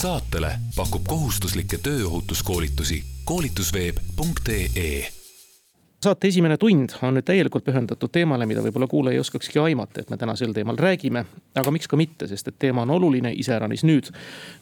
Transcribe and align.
saatele 0.00 0.48
pakub 0.76 1.02
kohustuslikke 1.08 1.76
tööohutuskoolitusi 1.84 3.02
koolitusveeb.ee 3.28 5.00
saate 6.04 6.28
esimene 6.28 6.56
tund 6.56 6.94
on 7.04 7.18
nüüd 7.18 7.26
täielikult 7.28 7.66
pühendatud 7.66 8.08
teemale, 8.08 8.46
mida 8.48 8.62
võib-olla 8.64 8.88
kuulaja 8.88 9.18
ei 9.18 9.20
oskakski 9.20 9.60
aimata, 9.60 10.00
et 10.00 10.08
me 10.08 10.16
täna 10.16 10.32
sel 10.40 10.54
teemal 10.56 10.78
räägime. 10.80 11.24
aga 11.60 11.74
miks 11.76 11.88
ka 11.88 11.98
mitte, 12.00 12.30
sest 12.30 12.48
et 12.48 12.56
teema 12.58 12.86
on 12.86 12.94
oluline 12.96 13.34
iseäranis 13.42 13.84
nüüd, 13.84 14.08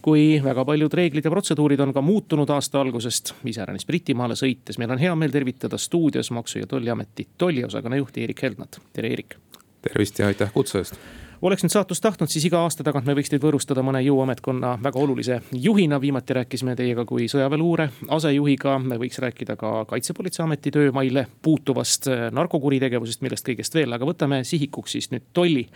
kui 0.03 0.41
väga 0.43 0.65
paljud 0.65 0.99
reeglid 0.99 1.25
ja 1.25 1.31
protseduurid 1.31 1.81
on 1.87 1.95
ka 1.95 2.03
muutunud 2.03 2.51
aasta 2.51 2.81
algusest. 2.81 3.35
iseäranis 3.45 3.87
Britimaale 3.87 4.35
sõites, 4.35 4.79
meil 4.79 4.91
on 4.91 4.99
hea 4.99 5.15
meel 5.15 5.31
tervitada 5.31 5.79
stuudios 5.79 6.33
Maksu- 6.35 6.65
ja 6.65 6.67
Tolliameti 6.67 7.29
tolliosakonna 7.39 7.97
juhti 8.03 8.25
Erik 8.25 8.43
Heldnat, 8.43 8.81
tere 8.93 9.13
Erik. 9.13 9.39
tervist 9.83 10.19
ja 10.19 10.27
aitäh 10.27 10.53
kutse 10.53 10.79
eest 10.79 10.99
oleks 11.43 11.63
nüüd 11.65 11.73
saatust 11.73 12.03
tahtnud, 12.03 12.31
siis 12.31 12.47
iga 12.49 12.61
aasta 12.65 12.85
tagant 12.87 13.07
me 13.07 13.15
võiks 13.19 13.31
teid 13.31 13.43
võõrustada 13.43 13.83
mõne 13.87 14.01
jõuametkonna 14.03 14.75
väga 14.83 14.99
olulise 14.99 15.41
juhina. 15.53 16.01
viimati 16.01 16.35
rääkisime 16.35 16.77
teiega 16.77 17.05
kui 17.05 17.29
sõjaväeluure 17.31 17.89
asejuhiga, 18.17 18.79
me 18.79 18.99
võiks 18.99 19.19
rääkida 19.23 19.57
ka 19.57 19.85
Kaitsepolitseiameti 19.89 20.71
töömaile 20.75 21.27
puutuvast 21.43 22.09
äh, 22.09 22.27
narkokuritegevusest, 22.35 23.23
millest 23.23 23.47
kõigest 23.47 23.75
veel, 23.75 23.93
aga 23.93 24.09
võtame 24.09 24.43
sihikuks 24.45 24.99
siis 24.99 25.11
nüüd 25.15 25.31
tolli 25.33 25.69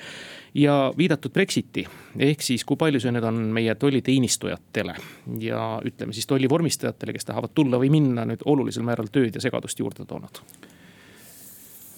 ja 0.55 0.93
viidatud 0.99 1.33
Brexiti. 1.33 1.87
ehk 2.19 2.43
siis, 2.43 2.65
kui 2.65 2.77
palju 2.77 3.01
see 3.01 3.15
nüüd 3.15 3.25
on 3.25 3.41
meie 3.55 3.75
tolliteenistujatele 3.75 4.97
ja 5.41 5.65
ütleme 5.85 6.13
siis 6.13 6.27
tollivormistajatele, 6.27 7.13
kes 7.13 7.31
tahavad 7.31 7.55
tulla 7.55 7.79
või 7.79 7.91
minna 7.91 8.27
nüüd 8.27 8.43
olulisel 8.45 8.83
määral 8.83 9.11
tööd 9.13 9.35
ja 9.35 9.41
segadust 9.41 9.79
juurde 9.79 10.05
toonud 10.05 10.43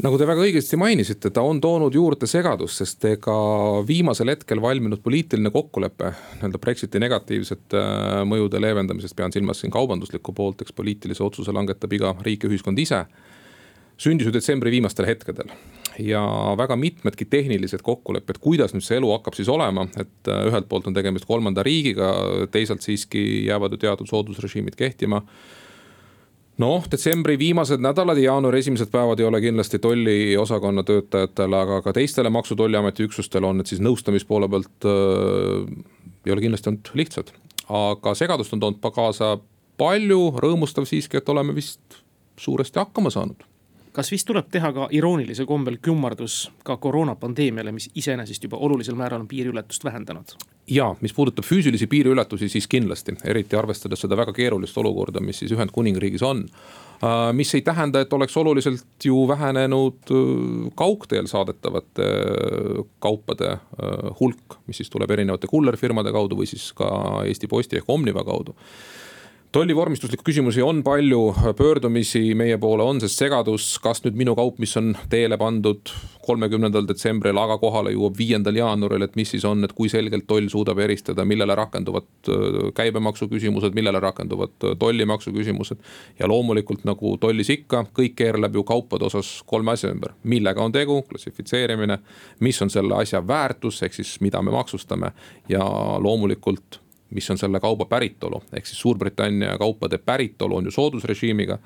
nagu 0.03 0.19
te 0.19 0.27
väga 0.27 0.43
õigesti 0.43 0.79
mainisite, 0.81 1.31
ta 1.31 1.45
on 1.47 1.61
toonud 1.63 1.95
juurde 1.95 2.27
segadust, 2.31 2.81
sest 2.81 3.05
ega 3.07 3.35
viimasel 3.87 4.33
hetkel 4.33 4.63
valminud 4.63 5.03
poliitiline 5.05 5.53
kokkulepe 5.55 6.11
nii-öelda 6.41 6.61
Brexiti 6.63 7.03
negatiivsete 7.03 7.79
äh, 7.79 8.19
mõjude 8.29 8.61
leevendamisest, 8.63 9.17
pean 9.17 9.35
silmas 9.35 9.63
siin 9.63 9.75
kaubanduslikku 9.75 10.35
poolt, 10.35 10.65
eks 10.65 10.75
poliitilise 10.75 11.23
otsuse 11.25 11.55
langetab 11.55 11.95
iga 11.95 12.15
riik 12.27 12.47
ja 12.47 12.51
ühiskond 12.51 12.81
ise. 12.83 13.05
sündis 13.97 14.27
ju 14.27 14.33
detsembri 14.35 14.71
viimastel 14.75 15.07
hetkedel 15.07 15.53
ja 16.03 16.21
väga 16.59 16.77
mitmedki 16.77 17.25
tehnilised 17.31 17.83
kokkulepped, 17.87 18.41
kuidas 18.43 18.75
nüüd 18.75 18.83
see 18.83 18.97
elu 18.99 19.13
hakkab 19.13 19.37
siis 19.39 19.49
olema, 19.49 19.87
et 19.95 20.31
äh, 20.31 20.49
ühelt 20.49 20.67
poolt 20.69 20.89
on 20.91 20.95
tegemist 20.95 21.29
kolmanda 21.29 21.63
riigiga, 21.63 22.15
teisalt 22.51 22.83
siiski 22.83 23.47
jäävad 23.47 23.77
ju 23.77 23.85
teatud 23.87 24.11
soodusrežiimid 24.11 24.75
kehtima 24.75 25.23
noh, 26.63 26.85
detsembri 26.91 27.39
viimased 27.39 27.83
nädalad 27.83 28.19
ja 28.21 28.33
jaanuari 28.33 28.59
esimesed 28.63 28.91
päevad 28.93 29.21
ei 29.21 29.27
ole 29.27 29.41
kindlasti 29.41 29.79
tolliosakonna 29.79 30.85
töötajatele, 30.87 31.57
aga 31.57 31.81
ka 31.83 31.93
teistele 31.93 32.31
Maksu- 32.31 32.55
ja 32.55 32.57
Tolliameti 32.63 33.07
üksustele 33.09 33.47
on 33.47 33.59
need 33.59 33.71
siis 33.71 33.83
nõustamispoole 33.83 34.49
pealt 34.51 34.87
äh,. 34.87 35.67
ei 36.27 36.33
ole 36.33 36.41
kindlasti 36.41 36.71
olnud 36.71 36.93
lihtsad, 36.95 37.35
aga 37.69 38.15
segadust 38.15 38.53
on 38.55 38.63
toonud 38.63 38.93
kaasa 38.95 39.37
palju, 39.79 40.21
rõõmustav 40.39 40.87
siiski, 40.87 41.19
et 41.19 41.29
oleme 41.29 41.55
vist 41.55 42.03
suuresti 42.37 42.79
hakkama 42.79 43.11
saanud 43.11 43.45
kas 43.95 44.11
vist 44.11 44.27
tuleb 44.27 44.49
teha 44.51 44.73
ka 44.75 44.89
iroonilisel 44.91 45.47
kombel 45.47 45.79
kümmardus 45.83 46.49
ka 46.67 46.77
koroonapandeemiale, 46.83 47.73
mis 47.73 47.91
iseenesest 47.95 48.43
juba 48.43 48.59
olulisel 48.59 48.99
määral 48.99 49.23
on 49.23 49.29
piiriületust 49.31 49.85
vähendanud? 49.85 50.35
Ja, 50.71 50.95
mis 51.01 51.13
puudutab 51.13 51.45
füüsilisi 51.45 51.87
piiriületusi, 51.87 52.49
siis 52.49 52.67
kindlasti, 52.71 53.17
eriti 53.25 53.57
arvestades 53.57 54.01
seda 54.05 54.17
väga 54.17 54.33
keerulist 54.37 54.79
olukorda, 54.81 55.21
mis 55.21 55.43
siis 55.43 55.53
Ühendkuningriigis 55.53 56.25
on 56.25 56.45
äh, 56.49 57.33
mis 57.37 57.55
ei 57.55 57.63
tähenda, 57.63 58.01
et 58.01 58.13
oleks 58.13 58.37
oluliselt 58.37 59.05
ju 59.05 59.27
vähenenud 59.29 60.11
äh, 60.11 60.73
kaugteel 60.75 61.29
saadetavate 61.31 62.09
äh, 62.09 62.83
kaupade 62.99 63.59
hulk, 64.21 64.59
mis 64.67 64.81
siis 64.81 64.91
tuleb 64.91 65.11
erinevate 65.11 65.51
kullerfirmade 65.51 66.13
kaudu 66.13 66.41
või 66.41 66.49
siis 66.49 66.71
ka 66.77 66.91
Eesti 67.27 67.51
Posti 67.51 67.81
ehk 67.81 67.91
Omniva 67.91 68.25
kaudu 68.25 68.57
tollivormistuslikke 69.55 70.25
küsimusi 70.27 70.63
on 70.67 70.81
palju, 70.83 71.21
pöördumisi 71.57 72.33
meie 72.35 72.57
poole 72.59 72.83
on, 72.83 72.99
sest 73.03 73.21
segadus, 73.21 73.69
kas 73.83 74.01
nüüd 74.03 74.17
minu 74.19 74.35
kaup, 74.35 74.59
mis 74.59 74.75
on 74.81 74.97
teele 75.13 75.39
pandud 75.39 75.93
kolmekümnendal 76.27 76.89
detsembril, 76.89 77.39
aga 77.39 77.61
kohale 77.63 77.93
jõuab 77.95 78.19
viiendal 78.19 78.59
jaanuaril, 78.59 79.07
et 79.07 79.15
mis 79.15 79.31
siis 79.31 79.47
on, 79.47 79.63
et 79.63 79.75
kui 79.77 79.93
selgelt 79.93 80.27
toll 80.27 80.51
suudab 80.51 80.83
eristada, 80.83 81.23
millele 81.29 81.55
rakenduvad 81.55 82.33
käibemaksu 82.75 83.31
küsimused, 83.31 83.79
millele 83.79 84.03
rakenduvad 84.03 84.71
tollimaksu 84.81 85.31
küsimused. 85.37 85.79
ja 86.19 86.27
loomulikult 86.29 86.83
nagu 86.85 87.17
tollis 87.23 87.51
ikka, 87.55 87.87
kõik 87.95 88.19
keerleb 88.19 88.59
ju 88.59 88.65
kaupade 88.67 89.07
osas 89.07 89.37
kolme 89.47 89.77
asja 89.77 89.93
ümber, 89.95 90.17
millega 90.25 90.65
on 90.65 90.73
tegu, 90.73 91.03
klassifitseerimine, 91.07 92.01
mis 92.41 92.63
on 92.63 92.71
selle 92.71 92.99
asja 92.99 93.23
väärtus, 93.27 93.83
ehk 93.83 93.95
siis 93.95 94.17
mida 94.21 94.43
me 94.43 94.51
maksustame? 94.51 95.13
Ja 95.49 95.63
loomulikult 96.01 96.84
mis 97.15 97.31
on 97.31 97.39
selle 97.39 97.61
kauba 97.61 97.87
päritolu, 97.91 98.43
ehk 98.53 98.67
siis 98.67 98.81
Suurbritannia 98.81 99.59
kaupade 99.59 99.99
päritolu 99.99 100.57
on 100.57 100.65
ju 100.65 100.75
soodusrežiimiga. 100.75 101.59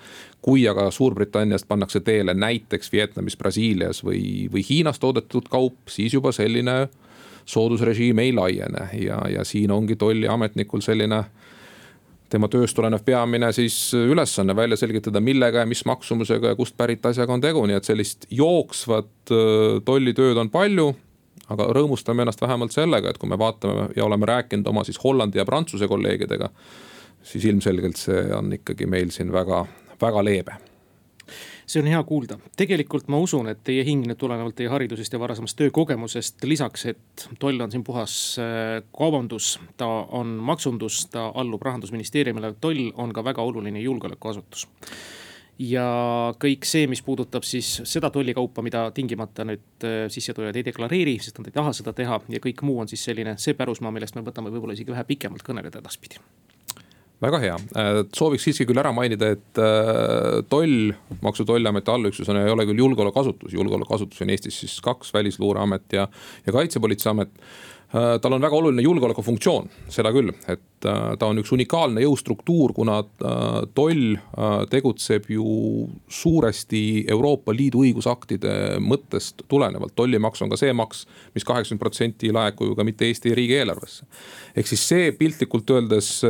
kui 0.42 0.68
aga 0.68 0.90
Suurbritanniast 0.90 1.68
pannakse 1.68 2.00
teele 2.00 2.34
näiteks 2.34 2.92
Vietnamis, 2.92 3.36
Brasiilias 3.36 4.04
või, 4.04 4.48
või 4.52 4.62
Hiinas 4.68 4.98
toodetud 4.98 5.48
kaup, 5.50 5.88
siis 5.88 6.14
juba 6.14 6.32
selline 6.32 6.88
soodusrežiim 7.44 8.18
ei 8.18 8.32
laiene. 8.32 8.88
Ja, 9.00 9.22
ja 9.30 9.44
siin 9.44 9.70
ongi 9.70 9.96
tolliametnikul 9.96 10.84
selline 10.84 11.24
tema 12.28 12.48
tööst 12.52 12.76
tulenev 12.76 13.02
peamine 13.04 13.48
siis 13.56 13.76
ülesanne 13.96 14.56
välja 14.56 14.76
selgitada, 14.76 15.20
millega 15.20 15.64
ja 15.64 15.68
mis 15.68 15.84
maksumusega 15.88 16.52
ja 16.52 16.58
kust 16.58 16.76
pärit 16.76 17.06
asjaga 17.06 17.32
on 17.32 17.40
tegu, 17.40 17.64
nii 17.66 17.78
et 17.78 17.88
sellist 17.88 18.28
jooksvat 18.30 19.32
äh, 19.32 19.78
tollitööd 19.84 20.36
on 20.36 20.52
palju 20.52 20.92
aga 21.52 21.68
rõõmustame 21.76 22.24
ennast 22.24 22.40
vähemalt 22.40 22.74
sellega, 22.74 23.10
et 23.10 23.18
kui 23.18 23.30
me 23.30 23.38
vaatame 23.40 23.88
ja 23.96 24.04
oleme 24.04 24.28
rääkinud 24.28 24.68
oma 24.68 24.84
siis 24.84 25.00
Hollandi 25.04 25.40
ja 25.40 25.46
Prantsuse 25.48 25.88
kolleegidega, 25.88 26.50
siis 27.22 27.44
ilmselgelt 27.44 28.00
see 28.00 28.24
on 28.34 28.52
ikkagi 28.60 28.86
meil 28.86 29.12
siin 29.14 29.32
väga, 29.32 29.64
väga 30.00 30.24
leebe. 30.24 30.58
See 31.68 31.82
on 31.82 31.88
hea 31.90 31.98
kuulda, 32.08 32.38
tegelikult 32.56 33.10
ma 33.12 33.18
usun, 33.20 33.50
et 33.50 33.58
teie 33.60 33.82
hing 33.84 34.06
nüüd 34.08 34.16
tulenevalt 34.16 34.56
teie 34.56 34.70
haridusest 34.72 35.12
ja 35.12 35.18
varasemast 35.20 35.58
töökogemusest, 35.58 36.46
lisaks, 36.48 36.86
et 36.94 37.26
toll 37.38 37.60
on 37.60 37.72
siin 37.74 37.84
puhas 37.84 38.14
äh, 38.40 38.78
kaubandus, 38.96 39.58
ta 39.76 39.88
on 40.16 40.38
maksundus, 40.48 41.02
ta 41.12 41.26
allub 41.36 41.62
rahandusministeeriumile, 41.68 42.54
toll 42.64 42.88
on 42.96 43.12
ka 43.12 43.24
väga 43.24 43.44
oluline 43.44 43.84
julgeolekuasutus 43.84 44.64
ja 45.58 45.86
kõik 46.38 46.66
see, 46.68 46.86
mis 46.90 47.02
puudutab 47.02 47.46
siis 47.46 47.80
seda 47.88 48.10
tollikaupa, 48.14 48.62
mida 48.62 48.88
tingimata 48.94 49.46
nüüd 49.48 49.86
äh, 49.86 50.00
sissetulijad 50.12 50.58
ei 50.58 50.66
deklareeri, 50.70 51.16
sest 51.22 51.40
nad 51.40 51.50
ei 51.50 51.56
taha 51.56 51.72
seda 51.76 51.94
teha 51.96 52.20
ja 52.30 52.42
kõik 52.42 52.62
muu 52.66 52.78
on 52.82 52.90
siis 52.90 53.02
selline 53.08 53.34
see 53.42 53.56
pärusmaa, 53.58 53.92
millest 53.94 54.18
me 54.18 54.22
võtame 54.26 54.52
võib-olla 54.54 54.78
isegi 54.78 54.94
vähe 54.94 55.06
pikemalt 55.08 55.46
kõneleda 55.46 55.82
edaspidi. 55.82 56.22
Väga 57.18 57.40
hea, 57.42 57.54
äh, 57.74 57.96
sooviks 58.14 58.44
siiski 58.46 58.68
küll 58.68 58.78
ära 58.78 58.92
mainida, 58.94 59.32
et 59.34 59.58
äh, 59.58 60.38
toll, 60.50 60.92
Maksu- 61.24 61.42
ja 61.42 61.50
Tolliameti 61.50 61.90
allüksusena 61.90 62.44
ei 62.46 62.54
ole 62.54 62.68
küll 62.68 62.78
julgeolekuasutus, 62.78 63.56
julgeolekuasutusi 63.58 64.22
on 64.22 64.30
Eestis 64.30 64.60
siis 64.62 64.76
kaks, 64.84 65.10
Välisluureamet 65.14 65.98
ja, 65.98 66.06
ja 66.46 66.54
Kaitsepolitseiamet 66.54 67.34
tal 67.92 68.32
on 68.36 68.42
väga 68.44 68.56
oluline 68.56 68.82
julgeolekufunktsioon, 68.84 69.68
seda 69.88 70.12
küll, 70.12 70.28
et 70.44 70.84
äh, 70.84 71.14
ta 71.16 71.30
on 71.30 71.40
üks 71.40 71.52
unikaalne 71.56 72.02
jõustruktuur, 72.04 72.74
kuna 72.76 72.98
äh, 73.00 73.46
toll 73.74 74.18
tegutseb 74.70 75.30
ju 75.32 75.44
suuresti 76.12 76.82
Euroopa 77.10 77.54
Liidu 77.56 77.80
õigusaktide 77.86 78.52
mõttest 78.84 79.46
tulenevalt. 79.48 79.94
tollimaks 79.96 80.42
on 80.44 80.52
ka 80.52 80.58
see 80.60 80.72
maks 80.76 80.98
mis, 80.98 81.06
mis 81.34 81.44
kaheksakümmend 81.44 81.80
protsenti 81.80 82.28
ei 82.28 82.32
laeku 82.32 82.66
ju 82.66 82.74
ka 82.74 82.84
mitte 82.84 83.06
Eesti 83.06 83.34
riigieelarvesse. 83.34 84.04
ehk 84.56 84.66
siis 84.66 84.88
see 84.88 85.12
piltlikult 85.12 85.70
öeldes 85.70 86.22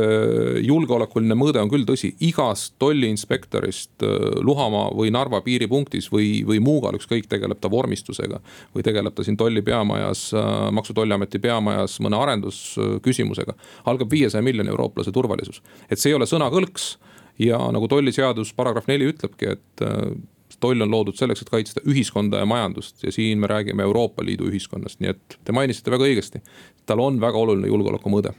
julgeolekuline 0.61 1.35
mõõde 1.35 1.61
on 1.61 1.69
küll 1.69 1.85
tõsi, 1.87 2.13
igast 2.19 2.75
tolliinspektorist 2.79 4.03
Luhamaa 4.45 4.91
või 4.95 5.11
Narva 5.11 5.41
piiripunktis 5.41 6.11
või, 6.11 6.45
või 6.45 6.59
Muugal, 6.59 6.97
ükskõik, 6.99 7.27
tegeleb 7.29 7.59
ta 7.59 7.71
vormistusega 7.71 8.39
või 8.75 8.83
tegeleb 8.83 9.15
ta 9.15 9.23
siin 9.23 9.37
tolli 9.37 9.61
peamajas, 9.61 10.29
Maksu- 10.71 10.93
ja 10.93 11.01
Tolliameti 11.01 11.39
peamajas 11.39 11.48
peamajas 11.49 11.99
mõne 12.05 12.21
arendusküsimusega, 12.21 13.57
algab 13.89 14.11
viiesaja 14.13 14.45
miljoni 14.45 14.71
eurooplase 14.71 15.11
turvalisus. 15.15 15.63
et 15.89 15.99
see 15.99 16.13
ei 16.13 16.17
ole 16.17 16.29
sõnakõlks 16.29 16.91
ja 17.39 17.59
nagu 17.73 17.87
tolliseadus 17.87 18.53
paragrahv 18.53 18.89
neli 18.91 19.09
ütlebki, 19.13 19.55
et 19.55 19.85
äh, 19.85 20.11
toll 20.59 20.81
on 20.83 20.91
loodud 20.91 21.17
selleks, 21.17 21.43
et 21.43 21.51
kaitsta 21.53 21.83
ühiskonda 21.87 22.43
ja 22.43 22.49
majandust 22.49 23.03
ja 23.03 23.11
siin 23.15 23.39
me 23.39 23.47
räägime 23.47 23.83
Euroopa 23.87 24.25
Liidu 24.25 24.49
ühiskonnast, 24.51 24.99
nii 24.99 25.13
et 25.15 25.39
te 25.45 25.55
mainisite 25.55 25.91
väga 25.91 26.07
õigesti. 26.09 26.43
tal 26.85 26.99
on 26.99 27.21
väga 27.21 27.37
oluline 27.37 27.67
julgeolekumõõde. 27.67 28.33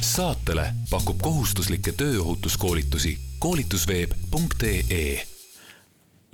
saatele 0.00 0.66
pakub 0.90 1.22
kohustuslikke 1.22 1.92
tööohutuskoolitusi 1.92 3.18
koolitusveeb.ee 3.38 5.35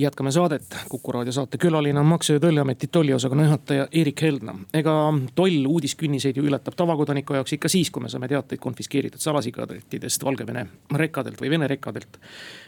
jätkame 0.03 0.31
saadet, 0.33 0.77
Kuku 0.89 1.13
raadio 1.13 1.33
saate 1.33 1.59
külaline 1.59 2.01
on 2.01 2.07
Maksu- 2.07 2.33
ja 2.33 2.41
Tolliameti 2.41 2.87
tolliosakonna 2.87 3.45
juhataja 3.45 3.89
Erik 3.93 4.23
Heldna. 4.23 4.55
ega 4.75 5.15
toll 5.35 5.67
uudiskünniseid 5.67 6.37
ju 6.37 6.45
ületab 6.45 6.75
tavakodaniku 6.77 7.35
jaoks 7.35 7.53
ikka 7.53 7.69
siis, 7.69 7.91
kui 7.91 8.03
me 8.03 8.09
saame 8.09 8.29
teateid 8.29 8.61
konfiskeeritud 8.61 9.21
salasigarettidest 9.21 10.25
Valgevene 10.25 10.67
rekkadelt 10.95 11.41
või 11.41 11.51
Vene 11.51 11.69
rekkadelt. 11.69 12.19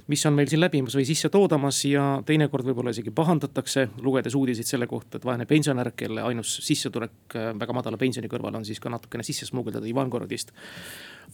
mis 0.06 0.26
on 0.26 0.32
meil 0.32 0.48
siin 0.48 0.60
läbimas 0.60 0.96
või 0.96 1.04
sisse 1.04 1.28
toodamas 1.28 1.84
ja 1.84 2.22
teinekord 2.26 2.64
võib-olla 2.64 2.90
isegi 2.90 3.10
pahandatakse, 3.10 3.88
lugedes 4.02 4.34
uudiseid 4.34 4.66
selle 4.66 4.86
kohta, 4.86 5.16
et 5.16 5.24
vaene 5.24 5.46
pensionär, 5.46 5.92
kelle 5.96 6.22
ainus 6.22 6.58
sissetulek 6.62 7.36
äh, 7.36 7.58
väga 7.58 7.72
madala 7.72 7.96
pensioni 7.96 8.28
kõrval 8.28 8.56
on 8.56 8.64
siis 8.64 8.80
ka 8.80 8.90
natukene 8.90 9.22
sisse 9.22 9.46
smugeldada 9.46 9.86
Ivangorodist 9.86 10.52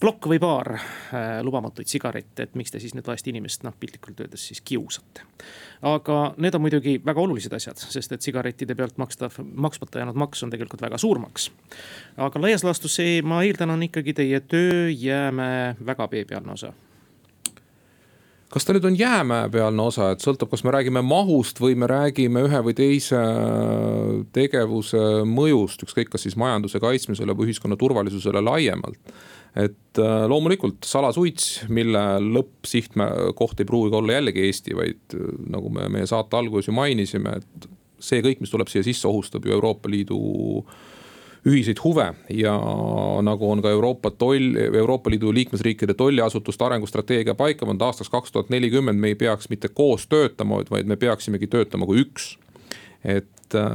plokk 0.01 0.29
või 0.33 0.41
paar 0.43 0.73
äh, 0.75 1.41
lubamatuid 1.45 1.89
sigarette, 1.91 2.47
et 2.47 2.59
miks 2.59 2.73
te 2.73 2.81
siis 2.81 2.95
nüüd 2.97 3.07
vaest 3.07 3.27
inimest 3.31 3.65
noh, 3.67 3.75
piltlikult 3.81 4.21
öeldes 4.25 4.47
siis 4.51 4.63
kiusate. 4.65 5.27
aga 5.83 6.19
need 6.37 6.55
on 6.55 6.65
muidugi 6.65 6.99
väga 7.05 7.21
olulised 7.21 7.53
asjad, 7.57 7.81
sest 7.81 8.13
et 8.13 8.23
sigarettide 8.23 8.75
pealt 8.75 8.99
makstav, 9.01 9.39
maksmata 9.39 10.03
jäänud 10.03 10.19
maks 10.21 10.43
on 10.43 10.53
tegelikult 10.53 10.83
väga 10.83 10.99
suur 10.99 11.19
maks. 11.19 11.51
aga 12.17 12.43
laias 12.43 12.65
laastus 12.65 12.97
see, 13.01 13.21
ma 13.23 13.43
eeldan, 13.45 13.77
on 13.77 13.89
ikkagi 13.89 14.17
teie 14.17 14.41
töö 14.41 14.89
jäämäe 14.91 15.75
väga 15.87 16.09
veepealne 16.11 16.57
osa 16.59 16.73
kas 18.51 18.67
ta 18.67 18.75
nüüd 18.75 18.87
on 18.89 18.97
jäämäepealne 18.99 19.83
osa, 19.83 20.11
et 20.11 20.25
sõltub, 20.25 20.51
kas 20.51 20.65
me 20.67 20.73
räägime 20.75 21.03
mahust 21.07 21.61
või 21.63 21.77
me 21.79 21.87
räägime 21.91 22.43
ühe 22.49 22.63
või 22.67 22.75
teise 22.77 23.21
tegevuse 24.35 25.23
mõjust, 25.29 25.85
ükskõik 25.87 26.11
kas 26.11 26.27
siis 26.27 26.39
majanduse 26.41 26.83
kaitsmisele 26.83 27.37
või 27.37 27.51
ühiskonna 27.51 27.79
turvalisusele 27.79 28.43
laiemalt. 28.43 28.99
Et 29.59 29.99
äh, 29.99 30.23
loomulikult 30.31 30.87
salasuits, 30.87 31.67
mille 31.75 32.03
lõppsihtkoht 32.23 33.63
ei 33.63 33.69
pruugi 33.69 33.97
olla 33.99 34.19
jällegi 34.19 34.47
Eesti, 34.47 34.77
vaid 34.79 35.17
äh, 35.17 35.27
nagu 35.51 35.73
me 35.75 35.89
meie 35.91 36.07
saate 36.11 36.39
alguses 36.39 36.71
ju 36.71 36.77
mainisime, 36.77 37.41
et 37.41 37.69
see 38.01 38.23
kõik, 38.25 38.41
mis 38.41 38.53
tuleb 38.53 38.71
siia 38.71 38.85
sisse, 38.87 39.09
ohustab 39.11 39.47
ju 39.47 39.57
Euroopa 39.57 39.91
Liidu 39.91 40.21
ühiseid 41.49 41.81
huve 41.81 42.05
ja 42.37 42.53
nagu 43.25 43.49
on 43.49 43.63
ka 43.65 43.73
Euroopa 43.73 44.13
toll, 44.13 44.55
Euroopa 44.61 45.11
Liidu 45.11 45.33
liikmesriikide 45.33 45.97
tolliasutuste 45.97 46.67
arengustrateegia 46.67 47.35
paika 47.35 47.65
pannud 47.65 47.83
aastaks 47.87 48.13
kaks 48.13 48.33
tuhat 48.33 48.53
nelikümmend, 48.53 49.01
me 49.01 49.15
ei 49.15 49.19
peaks 49.19 49.49
mitte 49.49 49.73
koos 49.73 50.05
töötama, 50.09 50.61
vaid 50.71 50.89
me 50.89 51.01
peaksimegi 51.01 51.49
töötama 51.51 51.89
kui 51.89 52.05
üks. 52.05 52.37
et 53.05 53.57
äh, 53.57 53.71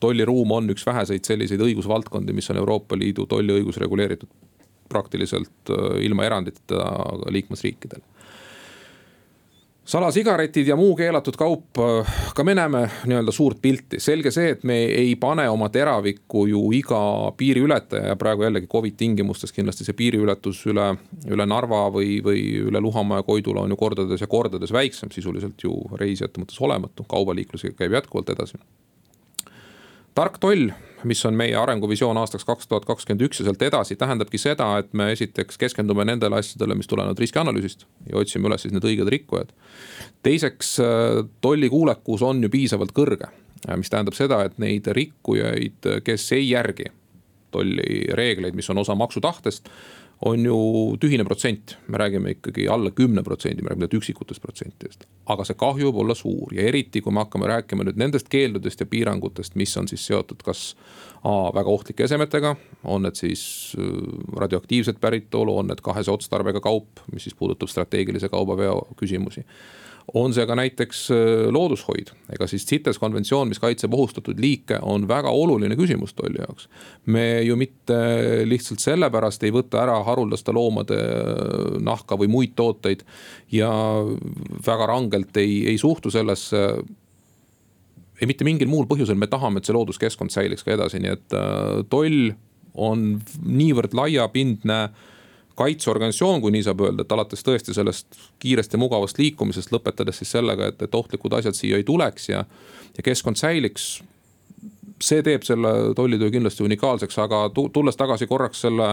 tolliruum 0.00 0.52
on 0.54 0.70
üks 0.70 0.86
väheseid 0.86 1.26
selliseid 1.26 1.60
õigusvaldkondi, 1.60 2.32
mis 2.32 2.50
on 2.50 2.62
Euroopa 2.62 2.96
Liidu 2.96 3.26
tolliõigus 3.26 3.76
reguleeritud 3.82 4.30
praktiliselt 4.88 5.72
äh, 5.72 5.98
ilma 6.06 6.26
eranditeta 6.28 6.84
liikmesriikidele 7.30 8.04
salasigaretid 9.88 10.66
ja 10.66 10.76
muu 10.76 10.96
keelatud 10.96 11.36
kaup, 11.36 11.78
ka 12.36 12.44
me 12.44 12.54
näeme 12.54 12.82
nii-öelda 13.08 13.32
suurt 13.32 13.60
pilti, 13.62 14.00
selge 14.00 14.30
see, 14.34 14.50
et 14.52 14.64
me 14.68 14.76
ei 14.84 15.14
pane 15.16 15.46
oma 15.48 15.70
teravikku 15.72 16.44
ju 16.50 16.60
iga 16.76 17.00
piiriületaja 17.36 18.12
ja 18.12 18.16
praegu 18.20 18.44
jällegi 18.44 18.68
Covid 18.72 18.98
tingimustes 19.00 19.54
kindlasti 19.56 19.86
see 19.88 19.96
piiriületus 19.96 20.60
üle, 20.68 20.90
üle 21.32 21.46
Narva 21.48 21.86
või, 21.94 22.18
või 22.24 22.42
üle 22.68 22.82
Luhamaa 22.84 23.22
ja 23.22 23.26
Koidula 23.30 23.64
on 23.64 23.72
ju 23.72 23.80
kordades 23.80 24.20
ja 24.20 24.28
kordades 24.28 24.74
väiksem, 24.76 25.12
sisuliselt 25.14 25.64
ju 25.64 25.72
reisijate 25.96 26.44
mõttes 26.44 26.60
olematu, 26.60 27.08
kaubaliiklus 27.08 27.64
käib 27.78 27.96
jätkuvalt 27.96 28.36
edasi. 28.36 28.60
tark 30.14 30.36
toll 30.38 30.68
mis 31.04 31.24
on 31.26 31.36
meie 31.38 31.56
arenguvisioon 31.56 32.18
aastaks 32.18 32.46
kaks 32.48 32.68
tuhat 32.68 32.86
kakskümmend 32.88 33.26
üks 33.28 33.40
ja 33.40 33.48
sealt 33.48 33.62
edasi, 33.62 33.96
tähendabki 33.96 34.38
seda, 34.40 34.70
et 34.82 34.92
me 34.96 35.10
esiteks 35.12 35.58
keskendume 35.60 36.06
nendele 36.08 36.40
asjadele, 36.40 36.74
mis 36.78 36.90
tulenevad 36.90 37.18
riskianalüüsist 37.22 37.86
ja 38.10 38.18
otsime 38.18 38.50
üles 38.50 38.64
siis 38.66 38.74
need 38.74 38.86
õiged 38.86 39.10
rikkujad. 39.14 39.52
teiseks, 40.22 40.76
tollikuulekus 41.40 42.22
on 42.26 42.42
ju 42.42 42.50
piisavalt 42.50 42.94
kõrge, 42.96 43.30
mis 43.76 43.90
tähendab 43.90 44.16
seda, 44.18 44.42
et 44.44 44.58
neid 44.58 44.86
rikkujaid, 44.86 45.92
kes 46.04 46.32
ei 46.36 46.50
järgi 46.50 46.90
tollireegleid, 47.50 48.54
mis 48.54 48.70
on 48.70 48.78
osa 48.84 48.94
maksutahtest 48.98 49.70
on 50.26 50.44
ju 50.44 50.58
tühine 51.00 51.24
protsent, 51.24 51.76
me 51.86 51.98
räägime 51.98 52.30
ikkagi 52.30 52.68
alla 52.68 52.90
kümne 52.90 53.22
protsendi, 53.22 53.62
me 53.62 53.70
räägime 53.70 53.88
üksikutest 53.92 54.42
protsentidest. 54.42 55.06
aga 55.26 55.44
see 55.44 55.58
kahju 55.60 55.90
võib 55.90 56.00
olla 56.02 56.14
suur 56.16 56.54
ja 56.56 56.64
eriti, 56.64 57.00
kui 57.04 57.12
me 57.12 57.20
hakkame 57.20 57.46
rääkima 57.46 57.84
nüüd 57.84 57.98
nendest 58.00 58.30
keeldudest 58.32 58.80
ja 58.80 58.86
piirangutest, 58.86 59.54
mis 59.54 59.76
on 59.76 59.88
siis 59.88 60.06
seotud 60.06 60.42
kas 60.42 60.74
A 61.26 61.50
väga 61.54 61.70
ohtlike 61.70 62.04
esemetega, 62.04 62.52
on 62.84 63.02
need 63.02 63.18
siis 63.18 63.74
äh, 63.74 63.86
radioaktiivset 64.38 65.00
päritolu, 65.00 65.56
on 65.58 65.66
need 65.66 65.80
kahese 65.82 66.12
otstarbega 66.14 66.60
kaup, 66.62 67.02
mis 67.12 67.26
siis 67.26 67.34
puudutab 67.34 67.68
strateegilise 67.68 68.28
kaubaveo 68.30 68.84
küsimusi 68.96 69.42
on 70.14 70.32
see 70.32 70.46
ka 70.48 70.56
näiteks 70.56 71.00
äh, 71.12 71.48
loodushoid. 71.52 72.12
ega 72.32 72.46
siis 72.48 72.64
CITES 72.66 72.98
konventsioon, 72.98 73.48
mis 73.48 73.60
kaitseb 73.60 73.94
ohustatud 73.94 74.40
liike, 74.40 74.78
on 74.82 75.08
väga 75.08 75.30
oluline 75.30 75.76
küsimus 75.76 76.14
tolli 76.16 76.40
jaoks. 76.40 76.68
me 77.06 77.42
ju 77.42 77.56
mitte 77.56 77.98
lihtsalt 78.48 78.80
sellepärast 78.80 79.44
ei 79.44 79.52
võta 79.52 79.82
ära 79.82 79.98
haruldaste 80.04 80.52
loomade 80.52 80.96
äh, 80.98 81.76
nahka 81.84 82.16
või 82.16 82.30
muid 82.32 82.56
tooteid 82.56 83.04
ja 83.52 83.70
väga 84.66 84.86
rangelt 84.86 85.36
ei, 85.36 85.66
ei 85.68 85.78
suhtu 85.78 86.10
sellesse 86.10 86.64
ei 88.18 88.26
mitte 88.26 88.44
mingil 88.44 88.68
muul 88.68 88.88
põhjusel, 88.90 89.14
me 89.14 89.28
tahame, 89.30 89.60
et 89.60 89.68
see 89.68 89.76
looduskeskkond 89.76 90.32
säiliks 90.34 90.64
ka 90.66 90.74
edasi, 90.74 90.98
nii 91.02 91.14
et 91.14 91.36
äh, 91.36 91.84
toll 91.90 92.32
on 92.78 93.20
niivõrd 93.44 93.94
laiapindne 93.94 94.80
äh, 94.88 95.06
kaitseorganisatsioon, 95.58 96.42
kui 96.42 96.54
nii 96.54 96.66
saab 96.66 96.84
öelda, 96.86 97.04
et 97.04 97.14
alates 97.14 97.44
tõesti 97.46 97.74
sellest 97.76 98.20
kiirest 98.42 98.74
ja 98.74 98.80
mugavast 98.80 99.18
liikumisest, 99.18 99.72
lõpetades 99.74 100.22
siis 100.22 100.36
sellega, 100.36 100.70
et, 100.72 100.82
et 100.82 100.94
ohtlikud 100.94 101.34
asjad 101.40 101.58
siia 101.58 101.80
ei 101.80 101.86
tuleks 101.86 102.30
ja, 102.30 102.44
ja 102.96 103.04
keskkond 103.04 103.40
säiliks 103.40 103.98
see 105.02 105.22
teeb 105.22 105.44
selle 105.46 105.70
tollitöö 105.96 106.30
kindlasti 106.30 106.64
unikaalseks, 106.66 107.18
aga 107.22 107.44
tulles 107.54 107.96
tagasi 107.96 108.26
korraks 108.26 108.64
selle 108.66 108.88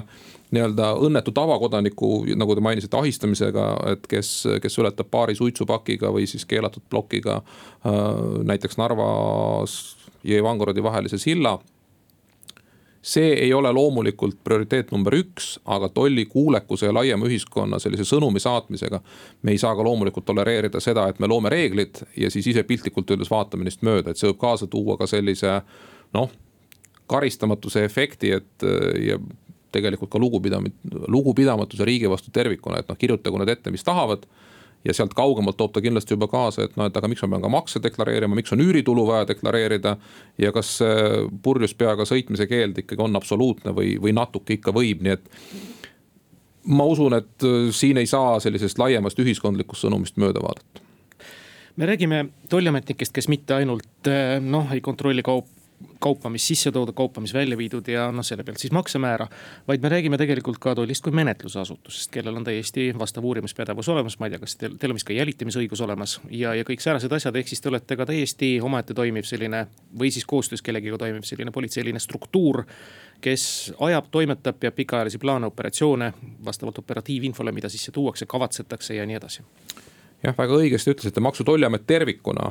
nii-öelda 0.53 0.91
õnnetu 1.01 1.33
tavakodaniku, 1.35 2.09
nagu 2.38 2.56
te 2.56 2.63
mainisite, 2.63 2.97
ahistamisega, 2.97 3.65
et 3.95 4.06
kes, 4.09 4.31
kes 4.61 4.79
ületab 4.81 5.09
paari 5.11 5.35
suitsupakiga 5.35 6.11
või 6.13 6.27
siis 6.29 6.45
keelatud 6.45 6.85
plokiga 6.89 7.39
äh, 7.39 8.01
näiteks 8.51 8.77
Narvas 8.77 9.79
ja 10.23 10.38
Ivangorodi 10.41 10.83
vahelise 10.83 11.18
silla 11.21 11.57
see 13.06 13.34
ei 13.38 13.54
ole 13.54 13.69
loomulikult 13.74 14.40
prioriteet 14.44 14.90
number 14.92 15.13
üks, 15.13 15.56
aga 15.69 15.92
tollikuulekuse 15.94 16.88
ja 16.90 16.94
laiema 16.96 17.28
ühiskonna 17.30 17.78
sellise 17.81 18.06
sõnumi 18.10 18.42
saatmisega. 18.42 19.00
me 19.42 19.54
ei 19.54 19.62
saa 19.62 19.75
ka 19.78 19.84
loomulikult 19.86 20.25
tolereerida 20.25 20.81
seda, 20.81 21.07
et 21.10 21.19
me 21.19 21.30
loome 21.30 21.52
reeglid 21.54 22.02
ja 22.18 22.31
siis 22.34 22.48
ise 22.48 22.63
piltlikult 22.63 23.12
öeldes 23.13 23.30
vaatame 23.30 23.68
neist 23.68 23.86
mööda, 23.86 24.10
et 24.10 24.18
see 24.18 24.31
võib 24.31 24.42
kaasa 24.42 24.68
tuua 24.68 24.98
ka 24.98 25.07
sellise 25.07 25.60
noh, 26.18 26.31
karistamatuse 27.07 27.86
efekti, 27.86 28.31
et 28.40 28.66
ja 29.06 29.19
tegelikult 29.75 30.10
ka 30.10 30.22
lugupidam-, 30.22 30.72
lugupidamatuse 31.07 31.86
riigi 31.86 32.10
vastu 32.10 32.34
tervikuna, 32.34 32.81
et 32.81 32.90
noh, 32.90 32.98
kirjutagu 32.98 33.38
nad 33.38 33.54
ette, 33.54 33.74
mis 33.74 33.86
tahavad 33.86 34.25
ja 34.85 34.93
sealt 34.93 35.13
kaugemalt 35.17 35.57
toob 35.57 35.73
ta 35.73 35.81
kindlasti 35.81 36.13
juba 36.15 36.27
kaasa, 36.31 36.67
et 36.67 36.75
noh, 36.79 36.89
et 36.89 36.97
aga 36.97 37.09
miks 37.11 37.23
ma 37.25 37.35
pean 37.35 37.45
ka 37.45 37.51
makse 37.51 37.81
deklareerima, 37.83 38.37
miks 38.37 38.53
on 38.53 38.63
üüritulu 38.63 39.05
vaja 39.07 39.27
deklareerida. 39.33 39.97
ja 40.37 40.51
kas 40.51 40.77
purjus 41.43 41.73
peaga 41.73 42.05
sõitmise 42.05 42.47
keeld 42.47 42.77
ikkagi 42.83 43.01
on 43.01 43.15
absoluutne 43.15 43.73
või, 43.75 43.95
või 44.01 44.13
natuke 44.13 44.59
ikka 44.59 44.73
võib, 44.75 45.01
nii 45.01 45.15
et 45.15 45.29
ma 46.65 46.85
usun, 46.89 47.13
et 47.13 47.45
siin 47.71 47.97
ei 47.97 48.09
saa 48.09 48.39
sellisest 48.39 48.80
laiemast 48.81 49.19
ühiskondlikust 49.19 49.85
sõnumist 49.85 50.18
mööda 50.21 50.42
vaadata 50.42 50.83
me 51.75 51.85
räägime 51.85 52.25
tolliametnikest, 52.49 53.11
kes 53.13 53.27
mitte 53.27 53.54
ainult 53.54 54.09
noh, 54.42 54.71
ei 54.71 54.81
kontrolli 54.81 55.23
kaup, 55.25 55.49
kaupa, 55.99 56.29
mis 56.29 56.47
sisse 56.47 56.71
toodud, 56.71 56.95
kaupa, 56.95 57.21
mis 57.21 57.33
välja 57.33 57.57
viidud 57.57 57.87
ja 57.89 58.07
noh, 58.13 58.25
selle 58.25 58.44
pealt 58.44 58.61
siis 58.61 58.73
maksemäära. 58.75 59.27
vaid 59.67 59.81
me 59.81 59.89
räägime 59.89 60.17
tegelikult 60.17 60.59
ka 60.59 60.75
tollist 60.75 61.03
kui 61.03 61.13
menetlusasutusest, 61.15 62.11
kellel 62.11 62.35
on 62.35 62.44
täiesti 62.44 62.91
vastav 62.99 63.25
uurimispädevus 63.25 63.89
olemas, 63.89 64.19
ma 64.19 64.29
ei 64.29 64.35
tea, 64.35 64.39
kas 64.39 64.55
teil, 64.55 64.77
teil 64.79 64.94
on 64.94 64.99
vist 64.99 65.07
ka 65.07 65.13
jälitamisõigus 65.13 65.81
olemas 65.81 66.19
ja, 66.29 66.53
ja 66.55 66.67
kõik 66.67 66.83
säärased 66.83 67.11
asjad, 67.11 67.35
ehk 67.35 67.49
siis 67.51 67.61
te 67.61 67.71
olete 67.71 67.97
ka 67.97 68.05
täiesti 68.05 68.59
omaette 68.61 68.94
toimiv 68.94 69.27
selline 69.27 69.65
või 69.99 70.11
siis 70.11 70.25
koostöös 70.25 70.61
kellegiga 70.61 70.97
toimiv 71.01 71.25
selline 71.27 71.51
politseiline 71.51 71.99
struktuur 71.99 72.65
kes 73.21 73.73
ajab, 73.79 74.11
toimetab, 74.11 74.59
peab 74.59 74.75
pikaajalisi 74.75 75.17
plaane, 75.17 75.47
operatsioone 75.47 76.13
vastavalt 76.45 76.77
operatiivinfole, 76.83 77.51
mida 77.51 77.69
sisse 77.69 77.91
tuuakse, 77.91 78.25
kavatsetakse 78.25 78.95
ja 78.95 79.05
nii 79.05 79.17
edasi 79.21 79.44
jah, 80.24 80.36
väga 80.38 80.57
õigesti 80.57 80.92
ütlesite, 80.94 81.22
Maksu- 81.24 81.44
ja 81.44 81.45
Tolliamet 81.45 81.86
tervikuna, 81.88 82.50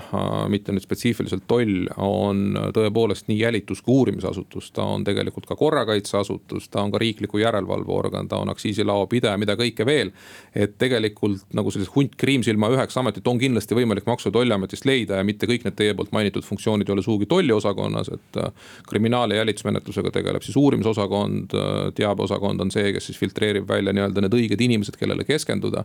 mitte 0.52 0.72
nüüd 0.72 0.84
spetsiifiliselt 0.84 1.46
toll, 1.50 1.88
on 1.96 2.58
tõepoolest 2.76 3.28
nii 3.30 3.38
jälitus 3.40 3.82
kui 3.82 3.96
uurimisasutus, 4.00 4.70
ta 4.74 4.84
on 4.94 5.04
tegelikult 5.04 5.46
ka 5.48 5.56
korrakaitseasutus, 5.56 6.68
ta 6.68 6.82
on 6.82 6.92
ka 6.94 7.00
riikliku 7.02 7.40
järelevalveorgan, 7.42 8.28
ta 8.28 8.40
on 8.42 8.52
aktsiisilao 8.52 9.06
pidaja, 9.10 9.38
mida 9.40 9.56
kõike 9.56 9.86
veel. 9.86 10.12
et 10.54 10.78
tegelikult 10.78 11.42
nagu 11.52 11.70
sellist 11.70 11.94
hunt 11.96 12.14
kriimsilma 12.16 12.68
üheks 12.70 12.96
ametit 12.96 13.26
on 13.26 13.38
kindlasti 13.38 13.74
võimalik 13.74 14.06
Maksu- 14.06 14.28
ja 14.28 14.32
Tolliametist 14.32 14.84
leida 14.84 15.16
ja 15.16 15.24
mitte 15.24 15.46
kõik 15.46 15.64
need 15.64 15.76
teie 15.76 15.94
poolt 15.94 16.12
mainitud 16.12 16.44
funktsioonid 16.44 16.88
ei 16.88 16.92
ole 16.92 17.02
sugugi 17.02 17.26
tolliosakonnas, 17.26 18.08
et. 18.08 18.36
Äh, 18.36 18.52
kriminaal- 18.88 19.30
ja 19.30 19.36
jälitusmenetlusega 19.36 20.10
tegeleb 20.10 20.42
siis 20.42 20.56
uurimisosakond, 20.56 21.54
äh, 21.54 21.92
teabeosakond 21.94 22.60
on 22.60 22.70
see, 22.70 22.92
kes 22.92 23.06
siis 23.06 23.18
filtreerib 23.18 23.68
välja 23.68 23.92
nii-öelda 23.92 24.20
need 24.20 24.34
õiged 24.34 24.60
inimesed, 24.60 24.96
kellele 24.96 25.24
keskenduda 25.24 25.84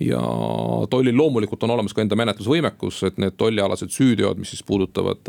ja 0.00 0.20
tollil 0.90 1.16
loomulikult 1.16 1.62
on 1.62 1.74
olemas 1.74 1.94
ka 1.94 2.02
enda 2.02 2.16
menetlusvõimekus, 2.16 3.02
et 3.08 3.18
need 3.18 3.34
tollialased 3.36 3.90
süüteod, 3.90 4.38
mis 4.38 4.54
siis 4.54 4.62
puudutavad 4.62 5.22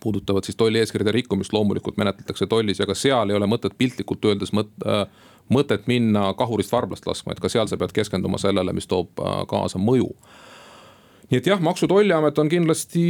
puudutavad 0.00 0.44
siis 0.46 0.56
tolli 0.56 0.78
eeskirjade 0.78 1.12
rikkumist, 1.12 1.52
loomulikult 1.52 1.96
menetletakse 1.96 2.46
tollis 2.46 2.78
ja 2.78 2.86
ka 2.86 2.94
seal 2.94 3.30
ei 3.30 3.36
ole 3.36 3.48
mõtet 3.50 3.74
piltlikult 3.78 4.24
öeldes 4.24 4.52
mõt, 4.54 4.70
äh, 4.86 5.06
mõtet 5.50 5.88
minna 5.90 6.28
kahurist 6.38 6.72
varblast 6.72 7.06
laskma, 7.06 7.34
et 7.34 7.42
ka 7.42 7.50
seal 7.50 7.66
sa 7.66 7.78
pead 7.80 7.94
keskenduma 7.96 8.38
sellele, 8.38 8.72
mis 8.76 8.86
toob 8.90 9.18
äh, 9.18 9.40
kaasa 9.50 9.82
mõju. 9.82 10.12
nii 11.30 11.38
et 11.38 11.46
jah, 11.46 11.60
Maksu- 11.62 11.86
ja 11.86 11.94
Tolliamet 11.94 12.38
on 12.38 12.48
kindlasti 12.48 13.02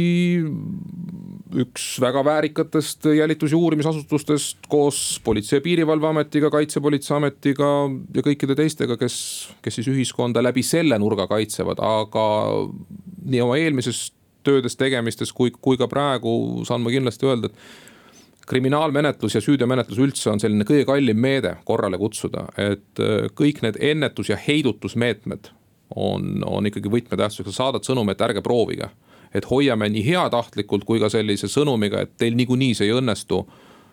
üks 1.55 1.99
väga 2.01 2.23
väärikatest 2.25 3.05
jälitus- 3.17 3.51
ja 3.51 3.57
uurimisasutustest 3.57 4.57
koos 4.69 5.21
Politsei- 5.23 5.57
ja 5.57 5.61
Piirivalveametiga, 5.61 6.49
Kaitsepolitseiametiga 6.49 7.69
ja 8.15 8.21
kõikide 8.21 8.55
teistega, 8.55 8.97
kes, 8.97 9.49
kes 9.61 9.75
siis 9.75 9.87
ühiskonda 9.87 10.43
läbi 10.43 10.63
selle 10.63 10.97
nurga 10.99 11.27
kaitsevad, 11.27 11.79
aga 11.79 12.25
nii 13.25 13.41
oma 13.41 13.57
eelmises 13.57 14.11
töödes, 14.43 14.75
tegemistes 14.75 15.33
kui, 15.33 15.51
kui 15.51 15.77
ka 15.77 15.87
praegu 15.87 16.63
saan 16.65 16.81
ma 16.81 16.89
kindlasti 16.89 17.25
öelda, 17.25 17.51
et 17.51 18.47
kriminaalmenetlus 18.47 19.35
ja 19.35 19.41
süüteomenetlus 19.41 19.99
üldse 20.01 20.31
on 20.31 20.39
selline 20.39 20.65
kõige 20.67 20.85
kallim 20.85 21.19
meede 21.21 21.55
korrale 21.65 21.97
kutsuda, 21.97 22.47
et 22.57 22.99
äh, 22.99 23.29
kõik 23.37 23.61
need 23.61 23.77
ennetus- 23.79 24.29
ja 24.29 24.37
heidutusmeetmed 24.37 25.51
on, 25.95 26.43
on 26.45 26.65
ikkagi 26.65 26.89
võtmetähtsusega, 26.89 27.51
saadad 27.51 27.87
sõnumi, 27.87 28.15
et 28.15 28.21
ärge 28.21 28.41
proovige 28.41 28.89
et 29.33 29.49
hoiame 29.49 29.89
nii 29.89 30.03
heatahtlikult 30.05 30.85
kui 30.85 30.99
ka 30.99 31.09
sellise 31.09 31.47
sõnumiga, 31.51 32.01
et 32.01 32.17
teil 32.17 32.35
niikuinii 32.35 32.73
see 32.75 32.89
ei 32.89 32.97
õnnestu. 32.97 33.45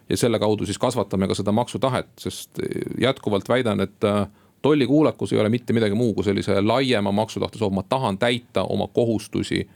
ja 0.08 0.16
selle 0.16 0.38
kaudu 0.38 0.66
siis 0.66 0.78
kasvatame 0.78 1.26
ka 1.28 1.34
seda 1.36 1.52
maksutahet, 1.52 2.08
sest 2.18 2.60
jätkuvalt 3.00 3.48
väidan, 3.48 3.80
et 3.80 4.04
äh, 4.04 4.26
tollikuulekus 4.62 5.32
ei 5.32 5.40
ole 5.40 5.48
mitte 5.48 5.72
midagi 5.72 5.94
muu 5.94 6.14
kui 6.14 6.24
sellise 6.24 6.60
laiema 6.60 7.12
maksutahte 7.12 7.58
soov, 7.58 7.74
ma 7.76 7.82
tahan 7.82 8.18
täita 8.18 8.64
oma 8.64 8.88
kohustusi 8.88 9.68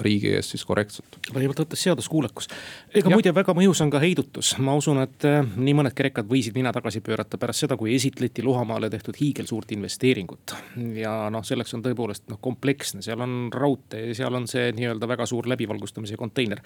riigi 0.00 0.32
ees 0.34 0.50
siis 0.54 0.64
korrektselt. 0.64 1.18
võttes 1.32 1.82
seaduskuulekus. 1.82 2.48
ega 2.94 3.10
ja. 3.10 3.14
muide 3.14 3.34
väga 3.34 3.54
mõjus 3.56 3.82
on 3.84 3.90
ka 3.92 4.00
heidutus, 4.02 4.54
ma 4.58 4.74
usun, 4.78 5.02
et 5.02 5.26
äh, 5.28 5.44
nii 5.56 5.76
mõnedki 5.80 6.08
rekad 6.08 6.28
võisid 6.30 6.56
nina 6.56 6.72
tagasi 6.72 7.02
pöörata 7.04 7.38
pärast 7.38 7.66
seda, 7.66 7.76
kui 7.80 7.94
esitleti 7.94 8.44
Luhamaale 8.46 8.90
tehtud 8.90 9.18
hiigelsuurt 9.20 9.72
investeeringut. 9.76 10.54
ja 10.96 11.14
noh, 11.30 11.44
selleks 11.44 11.74
on 11.76 11.84
tõepoolest 11.84 12.28
noh 12.32 12.40
kompleksne, 12.40 13.02
seal 13.02 13.20
on 13.20 13.48
raudtee, 13.52 14.14
seal 14.14 14.34
on 14.34 14.48
see 14.50 14.72
nii-öelda 14.76 15.08
väga 15.08 15.26
suur 15.28 15.48
läbivalgustamise 15.50 16.16
konteiner 16.20 16.64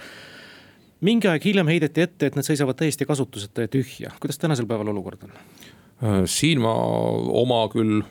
mingi 1.04 1.28
aeg 1.28 1.44
hiljem 1.44 1.68
heideti 1.68 2.04
ette, 2.04 2.28
et 2.28 2.36
need 2.38 2.46
seisavad 2.46 2.78
täiesti 2.78 3.06
kasutuseta 3.08 3.66
ja 3.66 3.70
tühja, 3.70 4.12
kuidas 4.20 4.38
tänasel 4.40 4.68
päeval 4.70 4.92
olukord 4.94 5.26
on? 5.26 5.34
Äh, 6.04 6.22
siin 6.30 6.62
ma 6.64 6.72
oma 6.74 7.64
küll 7.72 8.02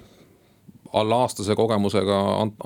alla 0.94 1.24
aastase 1.26 1.56
kogemusega 1.58 2.18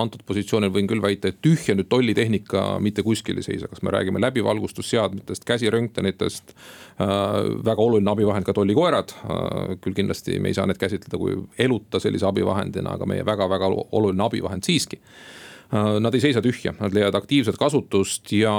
antud 0.02 0.24
positsioonil 0.28 0.72
võin 0.76 0.90
küll 0.90 1.04
väita, 1.04 1.32
et 1.32 1.40
tühja 1.44 1.76
nüüd 1.78 1.88
tollitehnika 1.92 2.64
mitte 2.84 3.04
kuskil 3.06 3.40
ei 3.40 3.46
seisa, 3.46 3.70
kas 3.72 3.84
me 3.86 3.94
räägime 3.96 4.22
läbivalgustusseadmetest, 4.24 5.48
käsiröntgenitest 5.48 6.52
äh,. 6.52 7.08
väga 7.66 7.82
oluline 7.82 8.12
abivahend 8.12 8.48
ka 8.48 8.56
tollikoerad 8.58 9.16
äh,, 9.16 9.78
küll 9.84 9.96
kindlasti 9.96 10.42
me 10.44 10.52
ei 10.52 10.58
saa 10.58 10.68
neid 10.68 10.82
käsitleda 10.82 11.20
kui 11.22 11.38
eluta 11.58 12.04
sellise 12.04 12.28
abivahendina, 12.28 12.98
aga 12.98 13.08
meie 13.10 13.26
väga-väga 13.26 13.72
oluline 13.92 14.28
abivahend 14.28 14.68
siiski 14.68 15.00
äh,. 15.00 15.98
Nad 16.00 16.16
ei 16.16 16.22
seisa 16.24 16.40
tühja, 16.40 16.72
nad 16.80 16.94
leiavad 16.96 17.18
aktiivset 17.20 17.58
kasutust 17.60 18.32
ja 18.32 18.54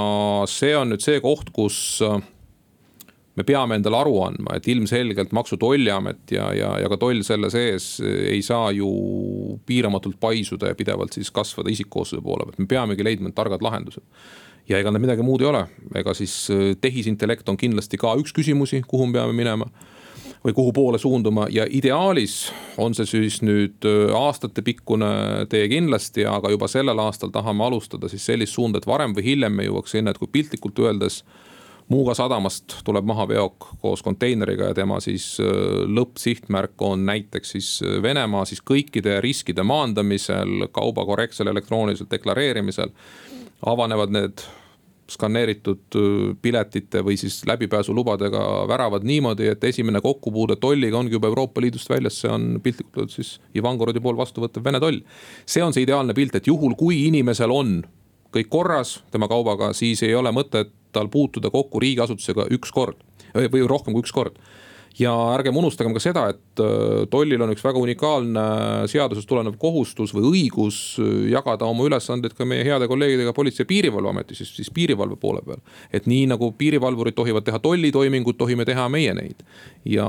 see 0.51 0.75
on 0.77 0.91
nüüd 0.93 1.01
see 1.01 1.23
koht, 1.25 1.49
kus 1.57 1.79
äh, 2.05 2.19
me 3.39 3.47
peame 3.47 3.79
endale 3.79 3.99
aru 4.01 4.17
andma, 4.27 4.57
et 4.59 4.67
ilmselgelt 4.69 5.33
Maksu- 5.37 5.57
ja 5.57 5.63
Tolliamet 5.63 6.35
ja, 6.35 6.49
ja, 6.57 6.73
ja 6.83 6.91
ka 6.91 6.99
toll 7.01 7.23
selle 7.27 7.51
sees 7.55 7.99
ei 8.03 8.41
saa 8.43 8.73
ju 8.75 8.89
piiramatult 9.67 10.19
paisuda 10.21 10.73
ja 10.73 10.79
pidevalt 10.79 11.17
siis 11.17 11.31
kasvada 11.35 11.71
isikkoosseisu 11.73 12.25
poole 12.25 12.49
pealt, 12.49 12.59
me 12.63 12.71
peamegi 12.71 13.07
leidma 13.07 13.33
targad 13.35 13.63
lahendused. 13.65 14.03
ja 14.69 14.79
ega 14.79 14.91
need 14.93 15.07
midagi 15.07 15.25
muud 15.25 15.41
ei 15.45 15.49
ole, 15.49 15.63
ega 15.97 16.15
siis 16.15 16.35
äh, 16.53 16.75
tehisintellekt 16.81 17.49
on 17.49 17.57
kindlasti 17.57 18.01
ka 18.01 18.17
üks 18.21 18.35
küsimusi, 18.37 18.83
kuhu 18.89 19.07
me 19.07 19.21
peame 19.21 19.37
minema 19.37 19.71
või 20.45 20.55
kuhu 20.55 20.73
poole 20.73 20.99
suunduma. 20.99 21.47
ja 21.51 21.67
ideaalis 21.71 22.53
on 22.79 22.95
see 22.95 23.07
siis 23.07 23.41
nüüd 23.43 23.87
äh, 23.87 24.15
aastatepikkune 24.15 25.47
tee 25.51 25.69
kindlasti, 25.71 26.27
aga 26.27 26.51
juba 26.51 26.69
sellel 26.69 26.99
aastal 27.07 27.31
tahame 27.35 27.65
alustada 27.65 28.09
siis 28.09 28.27
sellist 28.27 28.55
suunda, 28.55 28.79
et 28.79 28.87
varem 28.87 29.15
või 29.17 29.31
hiljem 29.33 29.55
me 29.55 29.69
jõuaks 29.69 29.97
sinna, 29.97 30.11
et 30.11 30.19
kui 30.19 30.31
piltlikult 30.33 30.79
öeldes 30.79 31.23
Muuga 31.89 32.13
sadamast 32.13 32.83
tuleb 32.85 33.07
maha 33.09 33.25
veok 33.31 33.71
koos 33.81 34.03
konteineriga 34.05 34.67
ja 34.71 34.77
tema 34.77 34.99
siis 35.01 35.39
äh, 35.41 35.49
lõppsihtmärk 35.89 36.83
on 36.85 37.07
näiteks 37.09 37.55
siis 37.57 37.71
äh, 37.81 37.97
Venemaa, 38.05 38.45
siis 38.45 38.61
kõikide 38.61 39.17
riskide 39.25 39.65
maandamisel, 39.65 40.69
kauba 40.73 41.07
korrektsel 41.09 41.49
elektroonilisel 41.49 42.11
deklareerimisel. 42.11 42.93
avanevad 43.67 44.13
need 44.13 44.45
skaneeritud 45.09 45.97
äh, 45.97 46.37
piletite 46.43 47.01
või 47.05 47.17
siis 47.17 47.41
läbipääsulubadega 47.49 48.69
väravad 48.69 49.09
niimoodi, 49.09 49.49
et 49.49 49.65
esimene 49.65 50.01
kokkupuude 50.05 50.57
tolliga 50.57 50.99
ongi 50.99 51.17
juba 51.17 51.33
Euroopa 51.33 51.61
Liidust 51.65 51.89
väljas, 51.89 52.21
see 52.21 52.31
on 52.31 52.61
piltlikult 52.63 53.01
öeldes 53.01 53.17
siis 53.17 53.39
Ivangorodi 53.57 54.01
pool 54.05 54.17
vastuvõttev 54.17 54.65
Vene 54.65 54.81
toll. 54.81 55.01
see 55.47 55.65
on 55.65 55.73
see 55.73 55.89
ideaalne 55.89 56.15
pilt, 56.15 56.37
et 56.37 56.47
juhul 56.47 56.77
kui 56.77 57.07
inimesel 57.07 57.51
on 57.51 57.79
kõik 58.29 58.53
korras 58.53 58.99
tema 59.11 59.29
kaubaga, 59.29 59.73
siis 59.73 60.03
ei 60.05 60.15
ole 60.15 60.33
mõtet 60.37 60.75
tal 60.93 61.11
puutuda 61.13 61.51
kokku 61.55 61.81
riigiasutusega 61.83 62.49
üks 62.57 62.73
kord 62.75 63.05
või 63.35 63.67
rohkem 63.69 63.95
kui 63.95 64.05
üks 64.05 64.15
kord 64.15 64.39
ja 64.99 65.13
ärgem 65.35 65.57
unustagem 65.57 65.95
ka 65.95 66.03
seda, 66.03 66.27
et 66.33 66.63
äh, 66.63 67.07
tollil 67.11 67.43
on 67.45 67.53
üks 67.55 67.65
väga 67.65 67.81
unikaalne 67.81 68.45
seadusest 68.91 69.29
tulenev 69.31 69.59
kohustus 69.61 70.15
või 70.17 70.27
õigus 70.33 70.81
äh, 71.03 71.29
jagada 71.33 71.69
oma 71.71 71.87
ülesandeid 71.89 72.35
ka 72.39 72.47
meie 72.49 72.67
heade 72.67 72.89
kolleegidega 72.91 73.35
Politsei- 73.37 73.65
ja 73.65 73.71
Piirivalveametis, 73.71 74.43
siis, 74.43 74.55
siis 74.59 74.73
piirivalve 74.75 75.19
poole 75.21 75.43
peal. 75.47 75.63
et 75.93 76.07
nii 76.11 76.27
nagu 76.35 76.51
piirivalvurid 76.59 77.17
tohivad 77.19 77.47
teha 77.47 77.61
tollitoiminguid, 77.63 78.39
tohime 78.39 78.67
teha 78.69 78.89
meie 78.93 79.15
neid 79.15 79.45
ja 79.87 80.09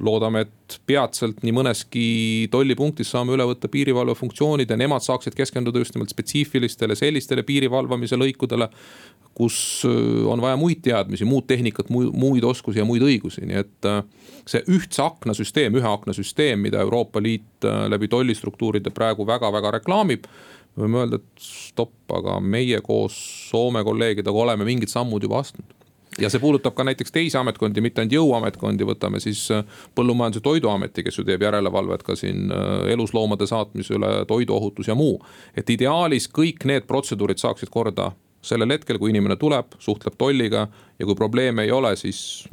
loodame, 0.00 0.44
et 0.46 0.78
peatselt 0.88 1.42
nii 1.44 1.52
mõneski 1.54 2.04
tollipunktis 2.52 3.10
saame 3.12 3.34
üle 3.34 3.44
võtta 3.48 3.68
piirivalve 3.72 4.14
funktsioonid 4.18 4.70
ja 4.70 4.78
nemad 4.78 5.04
saaksid 5.04 5.34
keskenduda 5.36 5.82
just 5.82 5.96
nimelt 5.96 6.12
spetsiifilistele 6.14 6.96
sellistele 6.98 7.44
piirivalvamise 7.46 8.18
lõikudele. 8.20 8.70
Kus 9.34 9.82
äh, 9.84 10.26
on 10.28 10.42
vaja 10.42 10.58
muid 10.60 10.82
teadmisi, 10.84 11.24
muud 11.28 11.46
tehnikat, 11.46 11.90
muid 11.90 12.44
oskusi 12.44 12.80
ja 12.82 12.86
muid 12.88 13.04
õigusi, 13.06 13.44
nii 13.48 13.58
et 13.62 13.88
äh, 13.88 14.02
see 14.48 14.62
ühtse 14.72 15.02
akna 15.04 15.34
süsteem, 15.36 15.76
ühe 15.78 15.88
akna 15.88 16.14
süsteem, 16.16 16.62
mida 16.66 16.82
Euroopa 16.84 17.22
Liit 17.22 17.66
äh, 17.66 17.84
läbi 17.90 18.10
tollistruktuuride 18.10 18.92
praegu 18.94 19.26
väga-väga 19.28 19.76
reklaamib 19.78 20.26
võime 20.78 21.02
öelda, 21.02 21.18
et 21.18 21.42
stopp, 21.42 21.98
aga 22.14 22.38
meie 22.40 22.78
koos 22.84 23.16
Soome 23.50 23.82
kolleegidega 23.84 24.38
oleme 24.38 24.66
mingid 24.66 24.90
sammud 24.92 25.22
juba 25.26 25.40
astunud 25.42 25.76
ja 26.20 26.28
see 26.30 26.42
puudutab 26.42 26.74
ka 26.76 26.84
näiteks 26.86 27.12
teisi 27.14 27.38
ametkondi, 27.38 27.82
mitte 27.82 28.02
ainult 28.02 28.14
jõuametkondi, 28.14 28.86
võtame 28.86 29.20
siis 29.22 29.44
Põllumajandus- 29.96 30.40
ja 30.40 30.44
Toiduameti, 30.44 31.04
kes 31.06 31.18
ju 31.18 31.24
teeb 31.24 31.42
järelevalvet 31.46 32.02
ka 32.02 32.16
siin 32.18 32.50
elusloomade 32.90 33.46
saatmise 33.46 33.94
üle, 33.94 34.10
toiduohutus 34.28 34.90
ja 34.90 34.94
muu. 34.98 35.20
et 35.56 35.70
ideaalis 35.70 36.28
kõik 36.28 36.66
need 36.66 36.86
protseduurid 36.90 37.38
saaksid 37.38 37.70
korda 37.70 38.10
sellel 38.42 38.72
hetkel, 38.76 38.98
kui 38.98 39.12
inimene 39.12 39.36
tuleb, 39.36 39.76
suhtleb 39.78 40.16
tolliga 40.18 40.66
ja 40.98 41.06
kui 41.06 41.14
probleeme 41.18 41.66
ei 41.66 41.72
ole, 41.74 41.94
siis 41.96 42.48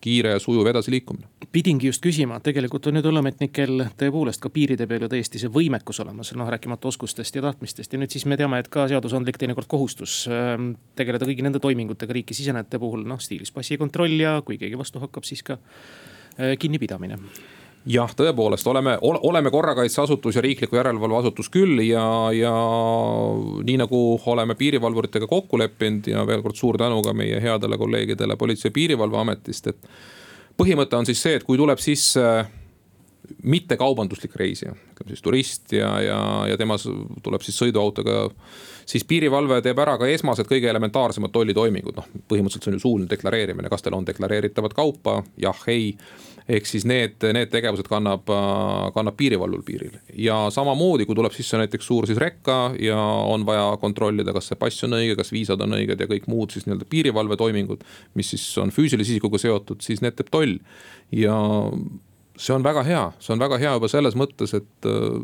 kiire 0.00 0.30
ja 0.30 0.38
sujuv 0.38 0.66
edasiliikumine. 0.66 1.28
pidingi 1.52 1.86
just 1.86 2.02
küsima, 2.04 2.40
tegelikult 2.40 2.86
on 2.86 2.96
nüüd 2.96 3.06
õllemetnikel 3.10 3.84
tõepoolest 4.00 4.40
ka 4.40 4.50
piiride 4.54 4.86
peal 4.88 5.04
ju 5.04 5.10
täiesti 5.12 5.40
see 5.42 5.52
võimekus 5.52 6.00
olemas, 6.04 6.32
noh 6.38 6.48
rääkimata 6.48 6.88
oskustest 6.88 7.36
ja 7.36 7.42
tahtmistest 7.42 7.92
ja 7.92 8.00
nüüd 8.00 8.12
siis 8.14 8.24
me 8.24 8.38
teame, 8.40 8.62
et 8.62 8.68
ka 8.72 8.86
seadusandlik 8.88 9.38
teinekord 9.40 9.68
kohustus 9.68 10.22
äh, 10.30 10.56
tegeleda 10.96 11.28
kõigi 11.28 11.44
nende 11.44 11.60
toimingutega 11.60 12.16
riiki 12.16 12.36
sisenejate 12.36 12.80
puhul, 12.80 13.04
noh 13.04 13.20
stiilis 13.20 13.52
passikontroll 13.52 14.20
ja 14.20 14.38
kui 14.46 14.60
keegi 14.60 14.78
vastu 14.78 15.02
hakkab, 15.02 15.26
siis 15.28 15.44
ka 15.44 15.58
äh, 15.58 16.56
kinnipidamine 16.58 17.20
jah, 17.86 18.12
tõepoolest 18.16 18.66
oleme, 18.68 18.96
oleme 19.00 19.50
korrakaitseasutus 19.50 20.36
ja 20.36 20.42
riikliku 20.44 20.76
järelevalveasutus 20.76 21.48
küll 21.52 21.80
ja, 21.86 22.04
ja 22.36 22.52
nii 23.64 23.78
nagu 23.80 24.00
oleme 24.26 24.54
piirivalvuritega 24.54 25.26
kokku 25.30 25.58
leppinud 25.58 26.10
ja 26.12 26.26
veel 26.26 26.44
kord 26.44 26.58
suur 26.60 26.78
tänu 26.78 27.00
ka 27.02 27.14
meie 27.16 27.40
headele 27.40 27.78
kolleegidele 27.80 28.36
Politsei- 28.36 28.68
ja 28.68 28.76
Piirivalveametist, 28.76 29.66
et. 29.66 29.92
põhimõte 30.60 30.96
on 30.96 31.06
siis 31.08 31.22
see, 31.22 31.38
et 31.38 31.44
kui 31.44 31.56
tuleb 31.56 31.80
sisse 31.80 32.24
mittekaubanduslik 33.42 34.36
reisija, 34.36 34.74
ütleme 34.94 35.14
siis 35.14 35.24
turist 35.24 35.74
ja, 35.76 35.90
ja, 36.04 36.20
ja 36.50 36.58
tema 36.60 36.78
tuleb 37.22 37.44
siis 37.46 37.58
sõiduautoga. 37.60 38.30
siis 38.86 39.04
piirivalve 39.04 39.60
teeb 39.62 39.78
ära 39.78 39.96
ka 39.98 40.08
esmased 40.10 40.48
kõige 40.50 40.70
elementaarsemad 40.70 41.32
tollitoimingud, 41.32 41.96
noh 41.96 42.08
põhimõtteliselt 42.28 42.64
see 42.64 42.72
on 42.72 42.78
ju 42.78 42.86
suuline 42.86 43.10
deklareerimine, 43.10 43.68
kas 43.68 43.82
teil 43.82 43.94
on 43.94 44.06
deklareeritavat 44.06 44.74
kaupa, 44.74 45.22
jah, 45.38 45.62
ei 45.68 45.94
ehk 46.50 46.66
siis 46.66 46.84
need, 46.88 47.20
need 47.34 47.50
tegevused 47.52 47.88
kannab, 47.90 48.28
kannab 48.94 49.16
piirivalvur 49.18 49.62
piiril 49.66 49.94
ja 50.18 50.42
samamoodi, 50.52 51.06
kui 51.06 51.16
tuleb 51.18 51.34
sisse 51.34 51.58
näiteks 51.60 51.86
suur 51.86 52.08
siis 52.08 52.18
rekka 52.20 52.58
ja 52.80 52.98
on 53.00 53.44
vaja 53.46 53.68
kontrollida, 53.82 54.34
kas 54.36 54.50
see 54.50 54.60
pass 54.60 54.86
on 54.86 54.98
õige, 54.98 55.16
kas 55.20 55.32
viisad 55.34 55.62
on 55.64 55.78
õiged 55.78 56.00
ja 56.00 56.08
kõik 56.10 56.28
muud 56.30 56.54
siis 56.54 56.66
nii-öelda 56.66 56.88
piirivalvetoimingud. 56.90 57.84
mis 58.14 58.34
siis 58.34 58.46
on 58.58 58.74
füüsilise 58.74 59.16
isikuga 59.16 59.38
seotud, 59.38 59.82
siis 59.84 60.02
need 60.04 60.18
teeb 60.18 60.32
toll 60.32 60.58
ja 61.14 61.36
see 62.40 62.54
on 62.54 62.64
väga 62.64 62.82
hea, 62.86 63.02
see 63.20 63.34
on 63.34 63.40
väga 63.42 63.58
hea 63.60 63.72
juba 63.76 63.88
selles 63.90 64.16
mõttes, 64.18 64.54
et 64.56 64.88
äh, 64.88 65.16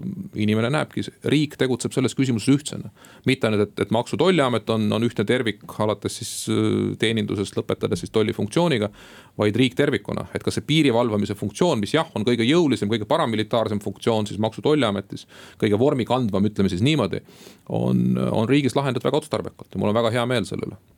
inimene 0.42 0.68
näebki, 0.74 1.04
riik 1.32 1.56
tegutseb 1.60 1.94
selles 1.96 2.16
küsimuses 2.16 2.50
ühtsena. 2.52 2.90
mitte 3.26 3.48
ainult, 3.48 3.70
et, 3.70 3.86
et 3.86 3.94
Maksu- 3.94 4.16
ja 4.16 4.22
Tolliamet 4.24 4.68
on, 4.70 4.84
on 4.92 5.06
ühtne 5.06 5.24
tervik, 5.28 5.64
alates 5.80 6.18
siis 6.20 6.32
äh, 6.52 6.96
teenindusest, 7.00 7.56
lõpetades 7.56 8.04
siis 8.04 8.12
tollifunktsiooniga. 8.12 8.90
vaid 9.38 9.56
riik 9.56 9.74
tervikuna, 9.76 10.26
et 10.34 10.44
ka 10.44 10.52
see 10.52 10.64
piiri 10.64 10.92
valvamise 10.92 11.34
funktsioon, 11.36 11.80
mis 11.80 11.92
jah, 11.94 12.08
on 12.16 12.24
kõige 12.24 12.44
jõulisem, 12.48 12.88
kõige 12.88 13.08
paramilitaarsem 13.08 13.80
funktsioon 13.84 14.28
siis 14.28 14.40
Maksu- 14.40 14.60
ja 14.60 14.68
Tolliametis. 14.70 15.26
kõige 15.62 15.78
vormikandvam, 15.78 16.44
ütleme 16.50 16.72
siis 16.72 16.84
niimoodi, 16.84 17.22
on, 17.68 18.18
on 18.30 18.48
riigis 18.48 18.76
lahendatud 18.76 19.08
väga 19.08 19.24
otstarbekalt 19.24 19.72
ja 19.72 19.80
mul 19.80 19.92
on 19.92 20.00
väga 20.02 20.12
hea 20.12 20.26
meel 20.26 20.44
selle 20.44 20.68
üle 20.68 20.95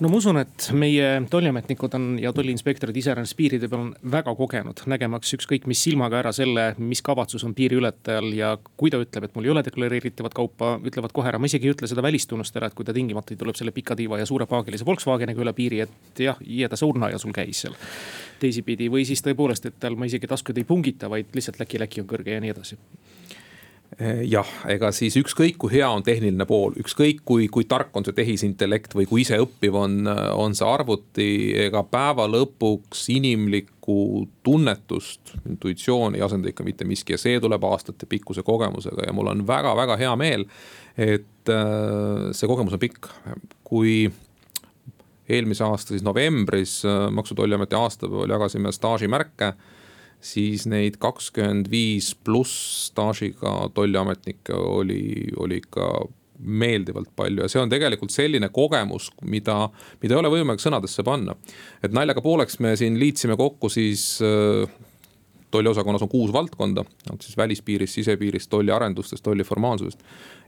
no 0.00 0.10
ma 0.12 0.18
usun, 0.18 0.36
et 0.42 0.66
meie 0.76 1.06
tolliametnikud 1.30 1.94
on 1.96 2.06
ja 2.20 2.32
tolliinspektorid 2.36 2.96
iseäranis 3.00 3.32
piiride 3.38 3.68
peal 3.72 3.84
on 3.86 3.92
väga 4.12 4.34
kogenud, 4.36 4.82
nägemaks 4.92 5.32
ükskõik 5.38 5.68
mis 5.70 5.80
silmaga 5.86 6.18
ära 6.20 6.32
selle, 6.36 6.66
mis 6.78 7.00
kavatsus 7.06 7.44
on 7.48 7.54
piiriületajal 7.56 8.28
ja 8.36 8.52
kui 8.76 8.92
ta 8.92 9.00
ütleb, 9.00 9.28
et 9.28 9.36
mul 9.36 9.48
ei 9.48 9.54
ole 9.54 9.64
deklareeritavat 9.66 10.36
kaupa, 10.36 10.74
ütlevad 10.84 11.14
kohe 11.16 11.32
ära, 11.32 11.40
ma 11.40 11.48
isegi 11.48 11.70
ei 11.70 11.74
ütle 11.76 11.88
seda 11.88 12.04
välistunnust 12.04 12.56
ära, 12.60 12.68
et 12.68 12.76
kui 12.76 12.84
ta 12.84 12.94
tingimata 12.96 13.36
tuleb 13.38 13.56
selle 13.56 13.72
pika 13.76 13.96
tiiva 13.96 14.20
ja 14.20 14.28
suure 14.28 14.48
paagilise 14.50 14.86
Volkswageniga 14.86 15.44
üle 15.44 15.56
piiri, 15.56 15.82
et 15.86 16.24
jah, 16.26 16.40
jää 16.44 16.72
ta 16.72 16.80
surnuaia 16.80 17.18
sul 17.22 17.34
käis 17.36 17.64
seal. 17.64 17.76
teisipidi 18.40 18.90
või 18.92 19.06
siis 19.08 19.22
tõepoolest, 19.24 19.70
et 19.70 19.78
tal 19.80 19.96
ma 19.96 20.04
isegi 20.04 20.28
taskuid 20.28 20.58
ei 20.60 20.68
pungita, 20.68 21.08
vaid 21.08 21.32
lihtsalt 21.32 21.56
läki-läki 21.62 22.02
on 22.02 22.10
kõrge 22.10 22.36
ja 22.36 22.42
nii 22.44 22.52
edasi 22.52 22.76
jah, 24.28 24.48
ega 24.68 24.90
siis 24.92 25.16
ükskõik 25.16 25.56
kui 25.60 25.72
hea 25.72 25.86
on 25.88 26.02
tehniline 26.04 26.44
pool, 26.48 26.74
ükskõik 26.82 27.22
kui, 27.24 27.46
kui 27.52 27.64
tark 27.68 27.94
on 27.96 28.04
see 28.04 28.16
tehisintellekt 28.16 28.96
või 28.98 29.06
kui 29.08 29.22
iseõppiv 29.24 29.78
on, 29.78 30.02
on 30.36 30.56
see 30.58 30.66
arvuti, 30.68 31.28
ega 31.66 31.82
päeva 31.88 32.26
lõpuks 32.28 33.06
inimlikku 33.14 34.26
tunnetust, 34.46 35.36
intuitsiooni 35.48 36.20
ei 36.20 36.26
asenda 36.26 36.50
ikka 36.50 36.66
mitte 36.66 36.88
miski 36.88 37.16
ja 37.16 37.20
see 37.20 37.40
tuleb 37.40 37.64
aastatepikkuse 37.64 38.44
kogemusega 38.46 39.08
ja 39.08 39.16
mul 39.16 39.32
on 39.32 39.46
väga-väga 39.48 39.96
hea 40.02 40.12
meel, 40.20 40.46
et 40.96 41.52
äh, 41.52 42.30
see 42.36 42.50
kogemus 42.50 42.76
on 42.76 42.82
pikk, 42.82 43.08
kui 43.66 44.06
eelmise 45.28 45.64
aasta 45.66 45.94
siis 45.94 46.04
novembris 46.06 46.80
äh, 46.84 47.08
Maksu- 47.10 47.34
ja 47.34 47.42
Tolliameti 47.42 47.78
aastapäeval 47.78 48.36
jagasime 48.36 48.72
staažimärke 48.72 49.52
siis 50.20 50.66
neid 50.70 50.98
kakskümmend 51.02 51.70
viis 51.70 52.14
pluss 52.14 52.86
staažiga 52.90 53.68
tolliametnikke 53.74 54.54
oli, 54.54 55.28
oli 55.36 55.60
ikka 55.62 55.90
meeldivalt 56.38 57.10
palju 57.16 57.44
ja 57.44 57.48
see 57.50 57.62
on 57.62 57.70
tegelikult 57.72 58.12
selline 58.12 58.48
kogemus, 58.52 59.08
mida, 59.24 59.70
mida 60.02 60.16
ei 60.16 60.20
ole 60.20 60.32
võimalik 60.32 60.62
sõnadesse 60.62 61.04
panna. 61.06 61.36
et 61.82 61.94
naljaga 61.96 62.22
pooleks 62.24 62.60
me 62.60 62.74
siin 62.76 62.98
liitsime 63.00 63.36
kokku 63.36 63.70
siis 63.72 64.18
äh, 64.24 64.68
tolliosakonnas 65.50 66.02
on 66.02 66.10
kuus 66.12 66.32
valdkonda, 66.32 66.84
on 67.10 67.20
siis 67.22 67.36
välispiirist, 67.36 67.94
sisepiirist, 67.94 68.50
tolliarendustest, 68.50 69.24
tolliformaalsusest. 69.24 70.02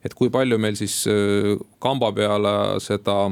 et 0.05 0.15
kui 0.15 0.31
palju 0.31 0.59
meil 0.59 0.77
siis 0.77 1.05
äh, 1.09 1.57
kamba 1.79 2.13
peale 2.13 2.57
seda 2.85 3.31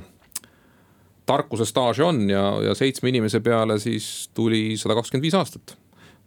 tarkuse 1.26 1.66
staaži 1.66 2.04
on 2.06 2.28
ja, 2.30 2.44
ja 2.70 2.74
seitsme 2.78 3.10
inimese 3.10 3.40
peale 3.40 3.78
siis 3.82 4.30
tuli 4.34 4.76
sada 4.78 4.94
kakskümmend 4.94 5.26
viis 5.26 5.34
aastat 5.34 5.76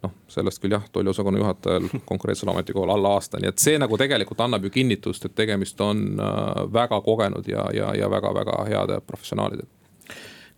noh, 0.03 0.13
sellest 0.31 0.61
küll 0.63 0.75
jah, 0.75 0.85
tolliosakonna 0.91 1.41
juhatajal 1.41 1.89
konkreetsel 2.11 2.51
ametikohal 2.53 2.93
alla 2.95 3.15
aasta, 3.17 3.41
nii 3.41 3.51
et 3.51 3.63
see 3.63 3.79
nagu 3.81 3.97
tegelikult 3.99 4.41
annab 4.45 4.67
ju 4.67 4.73
kinnitust, 4.73 5.25
et 5.27 5.35
tegemist 5.35 5.81
on 5.83 6.05
äh, 6.19 6.63
väga 6.73 7.01
kogenud 7.05 7.47
ja, 7.49 7.67
ja, 7.75 7.91
ja 7.97 8.11
väga-väga 8.11 8.63
heade 8.69 9.01
professionaalidega. 9.07 9.69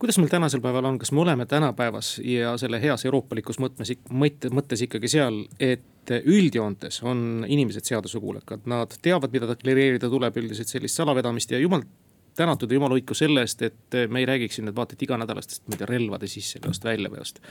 Kuidas 0.02 0.18
meil 0.18 0.32
tänasel 0.34 0.64
päeval 0.64 0.88
on, 0.90 0.96
kas 0.98 1.12
me 1.14 1.22
oleme 1.22 1.46
tänapäevas 1.46 2.16
ja 2.26 2.56
selle 2.58 2.80
heas 2.82 3.06
euroopalikus 3.06 3.60
mõtmes, 3.62 3.92
mõtte, 4.10 4.50
mõttes 4.50 4.82
ikkagi 4.82 5.12
seal, 5.14 5.44
et 5.62 6.10
üldjoontes 6.10 7.04
on 7.06 7.46
inimesed 7.46 7.86
seadusekuulekad, 7.86 8.66
nad 8.66 8.96
teavad, 9.06 9.30
mida 9.30 9.52
deklareerida 9.52 10.10
tuleb, 10.10 10.40
üldiselt 10.42 10.74
sellist 10.74 10.98
salavedamist 10.98 11.54
ja 11.54 11.60
jumal 11.62 11.86
tänatud 12.36 12.72
ja 12.72 12.80
jumal 12.80 12.96
hoidku 12.96 13.14
selle 13.14 13.46
eest, 13.46 13.62
et 13.62 14.00
me 14.10 14.24
ei 14.24 14.26
räägiks 14.26 14.58
siin 14.58 14.66
nüüd 14.66 14.80
vaata 14.80 14.98
et 14.98 15.06
iganädalastest, 15.06 15.68
ma 15.68 15.78
ei 15.78 15.84
tea, 15.84 15.92
relvade 15.94 16.32
sisseveost, 16.32 16.90
väljaveost 16.90 17.42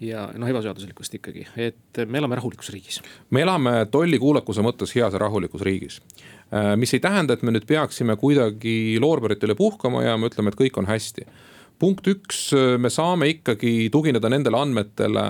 ja 0.00 0.28
noh, 0.38 0.48
ebaseaduslikust 0.50 1.18
ikkagi, 1.18 1.46
et 1.56 2.02
me 2.06 2.20
elame 2.20 2.38
rahulikus 2.38 2.70
riigis. 2.74 3.00
me 3.30 3.42
elame 3.42 3.74
tollikuulekuse 3.90 4.64
mõttes 4.64 4.94
heas 4.94 5.14
ja 5.14 5.22
rahulikus 5.22 5.64
riigis. 5.66 6.00
Äh, 6.52 6.74
mis 6.76 6.94
ei 6.94 7.02
tähenda, 7.04 7.34
et 7.34 7.42
me 7.42 7.54
nüüd 7.54 7.66
peaksime 7.68 8.16
kuidagi 8.16 8.98
loorberitele 9.00 9.58
puhkama 9.58 10.04
jääma, 10.06 10.30
ütleme, 10.30 10.54
et 10.54 10.60
kõik 10.60 10.80
on 10.80 10.90
hästi 10.90 11.26
punkt 11.78 12.08
üks, 12.10 12.48
me 12.82 12.90
saame 12.90 13.28
ikkagi 13.30 13.86
tugineda 13.94 14.26
nendele 14.32 14.58
andmetele, 14.58 15.24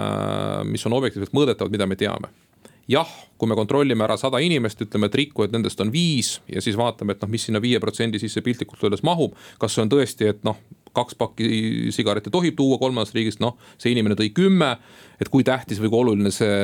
mis 0.64 0.86
on 0.88 0.94
objektiivselt 0.96 1.34
mõõdetavad, 1.36 1.74
mida 1.74 1.84
me 1.84 1.98
teame 2.00 2.30
jah, 2.88 3.08
kui 3.38 3.48
me 3.50 3.56
kontrollime 3.58 4.04
ära 4.06 4.16
sada 4.18 4.40
inimest, 4.42 4.80
ütleme, 4.86 5.10
et 5.10 5.16
rikkujaid 5.20 5.52
nendest 5.54 5.80
on 5.84 5.92
viis 5.92 6.38
ja 6.48 6.62
siis 6.64 6.76
vaatame, 6.78 7.14
et 7.14 7.22
noh, 7.22 7.30
mis 7.30 7.44
sinna 7.48 7.60
viie 7.62 7.80
protsendi 7.82 8.20
sisse 8.20 8.42
piltlikult 8.44 8.86
öeldes 8.86 9.04
mahub. 9.06 9.36
kas 9.60 9.76
see 9.76 9.84
on 9.84 9.92
tõesti, 9.92 10.30
et 10.32 10.40
noh, 10.48 10.56
kaks 10.96 11.18
pakki 11.18 11.92
sigarette 11.94 12.30
tohib 12.30 12.56
tuua 12.58 12.78
kolmandast 12.80 13.16
riigist, 13.16 13.42
noh, 13.44 13.56
see 13.78 13.92
inimene 13.94 14.18
tõi 14.18 14.32
kümme. 14.34 14.76
et 15.18 15.26
kui 15.34 15.42
tähtis 15.42 15.80
või 15.82 15.88
kui 15.90 15.98
oluline 15.98 16.30
see 16.30 16.58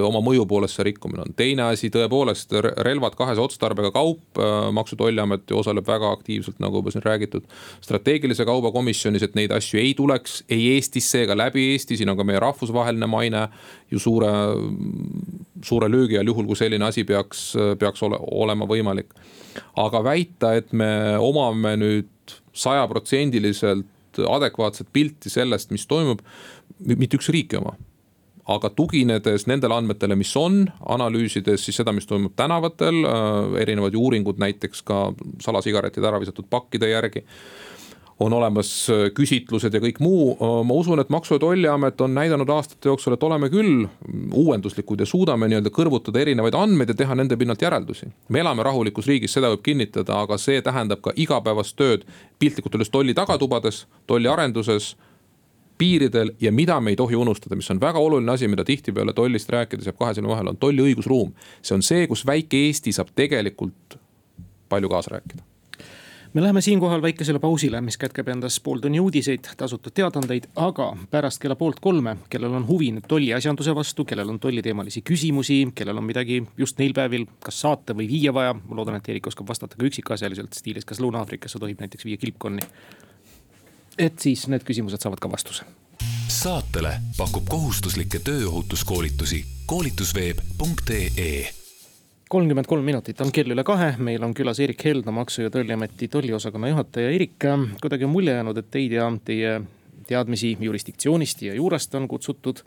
oma 0.00 0.22
mõju 0.24 0.46
poolest 0.48 0.78
see 0.78 0.86
rikkumine 0.86 1.26
on. 1.26 1.34
teine 1.36 1.66
asi, 1.68 1.90
tõepoolest 1.92 2.54
relvad 2.80 3.12
kahese 3.18 3.42
otstarbega 3.42 3.90
kaup, 3.92 4.40
maksu- 4.72 4.96
ja 4.96 5.02
tolliamet 5.02 5.50
ju 5.50 5.58
osaleb 5.58 5.84
väga 5.86 6.12
aktiivselt, 6.16 6.56
nagu 6.58 6.80
juba 6.80 6.90
siin 6.90 7.04
räägitud. 7.04 7.44
strateegilise 7.84 8.44
kauba 8.44 8.72
komisjonis, 8.72 9.22
et 9.22 9.34
neid 9.34 9.52
asju 9.52 9.80
ei 9.80 9.94
tuleks 9.94 10.42
ei 10.48 10.74
Eestisse 10.74 11.22
ega 11.22 11.36
läbi 11.36 11.72
Eesti, 11.72 11.96
siin 11.96 12.08
on 12.08 12.16
ka 12.16 12.24
meie 12.24 12.40
rahvusvaheline 12.40 13.06
maine 13.06 13.48
ju 13.90 13.98
suure, 13.98 14.30
suure 15.62 15.88
löögi 15.88 16.18
all, 16.18 16.26
juhul 16.26 16.46
kui 16.46 16.56
selline 16.56 16.84
asi 16.88 17.04
peaks, 17.04 17.52
peaks 17.78 18.02
ole, 18.02 18.18
olema 18.20 18.66
võimalik. 18.68 19.12
aga 19.76 20.02
väita, 20.04 20.54
et 20.54 20.72
me 20.72 21.18
omame 21.18 21.76
nüüd 21.76 22.06
sajaprotsendiliselt 22.52 23.86
adekvaatset 24.28 24.88
pilti 24.92 25.30
sellest, 25.30 25.70
mis 25.70 25.86
toimub, 25.86 26.22
mitte 26.88 27.18
üks 27.18 27.30
riik 27.34 27.54
ei 27.54 27.60
oma. 27.60 27.76
Aga 28.48 28.70
tuginedes 28.72 29.44
nendele 29.46 29.76
andmetele, 29.76 30.16
mis 30.16 30.30
on, 30.40 30.62
analüüsides 30.88 31.66
siis 31.66 31.76
seda, 31.76 31.92
mis 31.92 32.08
toimub 32.08 32.32
tänavatel, 32.36 33.02
äh, 33.04 33.58
erinevad 33.62 33.94
ju 33.94 34.06
uuringud 34.06 34.40
näiteks 34.40 34.82
ka 34.88 35.10
salasigarettide 35.44 36.08
ära 36.08 36.20
visatud 36.22 36.48
pakkide 36.50 36.88
järgi 36.88 37.26
on 38.20 38.32
olemas 38.32 38.90
äh, 38.90 39.08
küsitlused 39.14 39.74
ja 39.74 39.80
kõik 39.82 40.00
muu. 40.02 40.32
Äh, 40.34 40.54
ma 40.66 40.74
usun, 40.74 41.00
et 41.00 41.10
Maksu- 41.10 41.36
ja 41.36 41.38
Tolliamet 41.42 42.00
on 42.00 42.14
näidanud 42.14 42.48
aastate 42.50 42.88
jooksul, 42.88 43.14
et 43.14 43.22
oleme 43.22 43.50
küll 43.52 43.86
uuenduslikud 44.34 45.00
ja 45.00 45.06
suudame 45.06 45.48
nii-öelda 45.48 45.70
kõrvutada 45.74 46.22
erinevaid 46.22 46.56
andmeid 46.58 46.92
ja 46.92 46.98
teha 46.98 47.14
nende 47.14 47.36
pinnalt 47.36 47.62
järeldusi. 47.62 48.10
me 48.28 48.40
elame 48.40 48.62
rahulikus 48.62 49.06
riigis, 49.06 49.32
seda 49.32 49.52
võib 49.54 49.62
kinnitada, 49.62 50.22
aga 50.22 50.38
see 50.38 50.62
tähendab 50.62 51.00
ka 51.00 51.12
igapäevast 51.16 51.76
tööd 51.76 52.06
piltlikult 52.38 52.74
öeldes 52.74 52.90
tolli 52.90 53.14
tagatubades, 53.14 53.86
tolliarenduses 54.06 54.96
piiridel 55.78 56.32
ja 56.40 56.52
mida 56.52 56.80
me 56.80 56.90
ei 56.90 56.96
tohi 56.96 57.16
unustada, 57.16 57.56
mis 57.56 57.70
on 57.70 57.80
väga 57.80 57.98
oluline 57.98 58.32
asi, 58.32 58.48
mida 58.48 58.64
tihtipeale 58.64 59.12
tollist 59.12 59.50
rääkides 59.50 59.86
jääb 59.86 59.98
kahe 59.98 60.14
silma 60.14 60.34
vahele, 60.34 60.50
on 60.50 60.56
tolli 60.56 60.82
õigusruum. 60.82 61.32
see 61.62 61.74
on 61.74 61.82
see, 61.82 62.06
kus 62.06 62.26
väike 62.26 62.66
Eesti 62.66 62.92
saab 62.92 63.14
tegelikult 63.14 63.98
palju 64.68 64.88
kaasa 64.88 65.14
rääkida 65.14 65.46
me 66.38 66.42
läheme 66.42 66.60
siinkohal 66.60 67.02
väikesele 67.02 67.38
pausile, 67.38 67.80
mis 67.80 67.96
kätkeb 67.98 68.28
endas 68.30 68.60
pool 68.62 68.78
tunni 68.78 69.00
uudiseid, 69.02 69.48
tasutud 69.58 69.90
teadaandeid, 69.94 70.44
aga 70.62 70.86
pärast 71.10 71.42
kella 71.42 71.56
poolt 71.58 71.80
kolme, 71.82 72.12
kellel 72.30 72.54
on 72.54 72.66
huvi 72.68 72.92
nüüd 72.94 73.08
tolliasjanduse 73.10 73.74
vastu, 73.74 74.04
kellel 74.06 74.30
on 74.30 74.38
tolliteemalisi 74.38 75.02
küsimusi, 75.02 75.56
kellel 75.74 75.98
on 75.98 76.06
midagi 76.06 76.38
just 76.56 76.78
neil 76.78 76.94
päevil 76.94 77.26
kas 77.42 77.58
saata 77.64 77.96
või 77.98 78.06
viia 78.06 78.34
vaja. 78.34 78.54
ma 78.54 78.78
loodan, 78.78 79.00
et 79.00 79.10
Eerik 79.10 79.26
oskab 79.26 79.50
vastata 79.50 79.74
ka 79.74 79.90
üksikasjaliselt 79.90 80.54
stiilis, 80.54 80.86
kas 80.86 81.02
Lõuna-Aafrikasse 81.02 81.58
tohib 81.58 81.82
näiteks 81.82 82.06
viia 82.06 82.22
kilpkonni. 82.22 82.62
et 83.98 84.18
siis 84.18 84.46
need 84.46 84.62
küsimused 84.62 85.02
saavad 85.02 85.18
ka 85.18 85.30
vastuse. 85.30 85.64
saatele 86.28 87.00
pakub 87.16 87.48
kohustuslikke 87.48 88.18
tööohutuskoolitusi 88.18 89.44
koolitusveeb.ee 89.66 91.67
kolmkümmend 92.28 92.66
kolm 92.68 92.84
minutit 92.84 93.20
on 93.24 93.32
kell 93.32 93.54
üle 93.54 93.64
kahe, 93.64 93.94
meil 94.04 94.22
on 94.24 94.34
külas 94.36 94.60
Erik 94.60 94.84
Helda, 94.84 95.12
Maksu- 95.14 95.46
ja 95.46 95.50
Tolliameti 95.50 96.08
tolliosakonna 96.12 96.68
juhataja. 96.68 97.10
Erik, 97.10 97.44
kuidagi 97.80 98.04
on 98.04 98.12
mulje 98.12 98.34
jäänud, 98.36 98.58
et 98.60 98.70
teid 98.70 98.92
ja 98.92 99.08
teie 99.24 99.60
teadmisi 100.08 100.56
jurisdiktsioonist 100.60 101.42
ja 101.42 101.54
juurest 101.54 101.94
on 101.94 102.08
kutsutud 102.08 102.60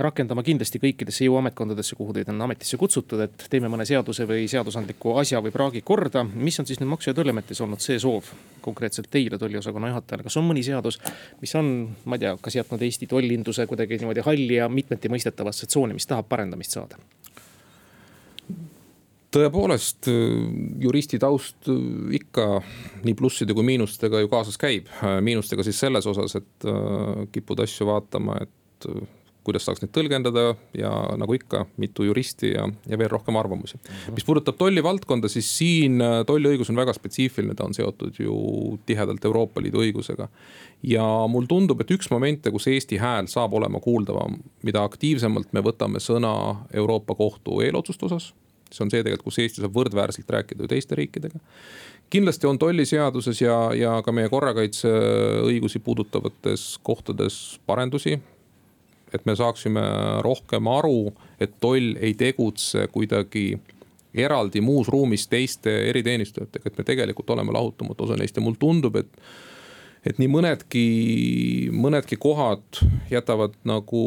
rakendama 0.00 0.42
kindlasti 0.42 0.80
kõikidesse 0.80 1.26
jõuametkondadesse, 1.26 1.96
kuhu 1.96 2.12
teid 2.16 2.28
on 2.32 2.40
ametisse 2.44 2.76
kutsutud, 2.80 3.20
et 3.24 3.46
teeme 3.52 3.68
mõne 3.72 3.84
seaduse 3.88 4.24
või 4.28 4.46
seadusandliku 4.48 5.16
asja 5.20 5.40
või 5.44 5.52
praagi 5.52 5.82
korda. 5.84 6.24
mis 6.34 6.60
on 6.60 6.66
siis 6.66 6.80
nüüd 6.80 6.88
Maksu- 6.88 7.10
ja 7.10 7.14
Tolliametis 7.14 7.60
olnud 7.60 7.80
see 7.80 7.98
soov 7.98 8.24
konkreetselt 8.60 9.10
teile 9.10 9.38
tolliosakonna 9.38 9.88
juhatajana, 9.88 10.22
kas 10.22 10.36
on 10.36 10.48
mõni 10.48 10.64
seadus, 10.64 11.00
mis 11.40 11.54
on, 11.54 11.96
ma 12.04 12.16
ei 12.16 12.18
tea, 12.18 12.36
kas 12.40 12.56
jätnud 12.56 12.82
Eesti 12.82 13.06
tollinduse 13.06 13.66
kuidagi 13.66 13.98
niimoodi 13.98 14.20
halli 14.20 14.54
ja 14.54 14.68
mitmeti 14.68 15.08
mõistetavasse 15.08 15.66
tsooni, 15.66 15.96
mis 15.96 16.06
tahab 16.06 16.28
parendamist 16.28 16.70
saada? 16.70 16.96
Tõepoolest 19.34 20.08
juristi 20.82 21.18
taust 21.22 21.70
ikka 22.16 22.46
nii 23.04 23.14
plusside 23.18 23.54
kui 23.54 23.66
miinustega 23.66 24.22
ju 24.24 24.30
kaasas 24.32 24.58
käib. 24.58 24.90
miinustega 25.22 25.64
siis 25.66 25.78
selles 25.80 26.06
osas, 26.06 26.36
et 26.40 26.68
äh, 26.68 27.26
kipud 27.32 27.62
asju 27.62 27.86
vaatama, 27.86 28.40
et 28.42 28.88
äh, 28.90 29.08
kuidas 29.46 29.64
saaks 29.64 29.80
neid 29.82 29.92
tõlgendada 29.94 30.54
ja 30.76 30.90
nagu 31.18 31.34
ikka, 31.34 31.64
mitu 31.80 32.04
juristi 32.04 32.52
ja, 32.52 32.66
ja 32.90 32.98
veel 33.00 33.08
rohkem 33.12 33.38
arvamusi. 33.40 33.78
mis 34.14 34.26
puudutab 34.26 34.58
tollivaldkonda, 34.60 35.30
siis 35.32 35.48
siin 35.58 36.02
äh, 36.04 36.20
tolliõigus 36.26 36.72
on 36.72 36.82
väga 36.82 36.94
spetsiifiline, 36.96 37.54
ta 37.54 37.68
on 37.68 37.76
seotud 37.76 38.18
ju 38.20 38.34
tihedalt 38.86 39.24
Euroopa 39.24 39.62
Liidu 39.62 39.84
õigusega. 39.86 40.28
ja 40.82 41.06
mul 41.28 41.46
tundub, 41.48 41.80
et 41.80 41.94
üks 41.94 42.10
momente, 42.10 42.50
kus 42.50 42.66
Eesti 42.66 42.98
hääl 42.98 43.30
saab 43.30 43.54
olema 43.54 43.80
kuuldavam, 43.80 44.40
mida 44.66 44.84
aktiivsemalt 44.84 45.54
me 45.54 45.64
võtame 45.64 46.02
sõna 46.02 46.34
Euroopa 46.74 47.14
Kohtu 47.14 47.62
eelotsuste 47.64 48.10
osas 48.10 48.32
see 48.70 48.84
on 48.84 48.90
see 48.92 49.02
tegelikult, 49.02 49.28
kus 49.28 49.40
Eesti 49.42 49.64
saab 49.64 49.76
võrdväärselt 49.76 50.30
rääkida 50.30 50.64
ju 50.64 50.70
teiste 50.70 50.98
riikidega. 50.98 51.40
kindlasti 52.10 52.46
on 52.46 52.58
tolliseaduses 52.58 53.40
ja, 53.42 53.56
ja 53.74 53.96
ka 54.02 54.12
meie 54.12 54.28
korrakaitseõigusi 54.32 55.82
puudutavates 55.84 56.78
kohtades 56.82 57.60
parendusi 57.66 58.18
et 59.14 59.26
me 59.26 59.34
saaksime 59.36 59.82
rohkem 60.22 60.68
aru, 60.70 61.12
et 61.40 61.52
toll 61.60 61.96
ei 62.00 62.14
tegutse 62.14 62.86
kuidagi 62.92 63.58
eraldi 64.14 64.60
muus 64.60 64.88
ruumis 64.90 65.26
teiste 65.30 65.72
eriteenistujatega, 65.90 66.70
et 66.70 66.78
me 66.78 66.86
tegelikult 66.86 67.30
oleme 67.30 67.54
lahutamatu 67.54 68.06
osa 68.06 68.18
neist 68.18 68.36
ja 68.36 68.42
mulle 68.42 68.60
tundub, 68.60 68.96
et. 68.96 69.10
et 70.06 70.18
nii 70.18 70.30
mõnedki, 70.32 70.84
mõnedki 71.76 72.16
kohad 72.16 72.80
jätavad 73.10 73.58
nagu 73.68 74.04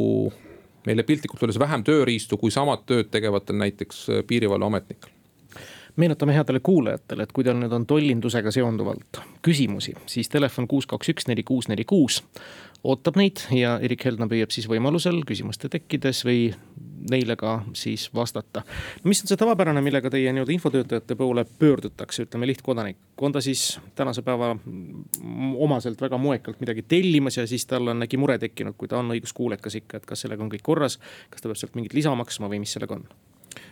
meile 0.86 1.06
piltlikult 1.08 1.44
öeldes 1.44 1.60
vähem 1.62 1.84
tööriistu 1.88 2.40
kui 2.42 2.52
samad 2.52 2.86
tööd 2.90 3.12
tegevatel 3.14 3.60
näiteks 3.62 4.06
piirivalveametnikel 4.28 5.13
meenutame 5.96 6.34
headele 6.34 6.60
kuulajatele, 6.60 7.24
et 7.24 7.32
kui 7.32 7.46
teil 7.46 7.60
nüüd 7.60 7.74
on 7.76 7.86
tollindusega 7.90 8.52
seonduvalt 8.52 9.22
küsimusi, 9.46 9.94
siis 10.10 10.30
telefon 10.30 10.68
kuus, 10.68 10.88
kaks, 10.90 11.14
üks, 11.14 11.28
neli, 11.30 11.44
kuus, 11.48 11.70
neli, 11.70 11.86
kuus 11.86 12.24
ootab 12.84 13.18
neid 13.20 13.40
ja 13.56 13.78
Erik 13.84 14.04
Heldna 14.04 14.28
püüab 14.28 14.52
siis 14.52 14.68
võimalusel 14.68 15.22
küsimuste 15.28 15.70
tekkides 15.72 16.24
või 16.28 16.50
neile 17.12 17.36
ka 17.40 17.56
siis 17.78 18.10
vastata. 18.16 18.64
mis 19.04 19.22
on 19.24 19.32
see 19.32 19.40
tavapärane, 19.40 19.82
millega 19.84 20.12
teie 20.12 20.32
nii-öelda 20.36 20.56
infotöötajate 20.56 21.16
poole 21.20 21.46
pöördutakse, 21.60 22.28
ütleme 22.28 22.48
lihtkodanik, 22.48 22.98
on 23.22 23.32
ta 23.32 23.42
siis 23.42 23.80
tänase 23.96 24.22
päeva 24.22 24.54
omaselt 25.68 26.02
väga 26.02 26.18
moekalt 26.18 26.60
midagi 26.64 26.84
tellimas 26.88 27.38
ja 27.38 27.48
siis 27.48 27.66
tal 27.66 27.88
on 27.88 28.04
äkki 28.04 28.20
mure 28.20 28.38
tekkinud, 28.40 28.76
kui 28.78 28.92
ta 28.92 29.00
on 29.00 29.16
õiguskuulekas 29.16 29.80
ikka, 29.80 30.00
et 30.00 30.10
kas 30.10 30.26
sellega 30.26 30.44
on 30.44 30.52
kõik 30.52 30.64
korras, 30.64 31.00
kas 31.30 31.44
ta 31.44 31.52
peab 31.52 31.60
sealt 31.60 31.80
mingit 31.80 31.96
lisa 31.96 32.16
maksma 32.16 32.52
või 32.52 32.64
mis 32.64 32.76
sellega 32.76 33.00
on? 33.00 33.08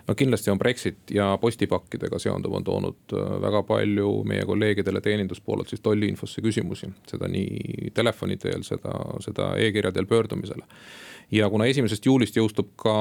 No 0.07 0.15
kindlasti 0.15 0.51
on 0.51 0.59
Brexit 0.59 1.11
ja 1.13 1.37
postipakkidega 1.41 2.19
seonduv 2.19 2.57
on 2.59 2.67
toonud 2.67 3.15
äh, 3.15 3.29
väga 3.41 3.63
palju 3.67 4.09
meie 4.27 4.45
kolleegidele 4.45 5.01
teeninduspoolelt 5.01 5.69
siis 5.69 5.81
tolliinfosse 5.81 6.41
küsimusi. 6.41 6.91
seda 7.07 7.29
nii 7.31 7.91
telefoni 7.93 8.37
teel, 8.37 8.65
seda, 8.67 8.93
seda 9.19 9.53
e-kirja 9.57 9.91
teel 9.91 10.05
pöördumisele. 10.05 10.65
ja 11.31 11.49
kuna 11.49 11.65
esimesest 11.65 12.05
juulist 12.05 12.37
jõustub 12.37 12.75
ka 12.75 12.93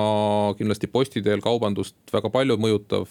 kindlasti 0.58 0.86
posti 0.86 1.22
teel 1.22 1.40
kaubandust 1.40 1.96
väga 2.12 2.30
palju 2.30 2.56
mõjutav 2.56 3.08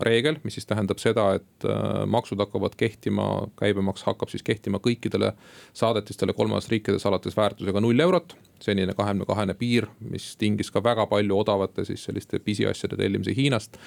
reegel, 0.00 0.38
mis 0.42 0.56
siis 0.58 0.66
tähendab 0.66 0.98
seda, 0.98 1.28
et 1.38 1.68
äh, 1.68 2.02
maksud 2.10 2.40
hakkavad 2.42 2.74
kehtima, 2.76 3.48
käibemaks 3.60 4.02
hakkab 4.08 4.32
siis 4.32 4.42
kehtima 4.42 4.80
kõikidele 4.82 5.32
saadetistele 5.76 6.34
kolmandas 6.34 6.68
riikides 6.72 7.06
alates 7.06 7.36
väärtusega 7.36 7.82
null 7.82 8.00
eurot 8.00 8.36
senine 8.62 8.94
kahekümne 8.94 9.26
kahene 9.28 9.54
piir, 9.58 9.86
mis 10.00 10.34
tingis 10.40 10.70
ka 10.72 10.82
väga 10.84 11.06
palju 11.10 11.36
odavate 11.38 11.84
siis 11.84 12.04
selliste 12.06 12.38
pisiasjade 12.38 12.96
tellimise 12.96 13.34
Hiinast. 13.36 13.78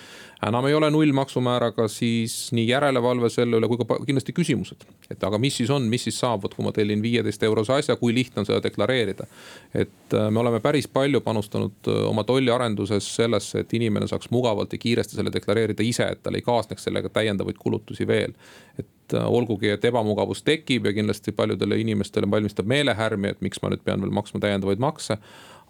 enam 0.48 0.66
ei 0.66 0.74
ole 0.74 0.90
nullmaksumääraga, 0.92 1.88
siis 1.88 2.52
nii 2.52 2.68
järelevalve 2.68 3.30
selle 3.30 3.58
üle 3.58 3.68
kui 3.68 3.78
ka 3.78 4.00
kindlasti 4.06 4.34
küsimused. 4.34 4.86
et 5.12 5.24
aga 5.24 5.38
mis 5.38 5.58
siis 5.58 5.70
on, 5.70 5.88
mis 5.90 6.04
siis 6.04 6.20
saab, 6.20 6.44
vot 6.44 6.54
kui 6.54 6.66
ma 6.66 6.72
tellin 6.72 7.02
viieteist 7.02 7.44
eurose 7.44 7.74
asja, 7.74 7.96
kui 7.96 8.14
lihtne 8.14 8.42
on 8.42 8.50
seda 8.50 8.62
deklareerida. 8.64 9.28
et 9.74 10.14
äh, 10.14 10.30
me 10.32 10.40
oleme 10.40 10.60
päris 10.60 10.88
palju 10.88 11.22
panustanud 11.22 11.88
äh, 11.88 12.04
oma 12.10 12.24
tolliarenduses 12.24 13.16
sellesse, 13.16 13.60
et 13.60 13.74
inimene 13.74 14.08
saaks 14.08 14.30
mugavalt 14.32 14.74
ja 14.74 14.78
kiiresti 14.78 15.16
selle 15.16 15.34
deklareerida 15.34 15.84
ise, 15.84 16.12
et 16.12 16.24
tal 16.24 16.36
ei 16.36 16.46
kaasneks 16.46 16.84
sellega 16.84 17.10
täiendavaid 17.10 17.58
kulutusi 17.58 18.08
veel. 18.08 18.34
et 18.78 18.88
olgugi, 19.14 19.70
et 19.70 19.86
ebamugavus 19.86 20.44
tekib 20.44 20.86
ja 20.86 20.94
kindlasti 20.94 21.32
paljudele 21.32 21.80
inimestele 21.80 22.30
valmistab 22.32 22.68
meelehärmi, 22.68 23.34
et 23.34 23.42
miks 23.42 23.62
ma 23.62 23.72
nüüd 23.72 23.84
pean 23.86 24.02
veel 24.04 24.14
maksma 24.16 24.42
täiendavaid 24.44 24.80
makse. 24.84 25.18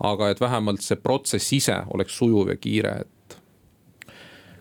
aga 0.03 0.29
et 0.29 0.41
vähemalt 0.41 0.81
see 0.85 0.95
protsess 1.01 1.53
ise 1.53 1.75
oleks 1.93 2.17
sujuv 2.17 2.51
ja 2.51 2.55
kiire, 2.55 2.91
et 3.01 3.37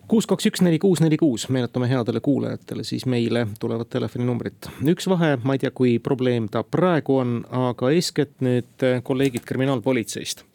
kuus, 0.07 0.25
kaks, 0.25 0.47
üks, 0.49 0.63
neli, 0.65 0.79
kuus, 0.79 1.01
neli, 1.03 1.17
kuus, 1.17 1.49
meenutame 1.53 1.89
headele 1.89 2.19
kuulajatele 2.19 2.83
siis 2.83 3.05
meile 3.05 3.47
tulevat 3.59 3.89
telefoninumbrit. 3.89 4.69
üks 4.93 5.09
vahe, 5.09 5.35
ma 5.43 5.53
ei 5.53 5.61
tea, 5.61 5.71
kui 5.71 5.99
probleem 5.99 6.47
ta 6.49 6.63
praegu 6.63 7.19
on, 7.21 7.37
aga 7.51 7.91
eeskätt 7.91 8.41
nüüd 8.41 8.87
kolleegid 9.03 9.45
kriminaalpolitseist 9.45 10.45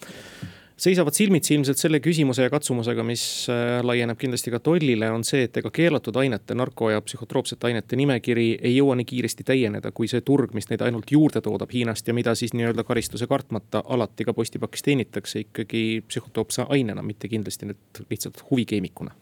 seisavad 0.76 1.16
silmitsi 1.16 1.54
ilmselt 1.54 1.80
selle 1.80 2.00
küsimuse 2.02 2.46
ja 2.46 2.52
katsumusega, 2.52 3.04
mis 3.06 3.24
äh, 3.52 3.80
laieneb 3.84 4.18
kindlasti 4.20 4.52
ka 4.54 4.60
tollile, 4.64 5.10
on 5.12 5.24
see, 5.26 5.46
et 5.48 5.56
ega 5.60 5.70
keelatud 5.74 6.16
ainete, 6.20 6.56
narko 6.58 6.90
ja 6.92 7.02
psühhotroopsete 7.04 7.70
ainete 7.70 7.98
nimekiri 8.00 8.48
ei 8.60 8.76
jõua 8.76 8.96
nii 8.98 9.08
kiiresti 9.08 9.46
täieneda, 9.48 9.92
kui 9.94 10.10
see 10.10 10.24
turg, 10.26 10.54
mis 10.56 10.70
neid 10.70 10.84
ainult 10.86 11.10
juurde 11.12 11.42
toodab 11.44 11.72
Hiinast 11.72 12.08
ja 12.08 12.16
mida 12.16 12.36
siis 12.38 12.54
nii-öelda 12.56 12.84
karistuse 12.88 13.28
kartmata 13.30 13.84
alati 13.88 14.26
ka 14.28 14.34
postipakis 14.36 14.86
teenitakse 14.86 15.46
ikkagi 15.46 16.02
psühhotroopse 16.08 16.68
ainena, 16.68 17.04
mitte 17.06 17.30
kindlasti 17.32 17.70
nüüd 17.72 18.04
lihtsalt 18.10 18.44
huvikeemikuna 18.50 19.14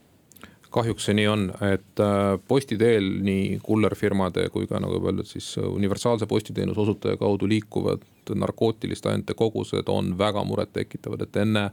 kahjuks 0.70 1.08
see 1.08 1.16
nii 1.18 1.26
on, 1.30 1.46
et 1.66 2.02
äh, 2.02 2.36
posti 2.48 2.78
teel 2.80 3.06
nii 3.26 3.58
kullerfirmade 3.64 4.46
kui 4.54 4.68
ka 4.70 4.80
nagu 4.82 5.00
öeldud, 5.00 5.28
siis 5.28 5.52
universaalse 5.62 6.28
postiteenuse 6.30 6.80
osutaja 6.80 7.18
kaudu 7.20 7.48
liikuvad 7.50 8.06
narkootiliste 8.38 9.10
ainete 9.10 9.34
kogused 9.34 9.88
on 9.90 10.12
väga 10.18 10.44
murettekitavad, 10.46 11.24
et 11.26 11.36
enne 11.42 11.70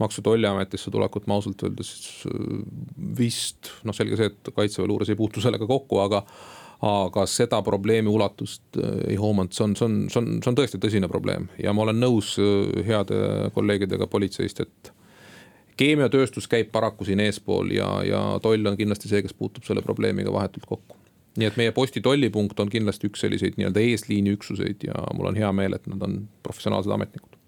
Maksu- 0.00 0.22
ja 0.22 0.28
Tolliametisse 0.30 0.90
tulekut 0.90 1.26
ma 1.26 1.36
ausalt 1.36 1.62
öeldes 1.66 1.90
äh, 2.30 2.62
vist 3.18 3.72
noh, 3.84 3.96
selge 3.96 4.16
see, 4.16 4.32
et 4.32 4.54
kaitseväe 4.54 4.88
luures 4.88 5.10
ei 5.12 5.18
puutu 5.18 5.44
sellega 5.44 5.68
kokku, 5.68 6.00
aga 6.04 6.24
aga 6.88 7.24
seda 7.26 7.58
probleemi 7.66 8.06
ulatust 8.08 8.78
äh, 8.78 9.00
ei 9.12 9.16
hoomanud, 9.18 9.52
see 9.52 9.64
on, 9.66 9.74
see 9.76 9.88
on, 9.88 9.96
see 10.08 10.22
on, 10.22 10.36
see 10.38 10.52
on 10.52 10.60
tõesti 10.60 10.80
tõsine 10.80 11.10
probleem 11.10 11.50
ja 11.58 11.74
ma 11.74 11.84
olen 11.84 11.98
nõus 12.00 12.36
heade 12.86 13.50
kolleegidega 13.56 14.06
politseist, 14.06 14.62
et 14.62 14.92
keemiatööstus 15.78 16.48
käib 16.50 16.72
paraku 16.74 17.06
siin 17.08 17.20
eespool 17.24 17.72
ja, 17.74 17.88
ja 18.06 18.22
toll 18.42 18.66
on 18.66 18.76
kindlasti 18.78 19.10
see, 19.10 19.22
kes 19.24 19.34
puutub 19.34 19.66
selle 19.66 19.82
probleemiga 19.84 20.32
vahetult 20.34 20.66
kokku. 20.66 20.96
nii 21.38 21.46
et 21.46 21.58
meie 21.60 21.72
posti 21.72 22.00
tollipunkt 22.02 22.60
on 22.60 22.70
kindlasti 22.72 23.06
üks 23.10 23.22
selliseid 23.22 23.58
nii-öelda 23.58 23.82
eesliini 23.84 24.32
üksuseid 24.34 24.88
ja 24.88 25.04
mul 25.14 25.30
on 25.30 25.38
hea 25.38 25.52
meel, 25.54 25.76
et 25.78 25.86
nad 25.86 26.02
on 26.02 26.20
professionaalsed 26.42 26.92
ametnikud. 26.94 27.38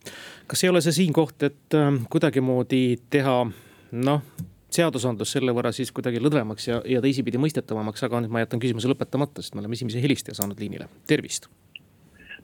kas 0.46 0.64
ei 0.64 0.70
ole 0.70 0.82
see 0.84 1.00
siin 1.02 1.12
koht, 1.16 1.42
et 1.42 1.78
äh, 1.78 1.90
kuidagimoodi 2.10 2.84
teha 3.10 3.36
noh, 4.06 4.22
seadusandlus 4.70 5.32
selle 5.34 5.54
võrra 5.54 5.72
siis 5.74 5.90
kuidagi 5.94 6.22
lõdvemaks 6.22 6.68
ja, 6.68 6.78
ja 6.86 7.02
teisipidi 7.02 7.40
mõistetavamaks, 7.42 8.04
aga 8.06 8.22
nüüd 8.22 8.34
ma 8.34 8.44
jätan 8.44 8.62
küsimuse 8.62 8.90
lõpetamata, 8.92 9.42
sest 9.42 9.56
me 9.56 9.64
oleme 9.64 9.78
esimese 9.78 10.02
helistaja 10.02 10.38
saanud 10.38 10.60
liinile, 10.62 10.86
tervist. 11.10 11.50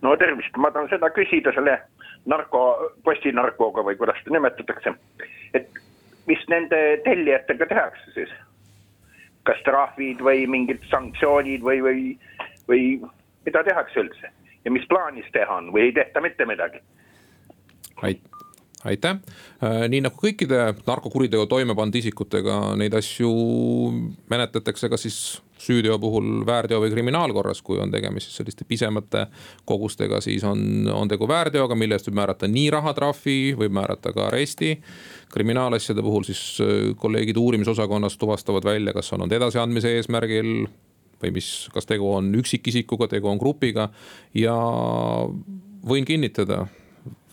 no 0.02 0.16
tervist, 0.18 0.58
ma 0.58 0.72
tahan 0.74 0.90
seda 0.90 1.12
küsida 1.14 1.54
selle 1.54 1.78
narko, 2.26 2.62
postinarkoga 3.04 3.84
või 3.86 3.96
kuidas 3.96 4.18
seda 4.22 4.36
nimetatakse 4.36 4.94
et 5.54 5.82
mis 6.26 6.42
nende 6.52 6.80
tellijatega 7.04 7.68
tehakse 7.70 8.14
siis? 8.14 8.34
kas 9.46 9.60
trahvid 9.62 10.18
või 10.26 10.42
mingid 10.50 10.82
sanktsioonid 10.90 11.62
või, 11.62 11.78
või, 11.84 12.00
või 12.66 12.86
mida 13.46 13.62
tehakse 13.66 14.02
üldse 14.02 14.30
ja 14.64 14.72
mis 14.74 14.86
plaanis 14.90 15.28
teha 15.34 15.60
on 15.60 15.70
või 15.74 15.86
ei 15.86 15.92
tehta 15.94 16.20
mitte 16.24 16.46
midagi? 16.50 16.82
aitäh, 18.86 19.20
äh, 19.62 19.86
nii 19.88 20.02
nagu 20.04 20.18
kõikide 20.20 20.74
narkokuriteo 20.86 21.46
toime 21.50 21.74
pannud 21.78 21.94
isikutega, 22.02 22.74
neid 22.78 22.94
asju 22.94 23.30
menetletakse 24.30 24.90
ka 24.90 24.98
siis 25.00 25.38
süüteo 25.58 25.98
puhul 25.98 26.46
väärteo 26.46 26.80
või 26.82 26.90
kriminaalkorras, 26.92 27.62
kui 27.64 27.78
on 27.80 27.90
tegemist 27.90 28.28
siis 28.28 28.40
selliste 28.40 28.66
pisemate 28.68 29.26
kogustega, 29.64 30.20
siis 30.20 30.44
on, 30.44 30.88
on 30.92 31.08
tegu 31.08 31.28
väärteoga, 31.28 31.74
mille 31.78 31.96
eest 31.96 32.10
võib 32.10 32.18
määrata 32.20 32.48
nii 32.50 32.70
rahatrahvi, 32.74 33.38
võib 33.58 33.76
määrata 33.76 34.12
ka 34.16 34.26
aresti. 34.28 34.76
kriminaalasjade 35.32 36.02
puhul 36.02 36.26
siis 36.28 36.42
äh, 36.60 36.96
kolleegid 36.96 37.36
uurimisosakonnast 37.36 38.18
tuvastavad 38.18 38.64
välja, 38.64 38.92
kas 38.92 39.12
on 39.12 39.22
olnud 39.22 39.36
edasiandmise 39.36 39.96
eesmärgil 39.96 40.66
või 41.22 41.32
mis, 41.32 41.68
kas 41.72 41.88
tegu 41.88 42.10
on 42.12 42.34
üksikisikuga, 42.36 43.08
tegu 43.08 43.28
on 43.28 43.38
grupiga 43.40 43.88
ja 44.34 44.56
võin 45.86 46.04
kinnitada 46.04 46.66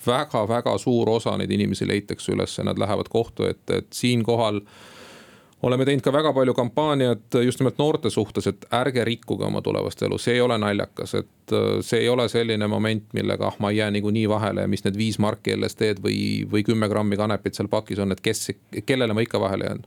väga-väga 0.06 0.78
suur 0.78 1.10
osa 1.10 1.36
neid 1.40 1.52
inimesi 1.52 1.88
leitakse 1.88 2.34
üles, 2.36 2.56
nad 2.64 2.80
lähevad 2.80 3.10
kohtu 3.12 3.48
ette, 3.48 3.84
et 3.84 3.94
siinkohal 3.96 4.62
oleme 5.64 5.86
teinud 5.86 6.04
ka 6.04 6.12
väga 6.14 6.34
palju 6.34 6.54
kampaaniat 6.54 7.38
just 7.46 7.62
nimelt 7.62 7.78
noorte 7.80 8.10
suhtes, 8.10 8.48
et 8.48 8.66
ärge 8.76 9.06
rikkuge 9.08 9.46
oma 9.48 9.62
tulevast 9.64 10.02
elu, 10.04 10.18
see 10.20 10.36
ei 10.38 10.44
ole 10.44 10.58
naljakas, 10.60 11.16
et 11.22 11.56
äh, 11.56 11.80
see 11.86 12.04
ei 12.04 12.10
ole 12.12 12.28
selline 12.32 12.68
moment, 12.68 13.06
millega 13.16 13.48
ah, 13.48 13.58
ma 13.64 13.72
ei 13.72 13.80
jää 13.80 13.92
niikuinii 13.96 14.28
vahele 14.30 14.68
ja 14.68 14.72
mis 14.72 14.84
need 14.84 15.00
viis 15.00 15.20
marki 15.24 15.56
LSD-d 15.56 16.04
või, 16.04 16.20
või 16.52 16.66
kümme 16.68 16.90
grammi 16.92 17.20
kanepit 17.20 17.60
seal 17.60 17.72
pakis 17.72 18.04
on, 18.04 18.12
et 18.12 18.24
kes, 18.24 18.50
kellele 18.86 19.16
ma 19.16 19.24
ikka 19.24 19.40
vahele 19.40 19.70
jään. 19.72 19.84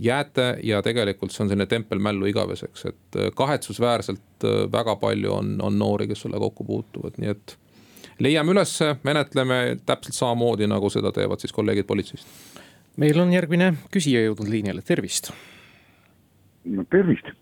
jääte 0.00 0.58
ja 0.62 0.82
tegelikult 0.82 1.32
see 1.32 1.44
on 1.44 1.48
selline 1.48 1.66
tempel 1.66 1.98
mällu 1.98 2.26
igaveseks, 2.30 2.86
et 2.86 3.20
äh, 3.20 3.30
kahetsusväärselt 3.34 4.44
äh, 4.44 4.58
väga 4.72 4.96
palju 4.96 5.32
on, 5.32 5.56
on 5.62 5.78
noori, 5.78 6.06
kes 6.06 6.26
selle 6.26 6.38
kokku 6.38 6.64
puutuvad, 6.64 7.18
nii 7.18 7.34
et 7.34 7.58
leiame 8.18 8.52
ülesse, 8.52 8.94
menetleme 9.02 9.78
täpselt 9.86 10.14
samamoodi, 10.14 10.68
nagu 10.70 10.90
seda 10.90 11.12
teevad 11.12 11.42
siis 11.42 11.52
kolleegid 11.52 11.86
politseist. 11.86 12.26
Meil 12.96 13.20
on 13.20 13.32
järgmine 13.32 13.72
küsija 13.92 14.22
jõudnud 14.24 14.50
liinile, 14.50 14.82
tervist. 14.82 15.32
tervist. 16.90 17.32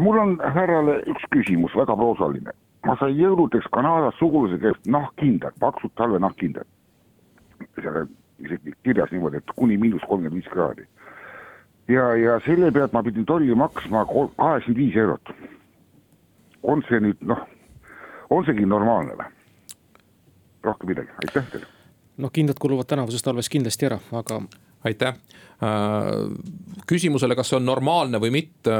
Mul 0.00 0.18
on 0.18 0.38
härrale 0.42 1.00
üks 1.06 1.26
küsimus, 1.30 1.74
väga 1.76 1.96
proosaline. 1.96 2.52
ma 2.86 2.94
sain 3.00 3.16
jõuludeks 3.18 3.66
Kanadas 3.74 4.14
sugulase 4.18 4.58
käest 4.62 4.86
nahkkindad, 4.86 5.54
paksud 5.60 5.90
talvenahkkindad. 5.94 6.66
seal 7.74 8.06
isegi 8.38 8.72
kirjas 8.82 9.10
niimoodi, 9.10 9.36
et 9.36 9.52
kuni 9.56 9.76
miinus 9.76 10.02
kolmkümmend 10.08 10.34
viis 10.34 10.52
kraadi. 10.52 10.86
ja, 11.88 12.14
ja 12.16 12.40
selle 12.40 12.70
pealt 12.72 12.92
ma 12.92 13.02
pidin 13.02 13.24
tolli 13.24 13.54
maksma 13.54 14.04
kaheksakümmend 14.06 14.76
viis 14.76 14.96
eurot. 14.96 15.32
on 16.62 16.82
see 16.88 17.00
nüüd 17.00 17.20
noh, 17.20 17.46
on 18.30 18.44
seegi 18.44 18.66
normaalne 18.66 19.14
või? 19.14 19.32
rohkem 20.64 20.88
midagi, 20.88 21.10
aitäh 21.22 21.50
teile. 21.52 21.75
Noh, 22.22 22.32
kindlad 22.32 22.60
kuluvad 22.60 22.88
tänavusest 22.90 23.26
talvest 23.26 23.52
kindlasti 23.52 23.88
ära, 23.88 23.98
aga. 24.16 24.40
aitäh. 24.86 25.16
Äh, 25.56 26.12
küsimusele, 26.86 27.36
kas 27.36 27.50
see 27.50 27.58
on 27.58 27.66
normaalne 27.66 28.20
või 28.22 28.32
mitte, 28.34 28.74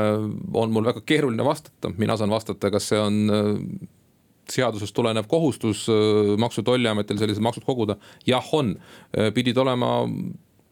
on 0.55 0.73
mul 0.75 0.87
väga 0.87 1.03
keeruline 1.09 1.45
vastata, 1.45 1.91
mina 1.97 2.19
saan 2.21 2.33
vastata, 2.33 2.71
kas 2.73 2.91
see 2.93 3.01
on 3.01 3.17
äh, 3.33 3.49
seadusest 4.53 4.95
tulenev 4.95 5.29
kohustus 5.31 5.87
äh, 5.91 6.35
Maksu- 6.41 6.63
ja 6.63 6.71
Tolliametil 6.71 7.19
sellised 7.21 7.45
maksud 7.45 7.67
koguda, 7.67 7.97
jah, 8.29 8.53
on, 8.55 8.77
pidid 9.35 9.59
olema 9.59 9.99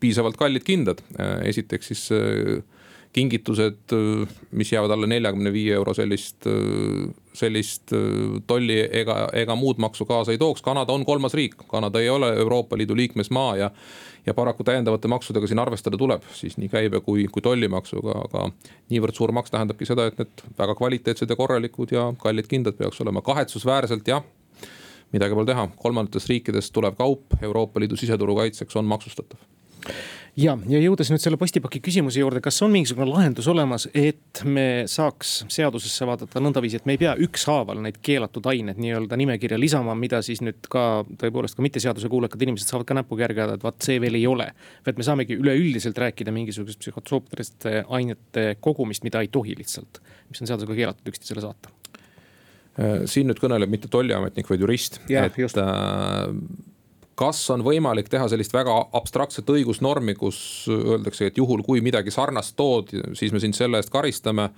piisavalt 0.01 0.37
kallid 0.37 0.65
kindad, 0.67 1.01
esiteks 1.49 1.87
siis 1.89 2.03
kingitused, 3.15 3.95
mis 4.53 4.73
jäävad 4.75 4.93
alla 4.93 5.09
neljakümne 5.09 5.53
viie 5.55 5.73
euro, 5.79 5.95
sellist, 5.97 6.45
sellist 7.35 7.93
tolli 8.47 8.79
ega, 9.01 9.17
ega 9.35 9.57
muud 9.59 9.81
maksu 9.83 10.07
kaasa 10.07 10.33
ei 10.33 10.39
tooks. 10.39 10.63
Kanada 10.63 10.93
on 10.93 11.05
kolmas 11.05 11.35
riik, 11.35 11.57
Kanada 11.69 12.01
ei 12.01 12.11
ole 12.11 12.31
Euroopa 12.39 12.79
Liidu 12.79 12.97
liikmesmaa 12.97 13.57
ja, 13.57 13.71
ja 14.27 14.35
paraku 14.35 14.65
täiendavate 14.65 15.09
maksudega 15.09 15.47
siin 15.51 15.59
arvestada 15.59 15.99
tuleb, 15.99 16.23
siis 16.33 16.57
nii 16.61 16.71
käibe 16.73 17.01
kui, 17.01 17.27
kui 17.33 17.43
tollimaksuga, 17.43 18.17
aga 18.29 18.47
niivõrd 18.93 19.19
suur 19.19 19.35
maks 19.35 19.51
tähendabki 19.55 19.89
seda, 19.89 20.07
et 20.11 20.23
need 20.23 20.47
väga 20.59 20.79
kvaliteetsed 20.79 21.31
ja 21.31 21.37
korralikud 21.39 21.93
ja 21.95 22.09
kallid 22.23 22.49
kindad 22.51 22.79
peaks 22.79 23.03
olema, 23.05 23.25
kahetsusväärselt 23.27 24.09
jah 24.09 24.25
midagi 25.15 25.37
pole 25.37 25.47
teha, 25.47 25.69
kolmandatest 25.79 26.31
riikidest 26.31 26.73
tulev 26.75 26.97
kaup 26.99 27.37
Euroopa 27.43 27.83
Liidu 27.83 27.99
siseturu 27.99 28.35
kaitseks 28.39 28.77
on 28.81 28.89
maksustatav 28.91 29.39
ja, 30.41 30.55
ja 30.69 30.81
jõudes 30.83 31.11
nüüd 31.13 31.23
selle 31.23 31.39
postipaki 31.41 31.81
küsimuse 31.85 32.21
juurde, 32.21 32.41
kas 32.45 32.59
on 32.65 32.73
mingisugune 32.75 33.07
lahendus 33.11 33.49
olemas, 33.51 33.87
et 33.95 34.43
me 34.47 34.85
saaks 34.91 35.35
seadusesse 35.53 36.09
vaadata 36.09 36.43
nõndaviisi, 36.43 36.81
et 36.81 36.89
me 36.89 36.97
ei 36.97 37.01
pea 37.05 37.15
ükshaaval 37.27 37.83
neid 37.85 38.01
keelatud 38.05 38.47
aineid 38.51 38.81
nii-öelda 38.83 39.19
nimekirja 39.21 39.59
lisama, 39.61 39.95
mida 39.99 40.21
siis 40.27 40.43
nüüd 40.45 40.69
ka 40.73 41.05
tõepoolest 41.21 41.59
ka 41.59 41.65
mitte 41.67 41.83
seadusekuulekad 41.85 42.43
inimesed 42.47 42.71
saavad 42.71 42.89
ka 42.89 42.99
näpuga 42.99 43.27
järge 43.29 43.45
ajada, 43.45 43.59
et 43.59 43.67
vaat 43.67 43.87
see 43.87 44.01
veel 44.03 44.19
ei 44.19 44.27
ole. 44.31 44.51
vaid 44.87 44.99
me 45.01 45.07
saamegi 45.07 45.39
üleüldiselt 45.39 45.99
rääkida 45.99 46.35
mingisugusest 46.35 46.83
psühhotroopiliste 46.83 47.85
ainete 47.89 48.57
kogumist, 48.61 49.07
mida 49.07 49.23
ei 49.23 49.31
tohi 49.33 49.57
lihtsalt, 49.59 50.03
mis 50.31 50.43
on 50.43 50.51
seadusega 50.51 50.83
keelatud 50.83 51.15
üksteisele 51.15 51.45
saata 51.45 51.73
siin 53.07 53.29
nüüd 53.31 53.39
kõneleb 53.39 53.71
mitte 53.71 53.87
tolliametnik, 53.87 54.49
vaid 54.51 54.63
jurist, 54.65 54.97
et 55.07 55.37
just. 55.39 55.61
Äh, 55.63 56.33
kas 57.19 57.43
on 57.55 57.65
võimalik 57.67 58.09
teha 58.11 58.29
sellist 58.31 58.55
väga 58.55 58.77
abstraktset 58.97 59.51
õigusnormi, 59.51 60.17
kus 60.19 60.39
öeldakse, 60.71 61.31
et 61.31 61.39
juhul 61.39 61.63
kui 61.67 61.83
midagi 61.85 62.15
sarnast 62.15 62.57
tood, 62.57 62.91
siis 63.15 63.33
me 63.33 63.43
sind 63.43 63.57
selle 63.59 63.81
eest 63.81 63.93
karistame 63.95 64.51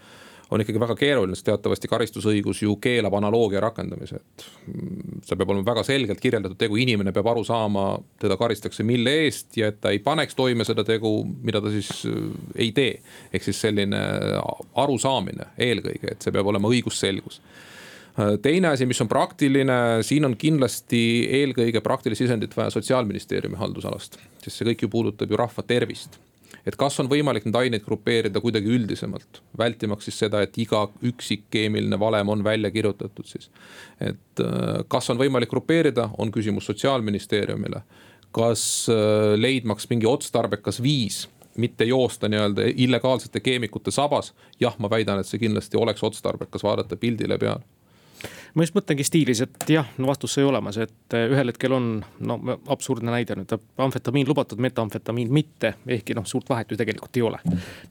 on 0.51 0.63
ikkagi 0.63 0.81
väga 0.81 0.95
keeruline, 0.95 1.35
sest 1.35 1.49
teatavasti 1.49 1.89
karistusõigus 1.91 2.61
ju 2.63 2.77
keelab 2.83 3.15
analoogia 3.19 3.61
rakendamise, 3.65 4.21
et. 4.21 4.45
see 5.27 5.39
peab 5.39 5.51
olema 5.51 5.67
väga 5.67 5.83
selgelt 5.87 6.21
kirjeldatud 6.23 6.59
tegu, 6.61 6.79
inimene 6.79 7.13
peab 7.15 7.33
aru 7.33 7.43
saama, 7.45 7.87
teda 8.23 8.37
karistatakse 8.39 8.87
mille 8.87 9.11
eest 9.25 9.59
ja 9.59 9.73
et 9.73 9.81
ta 9.83 9.91
ei 9.91 9.99
paneks 10.05 10.39
toime 10.39 10.65
seda 10.69 10.85
tegu, 10.87 11.11
mida 11.43 11.63
ta 11.63 11.73
siis 11.75 11.91
äh, 12.07 12.21
ei 12.55 12.71
tee. 12.77 13.01
ehk 13.33 13.49
siis 13.49 13.61
selline 13.67 14.03
arusaamine 14.75 15.51
eelkõige, 15.59 16.15
et 16.15 16.23
see 16.23 16.35
peab 16.35 16.55
olema 16.55 16.71
õigusselgus 16.71 17.41
teine 18.43 18.69
asi, 18.73 18.87
mis 18.89 19.01
on 19.05 19.09
praktiline, 19.09 19.81
siin 20.07 20.25
on 20.25 20.37
kindlasti 20.41 21.01
eelkõige 21.41 21.83
praktilist 21.85 22.25
sisendit 22.25 22.57
vaja 22.57 22.73
sotsiaalministeeriumi 22.73 23.59
haldusalast, 23.61 24.17
sest 24.45 24.57
see 24.57 24.71
kõik 24.71 24.87
ju 24.87 24.93
puudutab 24.93 25.31
ju 25.31 25.41
rahva 25.41 25.65
tervist 25.67 26.17
et 26.67 26.77
kas 26.79 26.99
on 27.03 27.11
võimalik 27.11 27.47
neid 27.47 27.59
aineid 27.61 27.85
grupeerida 27.87 28.41
kuidagi 28.43 28.71
üldisemalt, 28.75 29.41
vältimaks 29.59 30.09
siis 30.09 30.19
seda, 30.25 30.43
et 30.43 30.57
iga 30.59 30.87
üksik 31.07 31.47
keemiline 31.53 31.99
valem 32.01 32.33
on 32.35 32.43
välja 32.45 32.73
kirjutatud 32.75 33.29
siis. 33.29 33.51
et 34.01 34.43
äh, 34.43 34.83
kas 34.89 35.11
on 35.11 35.21
võimalik 35.21 35.51
grupeerida, 35.51 36.11
on 36.19 36.33
küsimus 36.33 36.67
sotsiaalministeeriumile. 36.67 37.83
kas 38.33 38.89
äh, 38.91 39.37
leidmaks 39.39 39.89
mingi 39.91 40.07
otstarbekas 40.07 40.83
viis 40.83 41.29
mitte 41.57 41.85
joosta 41.85 42.29
nii-öelda 42.29 42.67
illegaalsete 42.77 43.41
keemikute 43.41 43.91
sabas, 43.91 44.35
jah, 44.61 44.75
ma 44.79 44.91
väidan, 44.91 45.21
et 45.21 45.27
see 45.27 45.41
kindlasti 45.41 45.77
oleks 45.77 46.03
otstarbekas 46.05 46.63
vaadata 46.63 46.97
pildile 46.97 47.39
peale 47.39 47.65
ma 48.57 48.65
just 48.65 48.77
mõtlengi 48.77 49.05
stiilis, 49.07 49.43
et 49.45 49.69
jah, 49.71 49.89
no 50.01 50.09
vastus 50.11 50.37
sai 50.37 50.47
olemas, 50.49 50.79
et 50.81 51.17
eh, 51.17 51.29
ühel 51.33 51.53
hetkel 51.53 51.77
on 51.77 51.91
no 52.27 52.39
absurdne 52.73 53.13
näide 53.13 53.37
nüüd, 53.39 53.53
amfetamiin 53.87 54.29
lubatud, 54.31 54.61
metamfetamiin 54.65 55.33
mitte, 55.33 55.75
ehkki 55.99 56.17
noh, 56.17 56.27
suurt 56.29 56.49
vahet 56.51 56.73
ju 56.73 56.81
tegelikult 56.81 57.21
ei 57.21 57.27
ole 57.27 57.41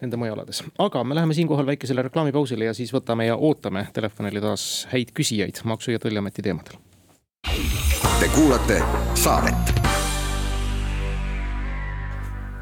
nende 0.02 0.20
mõjualades. 0.20 0.64
aga 0.82 1.04
me 1.04 1.18
läheme 1.18 1.38
siinkohal 1.38 1.70
väikesele 1.70 2.08
reklaamipausile 2.10 2.72
ja 2.72 2.74
siis 2.78 2.94
võtame 2.96 3.30
ja 3.30 3.38
ootame 3.38 3.88
telefonile 3.94 4.42
taas 4.42 4.88
häid 4.94 5.14
küsijaid 5.16 5.64
Maksu- 5.66 5.96
ja 5.96 6.00
Tolliameti 6.00 6.42
teemadel. 6.46 6.82
Te 8.20 8.30
kuulate 8.34 8.82
saadet 9.14 9.85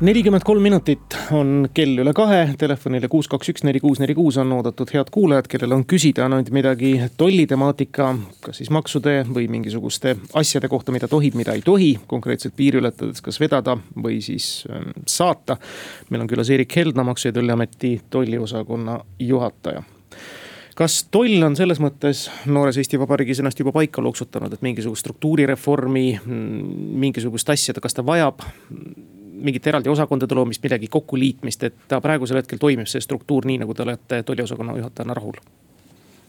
nelikümmend 0.01 0.43
kolm 0.43 0.62
minutit 0.63 1.15
on 1.32 1.67
kell 1.73 1.99
üle 2.01 2.13
kahe, 2.17 2.41
telefonile 2.60 3.08
kuus, 3.12 3.27
kaks, 3.32 3.51
üks, 3.53 3.63
neli, 3.67 3.79
kuus, 3.84 3.99
neli, 4.01 4.15
kuus 4.17 4.38
on 4.41 4.51
oodatud 4.56 4.89
head 4.93 5.12
kuulajad, 5.13 5.47
kellel 5.51 5.75
on 5.77 5.86
küsida 5.89 6.25
ainult 6.25 6.49
midagi 6.56 6.95
tollitemaatika, 7.17 8.10
kas 8.43 8.62
siis 8.62 8.71
maksude 8.73 9.19
või 9.29 9.47
mingisuguste 9.53 10.15
asjade 10.39 10.69
kohta, 10.71 10.95
mida 10.95 11.08
tohib, 11.12 11.38
mida 11.39 11.56
ei 11.56 11.63
tohi 11.65 11.93
konkreetselt 12.10 12.56
piiri 12.58 12.82
ületades, 12.82 13.21
kas 13.23 13.39
vedada 13.43 13.77
või 13.93 14.19
siis 14.25 14.65
ähm, 14.69 14.91
saata. 15.08 15.58
meil 16.10 16.25
on 16.25 16.32
külas 16.32 16.49
Erik 16.49 16.75
Heldna, 16.75 17.06
Maksu- 17.08 17.29
ja 17.29 17.38
Tolliameti 17.38 17.99
tolliosakonna 18.10 18.99
juhataja 19.19 19.84
kas 20.75 21.03
toll 21.13 21.43
on 21.45 21.56
selles 21.56 21.79
mõttes 21.82 22.25
noores 22.49 22.77
Eesti 22.82 22.97
Vabariigis 22.99 23.43
ennast 23.43 23.60
juba 23.62 23.71
paika 23.75 24.01
loksutanud, 24.01 24.53
et 24.53 24.62
mingisugust 24.65 25.06
struktuurireformi, 25.06 26.08
mm, 26.25 26.77
mingisugust 27.03 27.49
asja, 27.53 27.75
kas 27.82 27.93
ta 27.93 28.06
vajab 28.06 28.41
mingit 29.43 29.67
eraldi 29.67 29.91
osakondade 29.91 30.36
loomist, 30.36 30.63
millegi 30.63 30.88
kokkuliitmist, 30.91 31.67
et 31.67 31.84
ta 31.88 32.01
praegusel 32.01 32.39
hetkel 32.41 32.62
toimib 32.62 32.89
see 32.89 33.03
struktuur 33.03 33.45
nii, 33.49 33.60
nagu 33.63 33.75
te 33.75 33.86
olete 33.86 34.23
tolliosakonna 34.23 34.77
juhatajana 34.79 35.19
rahul? 35.19 35.38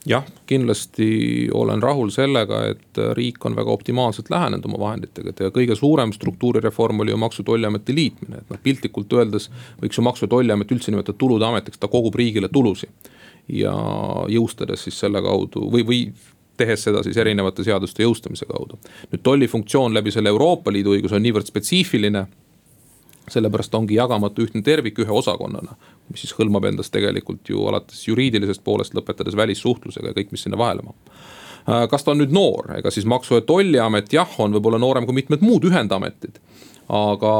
jah, 0.06 0.24
kindlasti 0.46 1.48
olen 1.52 1.82
rahul 1.82 2.10
sellega, 2.12 2.60
et 2.74 2.98
riik 3.16 3.44
on 3.46 3.56
väga 3.56 3.72
optimaalselt 3.72 4.30
lähenenud 4.30 4.66
oma 4.68 4.80
vahenditega, 4.82 5.32
et 5.32 5.40
kõige 5.54 5.76
suurem 5.78 6.12
struktuurireform 6.12 7.00
oli 7.00 7.14
ju 7.14 7.16
Maksu- 7.16 7.40
ja 7.40 7.44
Tolliameti 7.44 7.94
liitmine, 7.94 8.42
et 8.42 8.50
noh, 8.50 8.60
piltlikult 8.62 9.12
öeldes 9.12 9.48
võiks 9.80 9.96
ju 9.96 10.04
Maksu- 10.04 10.26
ja 10.26 10.34
Tolliamet 10.34 10.72
üldse 10.76 10.92
nimetada 10.92 11.16
tulude 11.18 11.48
ametiks, 11.48 11.80
ta 11.80 11.88
kogub 11.88 12.14
riigile 12.14 12.48
tulusid. 12.52 12.90
ja 13.48 13.72
jõustades 14.32 14.86
siis 14.86 14.98
selle 14.98 15.20
kaudu 15.22 15.66
või, 15.68 15.82
või 15.84 16.12
tehes 16.56 16.84
seda 16.86 17.02
siis 17.04 17.16
erinevate 17.16 17.64
seaduste 17.64 18.02
jõustamise 18.02 18.46
kaudu. 18.48 18.78
nüüd 19.12 19.22
tolli 19.22 19.48
funktsioon 19.48 19.94
läbi 19.94 20.10
selle 20.10 20.28
Euroopa 20.28 20.72
Liidu 20.72 20.94
õiguse 20.96 21.14
on 21.14 21.22
niivõrd 21.22 21.46
spetsiifiline 21.46 22.26
sellepärast 23.30 23.74
ongi 23.74 23.96
jagamatu 23.96 24.44
ühtne 24.44 24.62
tervik 24.64 24.98
ühe 25.00 25.12
osakonnana. 25.12 25.76
mis 26.10 26.20
siis 26.20 26.34
hõlmab 26.36 26.66
endas 26.68 26.90
tegelikult 26.92 27.48
ju 27.48 27.66
alates 27.68 28.02
juriidilisest 28.08 28.64
poolest, 28.64 28.94
lõpetades 28.94 29.36
välissuhtlusega 29.36 30.12
ja 30.12 30.16
kõik, 30.18 30.34
mis 30.34 30.44
sinna 30.44 30.58
vahele 30.60 30.84
mahub 30.84 31.14
äh, 31.68 31.86
kas 31.90 32.04
ta 32.04 32.12
on 32.12 32.20
nüüd 32.20 32.34
noor, 32.34 32.74
ega 32.76 32.92
siis 32.92 33.06
Maksu- 33.08 33.40
ja 33.40 33.46
Tolliamet 33.46 34.12
jah, 34.12 34.28
on 34.38 34.52
võib-olla 34.56 34.80
noorem 34.80 35.06
kui 35.08 35.16
mitmed 35.22 35.44
muud 35.44 35.64
ühendametid. 35.70 36.40
aga 36.84 37.30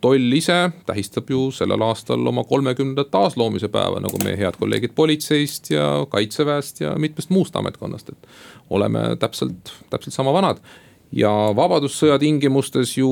toll 0.00 0.32
ise 0.32 0.70
tähistab 0.86 1.28
ju 1.28 1.50
sellel 1.52 1.82
aastal 1.84 2.26
oma 2.26 2.46
kolmekümnendat 2.48 3.10
taasloomise 3.12 3.68
päeva, 3.68 4.00
nagu 4.00 4.16
meie 4.24 4.38
head 4.40 4.56
kolleegid 4.56 4.94
politseist 4.96 5.68
ja 5.70 6.06
kaitseväest 6.08 6.80
ja 6.80 6.94
mitmest 6.96 7.30
muust 7.30 7.56
ametkonnast, 7.56 8.08
et. 8.08 8.32
oleme 8.70 9.16
täpselt, 9.20 9.74
täpselt 9.90 10.16
sama 10.16 10.32
vanad 10.32 10.64
ja 11.12 11.30
vabadussõja 11.56 12.18
tingimustes 12.18 12.96
ju 12.96 13.10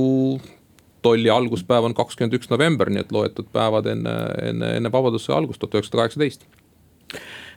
tolli 1.03 1.31
alguspäev 1.31 1.89
on 1.89 1.95
kakskümmend 1.95 2.37
üks 2.39 2.51
november, 2.51 2.91
nii 2.91 3.05
et 3.05 3.13
loetud 3.13 3.49
päevad 3.53 3.89
enne, 3.93 4.17
enne, 4.43 4.75
enne 4.79 4.93
vabadussõja 4.93 5.39
algust, 5.39 5.61
tuhat 5.61 5.81
üheksasada 5.81 6.03
kaheksateist. 6.03 6.47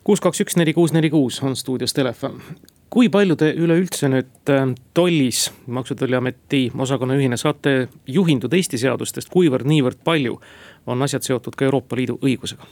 kuus, 0.03 0.21
kaks, 0.21 0.41
üks, 0.45 0.57
neli, 0.57 0.73
kuus, 0.73 0.93
neli, 0.93 1.09
kuus 1.09 1.41
on 1.43 1.55
stuudios 1.55 1.93
telefon. 1.93 2.41
kui 2.89 3.09
palju 3.09 3.35
te 3.35 3.51
üleüldse 3.57 4.09
nüüd 4.09 4.51
äh, 4.53 4.69
tollis, 4.93 5.51
Maksu- 5.67 5.93
ja 5.93 5.99
Tolliameti 5.99 6.71
osakonna 6.77 7.15
juhina 7.15 7.37
saate 7.37 7.87
juhinduda 8.07 8.55
Eesti 8.55 8.77
seadustest, 8.77 9.29
kuivõrd-niivõrd 9.29 10.03
palju 10.03 10.39
on 10.87 11.01
asjad 11.01 11.25
seotud 11.25 11.55
ka 11.55 11.65
Euroopa 11.65 11.95
Liidu 11.95 12.19
õigusega? 12.21 12.67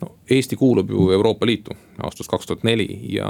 no 0.00 0.14
Eesti 0.30 0.56
kuulub 0.56 0.90
ju 0.90 1.10
Euroopa 1.10 1.46
Liitu 1.46 1.74
aastast 2.02 2.30
kaks 2.30 2.46
tuhat 2.46 2.62
neli 2.64 2.88
ja 3.16 3.28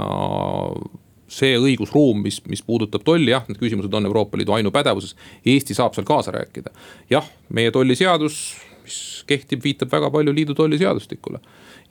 see 1.31 1.55
õigusruum, 1.57 2.21
mis, 2.25 2.39
mis 2.49 2.61
puudutab 2.65 3.03
tolli, 3.05 3.31
jah, 3.33 3.45
need 3.49 3.59
küsimused 3.59 3.93
on 3.97 4.05
Euroopa 4.05 4.37
Liidu 4.37 4.53
ainupädevuses. 4.57 5.15
Eesti 5.45 5.77
saab 5.77 5.95
seal 5.97 6.05
kaasa 6.07 6.33
rääkida. 6.35 6.73
jah, 7.09 7.25
meie 7.49 7.71
tolliseadus, 7.73 8.39
mis 8.85 8.99
kehtib, 9.27 9.63
viitab 9.63 9.91
väga 9.91 10.11
palju 10.13 10.33
liidu 10.35 10.53
tolliseadustikule. 10.53 11.39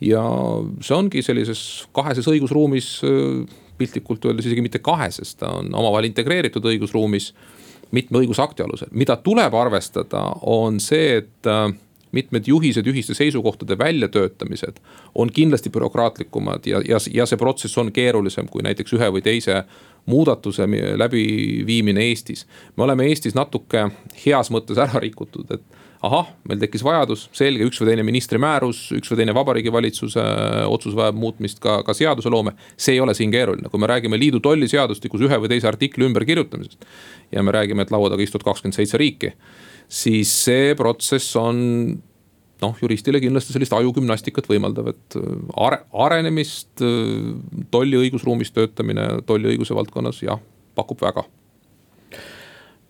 ja 0.00 0.22
see 0.82 0.96
ongi 0.96 1.22
sellises 1.22 1.86
kaheses 1.94 2.26
õigusruumis, 2.30 2.88
piltlikult 3.78 4.24
öeldes 4.24 4.46
isegi 4.46 4.62
mitte 4.62 4.78
kaheses, 4.78 5.34
ta 5.38 5.50
on 5.58 5.74
omavahel 5.74 6.08
integreeritud 6.10 6.64
õigusruumis 6.70 7.32
mitme 7.94 8.22
õigusakti 8.22 8.62
alusel, 8.64 8.90
mida 8.90 9.16
tuleb 9.22 9.54
arvestada, 9.54 10.24
on 10.50 10.80
see, 10.82 11.20
et 11.22 11.50
mitmed 12.14 12.48
juhised, 12.48 12.87
ühiste 12.87 13.14
seisukohtade 13.14 13.79
väljatöötamised 13.79 14.81
on 15.14 15.33
kindlasti 15.35 15.72
bürokraatlikumad 15.74 16.66
ja, 16.70 16.83
ja, 16.88 17.00
ja 17.12 17.27
see 17.27 17.40
protsess 17.40 17.79
on 17.79 17.92
keerulisem 17.92 18.48
kui 18.50 18.64
näiteks 18.66 18.96
ühe 18.96 19.11
või 19.14 19.24
teise 19.24 19.62
muudatuse 20.07 20.66
läbiviimine 21.00 22.09
Eestis. 22.11 22.46
me 22.77 22.85
oleme 22.85 23.07
Eestis 23.09 23.35
natuke 23.35 23.88
heas 24.27 24.50
mõttes 24.53 24.79
ära 24.81 25.00
rikutud, 25.00 25.50
et 25.50 25.85
ahah, 26.05 26.29
meil 26.48 26.61
tekkis 26.61 26.85
vajadus, 26.85 27.29
selge, 27.37 27.64
üks 27.68 27.81
või 27.81 27.90
teine 27.90 28.05
ministri 28.07 28.38
määrus, 28.42 28.87
üks 28.96 29.11
või 29.12 29.22
teine 29.22 29.35
vabariigi 29.37 29.72
valitsuse 29.72 30.20
äh, 30.20 30.57
otsus 30.68 30.96
vajab 30.96 31.16
muutmist, 31.18 31.61
ka, 31.64 31.79
ka 31.87 31.94
seadusloome. 31.96 32.55
see 32.77 32.96
ei 32.96 33.00
ole 33.00 33.14
siin 33.16 33.33
keeruline, 33.33 33.70
kui 33.72 33.81
me 33.81 33.88
räägime 33.90 34.18
liidu 34.20 34.40
tolliseadustikus 34.44 35.24
ühe 35.24 35.38
või 35.40 35.53
teise 35.53 35.70
artikli 35.70 36.05
ümberkirjutamisest. 36.09 36.85
ja 37.33 37.42
me 37.42 37.55
räägime, 37.57 37.83
et 37.83 37.94
laua 37.94 38.11
taga 38.12 38.22
istuvad 38.22 38.44
kakskümmend 38.50 38.77
seitse 38.77 39.00
riiki, 39.00 39.33
siis 39.88 40.32
see 40.44 40.74
protsess 40.78 41.36
on 41.40 41.60
noh, 42.64 42.74
juristile 42.80 43.20
kindlasti 43.22 43.54
sellist 43.54 43.74
ajugümnastikat 43.76 44.48
võimaldav, 44.50 44.92
et 44.94 45.18
äh, 45.20 45.30
are, 45.66 45.82
arenemist 46.06 46.84
äh, 46.84 47.32
tolli 47.74 48.00
õigusruumis 48.06 48.54
töötamine 48.54 49.08
tolliõiguse 49.28 49.76
valdkonnas 49.76 50.22
jah, 50.24 50.40
pakub 50.78 51.02
väga 51.04 51.26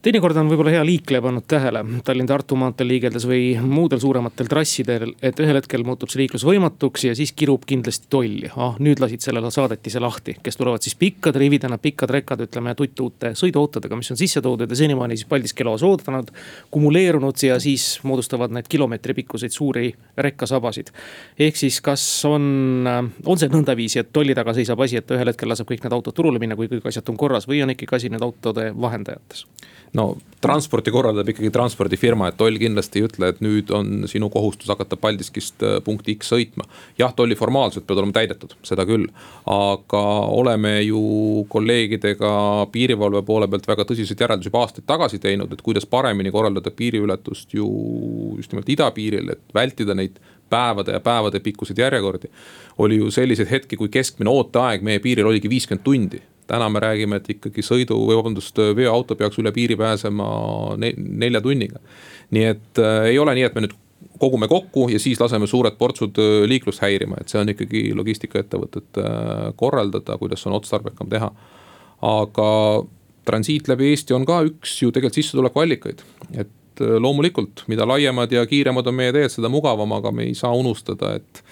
teinekord 0.05 0.37
on 0.37 0.51
võib-olla 0.51 0.73
hea 0.75 0.83
liikleja 0.85 1.23
pannud 1.25 1.47
tähele 1.49 1.81
Tallinn-Tartu 2.05 2.57
maanteel 2.61 2.89
liigeldes 2.91 3.25
või 3.29 3.55
muudel 3.65 4.01
suurematel 4.03 4.49
trassidel, 4.51 5.15
et 5.25 5.39
ühel 5.41 5.57
hetkel 5.57 5.85
muutub 5.87 6.11
see 6.13 6.21
liiklus 6.21 6.45
võimatuks 6.45 7.07
ja 7.07 7.15
siis 7.17 7.33
kirub 7.33 7.65
kindlasti 7.69 8.11
tolli. 8.13 8.51
ah, 8.53 8.77
nüüd 8.85 9.01
lasid 9.01 9.25
sellele 9.25 9.49
saadetise 9.55 10.03
lahti, 10.05 10.37
kes 10.45 10.61
tulevad 10.61 10.85
siis 10.85 10.97
pikkade 11.01 11.41
rividena, 11.41 11.79
pikkad 11.81 12.13
rekad, 12.13 12.43
ütleme 12.45 12.75
tuttuute 12.77 13.33
sõiduautodega, 13.39 13.97
mis 13.97 14.13
on 14.13 14.21
sisse 14.21 14.43
toodud 14.45 14.71
ja 14.71 14.77
senimaani 14.77 15.17
siis 15.17 15.29
Paldiski 15.31 15.65
eluas 15.65 15.83
oodanud. 15.83 16.31
kumuleerunud 16.71 17.41
ja 17.43 17.57
siis 17.61 18.01
moodustavad 18.03 18.53
need 18.53 18.69
kilomeetri 18.69 19.15
pikkuseid 19.15 19.57
suuri 19.57 19.95
rekkasabasid. 20.19 20.93
ehk 21.39 21.57
siis, 21.57 21.81
kas 21.81 22.25
on, 22.29 22.85
on 23.25 23.39
see 23.39 23.49
nõndaviisi, 23.49 24.03
et 24.05 24.13
tolli 24.13 24.35
taga 24.35 24.53
seisab 24.53 24.81
asi, 24.81 25.01
et 25.01 25.11
ühel 25.11 25.33
hetkel 25.33 25.49
laseb 25.49 25.71
kõik 25.71 25.87
need 25.87 25.97
autod 25.97 26.15
turule 26.15 26.39
minna, 26.39 26.57
kui 26.57 26.69
kõik 26.69 26.93
asjad 26.93 27.09
on 27.09 27.17
korras 27.17 27.49
või 27.49 27.63
on 27.65 27.73
ikkagi 27.73 27.97
asi 27.97 28.13
nüüd 28.13 28.23
autode 28.23 28.73
vahendajates? 28.77 29.47
No 29.95 30.15
transporti 30.45 30.93
korraldab 30.93 31.29
ikkagi 31.31 31.49
transpordifirma, 31.55 32.29
et 32.29 32.37
toll 32.37 32.59
kindlasti 32.61 33.01
ei 33.01 33.07
ütle, 33.07 33.31
et 33.33 33.41
nüüd 33.45 33.71
on 33.75 34.05
sinu 34.11 34.29
kohustus 34.33 34.69
hakata 34.73 34.99
Paldiskist 35.01 35.63
äh, 35.65 35.79
punkti 35.85 36.17
X 36.19 36.35
sõitma. 36.35 36.67
jah, 37.01 37.15
tolli 37.17 37.37
formaalselt 37.39 37.87
peavad 37.87 38.03
olema 38.03 38.17
täidetud, 38.19 38.53
seda 38.67 38.85
küll. 38.89 39.07
aga 39.51 40.03
oleme 40.35 40.77
ju 40.83 41.47
kolleegidega 41.53 42.35
piirivalve 42.75 43.25
poole 43.25 43.49
pealt 43.49 43.71
väga 43.71 43.89
tõsiseid 43.89 44.21
järeldusi 44.27 44.51
juba 44.53 44.67
aastaid 44.67 44.87
tagasi 44.91 45.23
teinud, 45.23 45.53
et 45.53 45.65
kuidas 45.65 45.89
paremini 45.89 46.33
korraldada 46.35 46.75
piiriületust 46.75 47.57
ju 47.57 47.71
just 48.37 48.53
nimelt 48.53 48.69
idapiiril, 48.77 49.33
et 49.33 49.57
vältida 49.57 49.97
neid 49.97 50.21
päevade 50.51 50.93
ja 50.93 51.01
päevade 51.01 51.41
pikkuseid 51.41 51.79
järjekordi. 51.79 52.29
oli 52.79 53.01
ju 53.01 53.11
selliseid 53.11 53.49
hetki, 53.51 53.77
kui 53.81 53.89
keskmine 53.89 54.31
ooteaeg 54.31 54.83
meie 54.83 55.01
piiril 55.01 55.33
oligi 55.33 55.49
viiskümmend 55.49 55.85
tundi 55.85 56.21
täna 56.47 56.69
me 56.69 56.83
räägime, 56.83 57.21
et 57.21 57.31
ikkagi 57.37 57.63
sõidu 57.65 57.97
või 58.05 58.19
vabandust, 58.19 58.59
veoauto 58.77 59.17
peaks 59.17 59.39
üle 59.41 59.53
piiri 59.53 59.77
pääsema 59.81 60.27
ne 60.81 60.93
nelja 60.97 61.41
tunniga. 61.45 61.81
nii 62.31 62.45
et 62.45 62.83
äh, 62.83 63.11
ei 63.13 63.19
ole 63.19 63.35
nii, 63.35 63.49
et 63.49 63.55
me 63.55 63.67
nüüd 63.67 63.77
kogume 64.19 64.49
kokku 64.49 64.89
ja 64.93 64.99
siis 65.01 65.21
laseme 65.21 65.47
suured 65.47 65.77
portsud 65.79 66.19
äh, 66.19 66.43
liiklust 66.49 66.83
häirima, 66.85 67.21
et 67.21 67.33
see 67.33 67.41
on 67.41 67.51
ikkagi 67.53 67.87
logistikaettevõtete 67.97 69.05
äh, 69.05 69.47
korraldada, 69.61 70.19
kuidas 70.21 70.45
on 70.47 70.59
otstarbekam 70.59 71.11
teha. 71.11 71.31
aga 72.05 72.49
transiit 73.25 73.69
läbi 73.69 73.89
Eesti 73.93 74.15
on 74.15 74.27
ka 74.29 74.43
üks 74.45 74.77
ju 74.83 74.93
tegelikult 74.93 75.21
sissetulekuallikaid, 75.21 76.05
et 76.33 76.85
äh, 76.85 76.97
loomulikult, 77.01 77.65
mida 77.73 77.87
laiemad 77.89 78.33
ja 78.33 78.45
kiiremad 78.47 78.87
on 78.91 78.99
meie 79.01 79.15
teed, 79.17 79.33
seda 79.33 79.51
mugavam, 79.53 79.97
aga 79.97 80.13
me 80.13 80.29
ei 80.29 80.35
saa 80.39 80.53
unustada, 80.55 81.15
et 81.19 81.43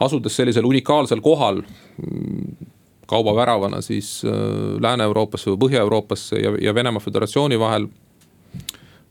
asudes 0.00 0.36
sellisel 0.38 0.66
unikaalsel 0.66 1.20
kohal 1.22 1.62
mm, 1.62 2.67
kaubaväravana 3.08 3.80
siis 3.84 4.22
äh, 4.24 4.32
Lääne-Euroopasse 4.80 5.50
või 5.50 5.62
Põhja-Euroopasse 5.64 6.40
ja, 6.42 6.54
ja 6.60 6.74
Venemaa 6.74 7.02
Föderatsiooni 7.04 7.58
vahel. 7.58 7.88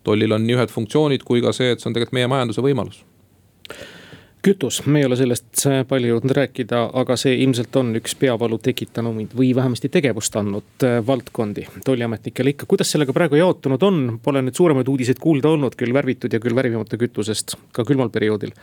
tollil 0.07 0.31
on 0.31 0.45
nii 0.47 0.55
ühed 0.55 0.71
funktsioonid 0.71 1.23
kui 1.27 1.41
ka 1.43 1.51
see, 1.51 1.73
et 1.73 1.81
see 1.81 1.89
on 1.89 1.95
tegelikult 1.95 2.15
meie 2.15 2.27
majanduse 2.31 2.63
võimalus 2.63 3.01
kütus, 4.45 4.85
me 4.85 5.01
ei 5.01 5.05
ole 5.07 5.17
sellest 5.19 5.63
palju 5.89 6.11
jõudnud 6.11 6.33
rääkida, 6.37 6.81
aga 7.01 7.17
see 7.19 7.35
ilmselt 7.43 7.75
on 7.79 7.91
üks 7.99 8.13
peavalu 8.19 8.59
tekitanuid 8.63 9.33
või 9.37 9.49
vähemasti 9.57 9.89
tegevust 9.93 10.35
andnud 10.39 10.85
äh, 10.85 10.99
valdkondi 11.07 11.65
tolliametnikele 11.85 12.53
ikka. 12.53 12.69
kuidas 12.69 12.91
sellega 12.93 13.15
praegu 13.15 13.39
jaotunud 13.39 13.83
on, 13.83 13.99
pole 14.23 14.43
nüüd 14.45 14.57
suuremaid 14.57 14.87
uudiseid 14.87 15.19
kuulda 15.23 15.51
olnud, 15.55 15.75
küll 15.79 15.93
värvitud 15.95 16.33
ja 16.33 16.41
küll 16.43 16.55
värvimata 16.55 16.99
kütusest 17.01 17.57
ka 17.75 17.85
külmal 17.87 18.13
perioodil. 18.13 18.53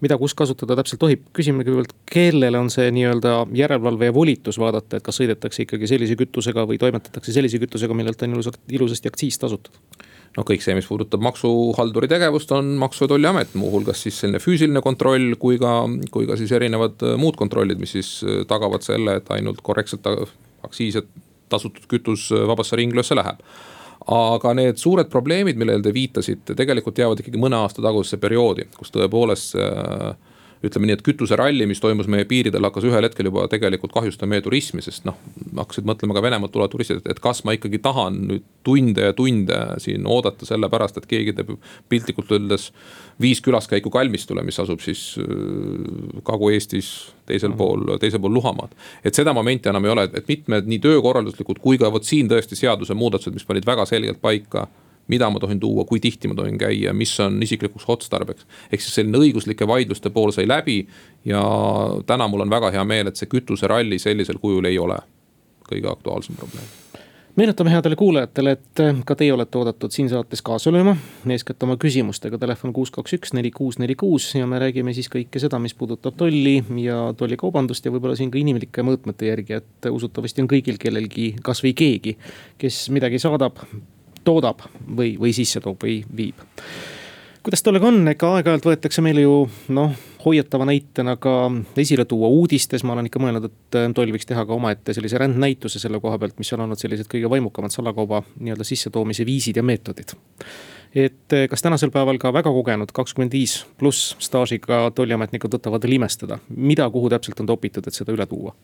mida, 0.00 0.18
kus 0.18 0.34
kasutada 0.34 0.76
täpselt 0.80 1.00
tohib, 1.04 1.24
küsime 1.36 1.64
kõigepealt, 1.64 1.94
kellele 2.10 2.58
on 2.58 2.70
see 2.70 2.90
nii-öelda 2.94 3.36
järelevalve 3.56 4.10
ja 4.10 4.14
volitus 4.14 4.58
vaadata, 4.58 4.98
et 4.98 5.06
kas 5.06 5.22
sõidetakse 5.22 5.64
ikkagi 5.64 5.88
sellise 5.90 6.18
kütusega 6.20 6.66
või 6.68 6.78
toimetatakse 6.82 7.32
sellise 7.32 7.62
kütusega, 7.62 7.96
millelt 7.96 8.22
on 8.26 8.40
ilusasti 8.68 9.12
aktsiis 9.12 9.38
tasutud 9.40 10.08
noh, 10.36 10.46
kõik 10.46 10.62
see, 10.64 10.76
mis 10.78 10.86
puudutab 10.88 11.22
maksuhalduri 11.24 12.08
tegevust, 12.10 12.52
on 12.54 12.76
Maksu- 12.80 13.06
ja 13.06 13.14
Tolliamet, 13.14 13.56
muuhulgas 13.58 14.04
siis 14.04 14.20
selline 14.22 14.42
füüsiline 14.42 14.82
kontroll 14.84 15.34
kui 15.42 15.58
ka, 15.58 15.82
kui 16.14 16.28
ka 16.28 16.38
siis 16.38 16.52
erinevad 16.56 17.02
äh, 17.06 17.16
muud 17.20 17.38
kontrollid, 17.40 17.80
mis 17.82 17.96
siis 17.98 18.12
äh, 18.24 18.44
tagavad 18.50 18.86
selle, 18.86 19.18
et 19.20 19.34
ainult 19.34 19.62
korrektselt 19.66 20.06
aktsiise 20.62 21.04
tasutud 21.50 21.86
kütus 21.90 22.30
äh, 22.34 22.46
vabasse 22.48 22.78
ringlöösse 22.78 23.18
läheb. 23.18 23.42
Aga 24.10 24.54
need 24.56 24.78
suured 24.80 25.10
probleemid, 25.12 25.58
millele 25.60 25.82
te 25.84 25.92
viitasite, 25.92 26.54
tegelikult 26.56 26.98
jäävad 26.98 27.20
ikkagi 27.20 27.40
mõne 27.40 27.58
aasta 27.60 27.82
tagusesse 27.84 28.16
perioodi, 28.22 28.70
kus 28.78 28.94
tõepoolest 28.94 29.58
äh, 29.60 30.14
ütleme 30.64 30.88
nii, 30.88 30.96
et 30.98 31.02
kütuseralli, 31.04 31.64
mis 31.68 31.80
toimus 31.80 32.08
meie 32.10 32.26
piiridel, 32.28 32.64
hakkas 32.68 32.84
ühel 32.88 33.06
hetkel 33.06 33.30
juba 33.30 33.46
tegelikult 33.48 33.94
kahjustama 33.94 34.34
meie 34.34 34.44
turismi, 34.44 34.82
sest 34.84 35.06
noh. 35.08 35.16
hakkasid 35.56 35.86
mõtlema 35.88 36.16
ka 36.16 36.22
Venemaalt 36.24 36.52
tulevad 36.52 36.72
turistid, 36.74 37.00
et 37.08 37.22
kas 37.22 37.40
ma 37.48 37.54
ikkagi 37.56 37.80
tahan 37.82 38.18
nüüd 38.28 38.44
tunde 38.66 39.08
ja 39.08 39.14
tunde 39.16 39.60
siin 39.80 40.04
oodata 40.08 40.48
sellepärast, 40.48 41.00
et 41.00 41.08
keegi 41.08 41.34
teeb 41.38 41.54
piltlikult 41.88 42.34
öeldes 42.36 42.68
viis 43.20 43.40
külaskäiku 43.44 43.92
kalmistule, 43.92 44.44
mis 44.44 44.60
asub 44.60 44.84
siis 44.84 45.14
äh, 45.20 46.20
Kagu-Eestis 46.28 46.92
teisel 47.30 47.54
mm. 47.54 47.60
pool, 47.60 47.96
teisel 48.02 48.20
pool 48.20 48.36
Luhamaad. 48.36 48.76
et 49.04 49.16
seda 49.16 49.32
momenti 49.36 49.72
enam 49.72 49.88
ei 49.88 49.94
ole, 49.94 50.08
et 50.12 50.28
mitmed 50.28 50.68
nii 50.68 50.82
töökorralduslikud 50.84 51.62
kui 51.64 51.80
ka 51.80 51.88
vot 51.92 52.04
siin 52.04 52.28
tõesti 52.28 52.58
seadusemuudatused, 52.58 53.32
mis 53.36 53.48
panid 53.48 53.68
väga 53.68 53.88
selgelt 53.88 54.20
paika 54.20 54.68
mida 55.10 55.30
ma 55.30 55.42
tohin 55.42 55.60
tuua, 55.60 55.84
kui 55.88 56.00
tihti 56.00 56.30
ma 56.30 56.38
tohin 56.38 56.58
käia, 56.60 56.94
mis 56.96 57.12
on 57.20 57.40
isiklikuks 57.42 57.88
otstarbeks. 57.88 58.46
ehk 58.72 58.80
siis 58.80 59.00
selline 59.00 59.18
õiguslike 59.18 59.66
vaidluste 59.68 60.10
pool 60.14 60.34
sai 60.36 60.48
läbi 60.48 60.82
ja 61.24 61.42
täna 62.06 62.28
mul 62.28 62.46
on 62.46 62.52
väga 62.52 62.70
hea 62.74 62.84
meel, 62.84 63.10
et 63.10 63.20
see 63.20 63.30
kütuseralli 63.30 63.98
sellisel 63.98 64.38
kujul 64.42 64.70
ei 64.70 64.78
ole 64.78 65.00
kõige 65.70 65.90
aktuaalsem 65.90 66.38
probleem 66.38 66.78
meenutame 67.40 67.70
headele 67.70 67.96
kuulajatele, 67.96 68.52
et 68.56 68.80
ka 69.06 69.14
teie 69.16 69.32
olete 69.32 69.58
oodatud 69.58 69.92
siin 69.94 70.08
saates 70.10 70.42
kaasa 70.44 70.72
lööma, 70.74 70.96
eeskätt 71.30 71.62
oma 71.64 71.76
küsimustega, 71.80 72.38
telefon 72.40 72.74
kuus, 72.76 72.90
kaks, 72.94 73.14
üks, 73.16 73.34
neli, 73.36 73.52
kuus, 73.54 73.78
neli, 73.80 73.94
kuus 73.98 74.26
ja 74.34 74.48
me 74.50 74.58
räägime 74.60 74.94
siis 74.96 75.08
kõike 75.12 75.42
seda, 75.42 75.60
mis 75.62 75.76
puudutab 75.78 76.18
tolli 76.20 76.58
ja 76.82 76.98
tollikaubandust 77.16 77.86
ja 77.86 77.94
võib-olla 77.94 78.18
siin 78.18 78.32
ka 78.32 78.40
inimlike 78.40 78.84
mõõtmete 78.86 79.30
järgi, 79.30 79.60
et 79.60 79.90
usutavasti 79.90 80.44
on 80.44 80.50
kõigil 80.50 80.80
kellelgi 80.82 81.30
kasvõi 81.46 81.72
keegi, 81.78 82.16
kes 82.60 82.82
midagi 82.94 83.22
saadab 83.22 83.62
toodab 84.30 84.64
või, 84.86 85.16
või 85.18 85.34
sisse 85.36 85.60
toob 85.60 85.82
või 85.84 86.00
viib 86.16 86.46
kuidas 87.42 87.62
tollega 87.62 87.88
on, 87.88 88.02
ega 88.10 88.34
aeg-ajalt 88.36 88.66
võetakse 88.68 89.02
meile 89.04 89.24
ju 89.24 89.34
noh, 89.74 89.94
hoiatava 90.24 90.66
näitena 90.68 91.16
ka 91.20 91.34
esile 91.80 92.04
tuua 92.08 92.28
uudistes, 92.28 92.84
ma 92.84 92.94
olen 92.94 93.08
ikka 93.08 93.22
mõelnud, 93.22 93.48
et 93.48 93.78
äh, 93.80 93.88
toll 93.96 94.12
võiks 94.12 94.28
teha 94.28 94.44
ka 94.46 94.56
omaette 94.56 94.94
sellise 94.96 95.20
rändnäituse 95.20 95.80
selle 95.80 96.00
koha 96.02 96.18
pealt, 96.20 96.36
mis 96.40 96.52
on 96.56 96.66
olnud 96.66 96.80
sellised 96.80 97.08
kõige 97.10 97.30
vaimukamad 97.32 97.72
salakauba 97.74 98.22
nii-öelda 98.36 98.66
sissetoomise 98.68 99.26
viisid 99.28 99.56
ja 99.56 99.64
meetodid. 99.64 100.14
et 100.94 101.32
äh, 101.32 101.48
kas 101.48 101.62
tänasel 101.62 101.90
päeval 101.90 102.18
ka 102.18 102.32
väga 102.32 102.52
kogenud 102.52 102.92
kakskümmend 102.92 103.32
viis 103.32 103.60
pluss 103.78 104.16
staažiga 104.18 104.90
tolliametnikud 104.94 105.56
võtavad 105.56 105.82
veel 105.86 105.96
imestada, 106.00 106.38
mida, 106.56 106.90
kuhu 106.90 107.08
täpselt 107.08 107.40
on 107.40 107.46
topitud, 107.46 107.86
et 107.86 107.94
seda 107.94 108.12
üle 108.12 108.26
tuua? 108.26 108.54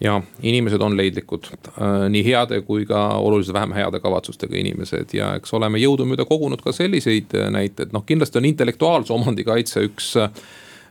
Ja 0.00 0.16
inimesed 0.42 0.80
on 0.80 0.96
leidlikud, 0.96 1.50
äh, 1.52 2.06
nii 2.12 2.24
heade 2.24 2.60
kui 2.64 2.86
ka 2.88 3.02
oluliselt 3.20 3.54
vähem 3.54 3.74
heade 3.76 4.00
kavatsustega 4.00 4.56
inimesed 4.56 5.12
ja 5.16 5.34
eks 5.36 5.52
oleme 5.56 5.80
jõudumööda 5.82 6.24
kogunud 6.28 6.62
ka 6.64 6.72
selliseid 6.72 7.36
äh, 7.36 7.50
näiteid, 7.52 7.92
noh 7.96 8.06
kindlasti 8.08 8.40
on 8.40 8.48
intellektuaalse 8.48 9.14
omandi 9.16 9.44
kaitse 9.44 9.84
üks 9.88 10.14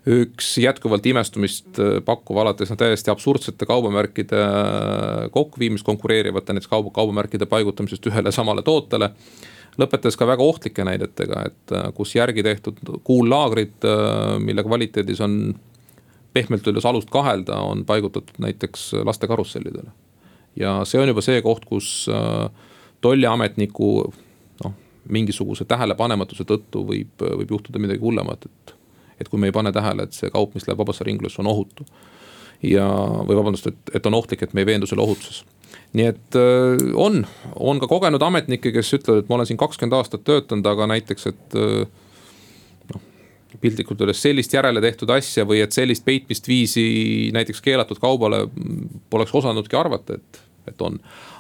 üks 0.10 0.54
jätkuvalt 0.62 1.06
imestumist 1.10 1.80
äh, 1.82 1.98
pakkuv 2.06 2.42
alates 2.44 2.74
täiesti 2.78 3.12
absurdsete 3.12 3.66
kaubamärkide 3.70 4.44
kokkuviimist 5.34 5.86
konkureerivate 5.86 6.54
näiteks 6.54 6.70
kauba, 6.70 6.94
kaubamärkide 6.94 7.50
paigutamisest 7.50 8.06
ühele 8.12 8.32
samale 8.36 8.64
tootele. 8.66 9.12
Lõpetades 9.80 10.18
ka 10.20 10.26
väga 10.28 10.44
ohtlike 10.44 10.84
näidetega, 10.84 11.44
et 11.48 11.74
kus 11.96 12.12
järgi 12.16 12.44
tehtud 12.44 12.80
kuullaagrid, 13.08 13.86
mille 14.44 14.64
kvaliteedis 14.66 15.22
on 15.24 15.38
pehmelt 16.34 16.68
öeldes 16.68 16.86
alust 16.86 17.10
kahelda, 17.10 17.58
on 17.66 17.86
paigutatud 17.86 18.38
näiteks 18.38 18.92
laste 19.06 19.28
karussellidele. 19.28 19.92
ja 20.56 20.80
see 20.86 21.02
on 21.02 21.08
juba 21.08 21.22
see 21.22 21.42
koht, 21.42 21.66
kus 21.66 22.08
äh, 22.12 22.50
tolliametniku 23.02 23.92
noh, 24.64 24.74
mingisuguse 25.10 25.66
tähelepanematuse 25.66 26.44
tõttu 26.44 26.84
võib, 26.88 27.14
võib 27.22 27.56
juhtuda 27.58 27.80
midagi 27.80 28.04
hullemat, 28.04 28.46
et. 28.46 28.76
et 29.20 29.30
kui 29.30 29.40
me 29.40 29.50
ei 29.50 29.56
pane 29.56 29.72
tähele, 29.76 30.04
et 30.04 30.16
see 30.16 30.32
kaup, 30.32 30.54
mis 30.56 30.68
läheb 30.68 30.80
vabasse 30.80 31.04
ringlusse, 31.04 31.42
on 31.42 31.52
ohutu. 31.52 31.86
ja, 32.64 32.88
või 33.28 33.40
vabandust, 33.40 33.68
et, 33.68 33.96
et 33.96 34.06
on 34.06 34.20
ohtlik, 34.20 34.44
et 34.44 34.54
me 34.54 34.66
ei 34.66 34.74
veendu 34.74 34.88
selle 34.90 35.06
ohutuses 35.06 35.46
nii 35.94 36.06
et 36.06 36.38
äh, 36.38 36.84
on, 36.98 37.24
on 37.56 37.80
ka 37.82 37.88
kogenud 37.90 38.22
ametnikke, 38.22 38.72
kes 38.76 38.94
ütlevad, 39.00 39.24
et 39.24 39.30
ma 39.30 39.40
olen 39.40 39.50
siin 39.50 39.60
kakskümmend 39.60 39.96
aastat 39.98 40.26
töötanud, 40.28 40.68
aga 40.70 40.88
näiteks, 40.92 41.30
et 41.32 41.58
äh, 41.58 41.88
piltlikult 43.62 44.02
öeldes 44.02 44.22
sellist 44.24 44.54
järele 44.54 44.82
tehtud 44.84 45.10
asja 45.14 45.46
või 45.48 45.64
et 45.64 45.76
sellist 45.76 46.06
peitmist 46.06 46.48
viisi 46.48 46.86
näiteks 47.36 47.62
keelatud 47.62 48.00
kaubale 48.02 48.46
poleks 49.10 49.36
osanudki 49.36 49.78
arvata, 49.80 50.20
et, 50.20 50.42
et 50.72 50.82
on. 50.86 51.00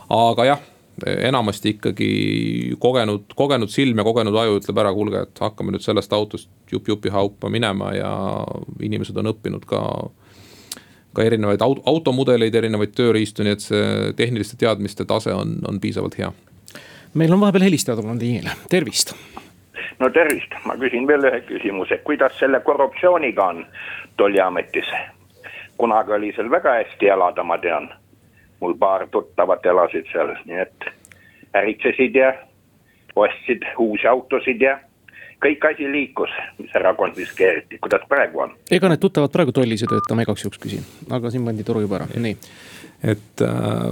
aga 0.09 0.45
jah, 0.45 0.63
enamasti 1.07 1.75
ikkagi 1.77 2.09
kogenud, 2.79 3.31
kogenud 3.35 3.71
silm 3.71 4.01
ja 4.01 4.05
kogenud 4.07 4.35
aju 4.35 4.59
ütleb 4.59 4.81
ära, 4.83 4.93
kuulge, 4.93 5.23
et 5.27 5.43
hakkame 5.43 5.73
nüüd 5.75 5.85
sellest 5.85 6.13
autost 6.13 6.49
jupp-jupi 6.71 7.11
haupa 7.13 7.49
minema 7.49 7.93
ja 7.95 8.11
inimesed 8.83 9.17
on 9.19 9.31
õppinud 9.33 9.67
ka 9.69 9.83
ka 11.13 11.25
erinevaid 11.25 11.63
automudeleid, 11.63 12.55
erinevaid 12.55 12.93
tööriistu, 12.93 13.41
nii 13.45 13.55
et 13.55 13.63
see 13.65 14.11
tehniliste 14.17 14.59
teadmiste 14.61 15.07
tase 15.09 15.33
on, 15.33 15.57
on 15.67 15.79
piisavalt 15.81 16.19
hea. 16.19 16.31
meil 17.17 17.33
on 17.33 17.41
vahepeal 17.41 17.65
helistaja 17.65 17.97
tulnud 17.97 18.21
liinile, 18.21 18.53
tervist. 18.69 19.15
No 19.99 20.09
tervist, 20.09 20.53
ma 20.65 20.75
küsin 20.77 21.07
veel 21.07 21.25
ühe 21.29 21.41
küsimuse, 21.47 21.97
kuidas 22.03 22.37
selle 22.39 22.59
korruptsiooniga 22.59 23.45
on 23.53 23.65
tolliametis? 24.17 24.91
kunagi 25.79 26.11
oli 26.11 26.33
seal 26.35 26.51
väga 26.51 26.73
hästi 26.75 27.07
elada, 27.07 27.43
ma 27.43 27.57
tean. 27.57 27.89
mul 28.59 28.73
paar 28.75 29.07
tuttavat 29.07 29.65
elasid 29.65 30.07
seal, 30.11 30.33
nii 30.45 30.59
et 30.59 30.89
äritsesid 31.55 32.15
ja 32.15 32.33
ostsid 33.15 33.63
uusi 33.77 34.07
autosid 34.07 34.61
ja 34.61 34.79
kõik 35.43 35.65
asi 35.71 35.87
liikus, 35.91 36.31
mis 36.59 36.73
ära 36.75 36.91
konfiskeeriti, 36.99 37.79
kuidas 37.79 38.03
praegu 38.09 38.43
on? 38.45 38.55
ega 38.71 38.91
need 38.91 38.99
tuttavad 38.99 39.31
praegu 39.31 39.55
tollis 39.55 39.85
ei 39.85 39.91
tööta, 39.91 40.15
ma 40.15 40.27
igaks 40.27 40.43
juhuks 40.43 40.59
küsin, 40.61 40.83
aga 41.15 41.31
siin 41.31 41.47
pandi 41.47 41.63
toru 41.67 41.85
juba 41.85 42.01
ära, 42.01 42.09
nii. 42.15 42.35
et 43.13 43.45
äh, 43.47 43.87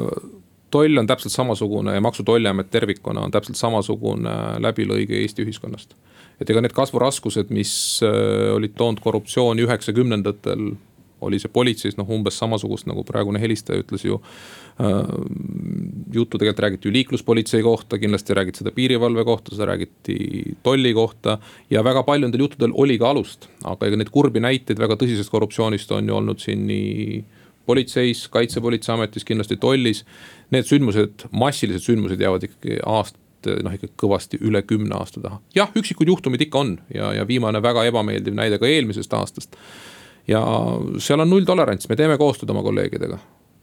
toll 0.72 0.98
on 0.98 1.08
täpselt 1.08 1.34
samasugune 1.34 1.96
ja 1.96 2.02
Maksu- 2.02 2.22
ja 2.22 2.26
Tolliamet 2.32 2.70
tervikuna 2.72 3.22
on 3.22 3.32
täpselt 3.32 3.58
samasugune 3.58 4.34
läbilõige 4.64 5.22
Eesti 5.22 5.46
ühiskonnast. 5.46 5.96
et 6.42 6.50
ega 6.50 6.62
need 6.62 6.74
kasvuraskused, 6.74 7.50
mis 7.50 7.72
äh, 8.06 8.54
olid 8.54 8.76
toonud 8.78 9.00
korruptsiooni 9.02 9.66
üheksakümnendatel 9.66 10.76
oli 11.22 11.40
see 11.42 11.50
politseis 11.54 11.98
noh, 11.98 12.10
umbes 12.14 12.38
samasugust 12.38 12.88
nagu 12.90 13.04
praegune 13.08 13.42
helistaja 13.42 13.82
ütles 13.82 14.06
ju 14.06 14.20
äh,. 14.82 14.98
juttu 16.14 16.38
tegelikult 16.38 16.64
räägiti 16.64 16.88
ju 16.88 16.94
liikluspolitsei 16.94 17.64
kohta, 17.66 17.98
kindlasti 17.98 18.34
räägiti 18.38 18.62
seda 18.62 18.72
piirivalve 18.72 19.26
kohta, 19.26 19.56
seda 19.56 19.72
räägiti 19.72 20.56
tolli 20.64 20.94
kohta. 20.94 21.38
ja 21.70 21.84
väga 21.84 22.04
paljudel 22.04 22.40
juttudel 22.40 22.72
oli 22.74 23.00
ka 23.00 23.10
alust, 23.10 23.50
aga 23.64 23.88
ega 23.88 23.98
neid 23.98 24.14
kurbi 24.14 24.40
näiteid 24.40 24.80
väga 24.80 24.96
tõsisest 24.96 25.34
korruptsioonist 25.34 25.92
on 25.92 26.08
ju 26.08 26.16
olnud 26.16 26.40
siin 26.44 26.68
nii 26.68 27.24
politseis, 27.68 28.26
kaitsepolitseiametis, 28.34 29.26
kindlasti 29.28 29.60
tollis. 29.62 30.04
Need 30.56 30.68
sündmused, 30.70 31.28
massilised 31.36 31.84
sündmused 31.86 32.22
jäävad 32.24 32.48
ikkagi 32.48 32.80
aasta 32.88 33.20
noh, 33.64 33.76
ikka 33.76 33.92
kõvasti 34.02 34.40
üle 34.44 34.64
kümne 34.68 34.98
aasta 34.98 35.22
taha. 35.24 35.38
jah, 35.56 35.70
üksikud 35.78 36.10
juhtumid 36.10 36.42
ikka 36.48 36.60
on 36.60 36.74
ja, 36.94 37.14
ja 37.16 37.28
viimane 37.28 37.62
väga 37.64 37.86
ebameeldiv 37.88 38.36
näide 38.36 38.58
ka 38.60 38.68
eelmisest 38.68 39.14
aastast 39.14 39.56
ja 40.28 40.42
seal 41.00 41.24
on 41.24 41.30
nulltolerants, 41.32 41.88
me 41.88 41.96
teeme 41.96 42.18
koostööd 42.20 42.52
oma 42.52 42.66
kolleegidega 42.66 43.20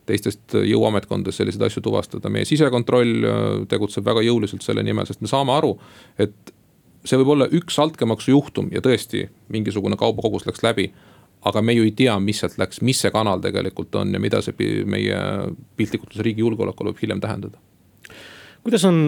teistest 0.09 0.57
jõuametkondadest 0.69 1.41
selliseid 1.41 1.65
asju 1.67 1.83
tuvastada, 1.85 2.29
meie 2.33 2.45
sisekontroll 2.49 3.25
äh, 3.25 3.47
tegutseb 3.69 4.05
väga 4.05 4.25
jõuliselt 4.27 4.65
selle 4.65 4.85
nimel, 4.85 5.09
sest 5.09 5.23
me 5.25 5.31
saame 5.31 5.55
aru, 5.57 5.75
et 6.21 6.53
see 7.05 7.21
võib 7.21 7.35
olla 7.35 7.49
üks 7.53 7.79
altkäemaksu 7.81 8.33
juhtum 8.33 8.71
ja 8.73 8.83
tõesti 8.85 9.27
mingisugune 9.53 9.97
kaubakogus 10.01 10.47
läks 10.49 10.65
läbi. 10.65 10.91
Aga 11.45 11.63
me 11.63 11.75
ju 11.77 11.85
ei 11.85 11.93
tea, 11.97 12.17
mis 12.21 12.41
sealt 12.43 12.57
läks, 12.61 12.81
mis 12.83 13.01
see 13.05 13.13
kanal 13.15 13.43
tegelikult 13.45 13.95
on 14.01 14.15
ja 14.15 14.21
mida 14.23 14.41
see 14.45 14.85
meie 14.89 15.21
piltlikult 15.77 16.13
öeldes 16.13 16.25
riigi 16.27 16.45
julgeolekule 16.45 16.93
võib 16.93 17.03
hiljem 17.05 17.21
tähendada. 17.21 17.59
kuidas 18.65 18.85
on 18.89 19.01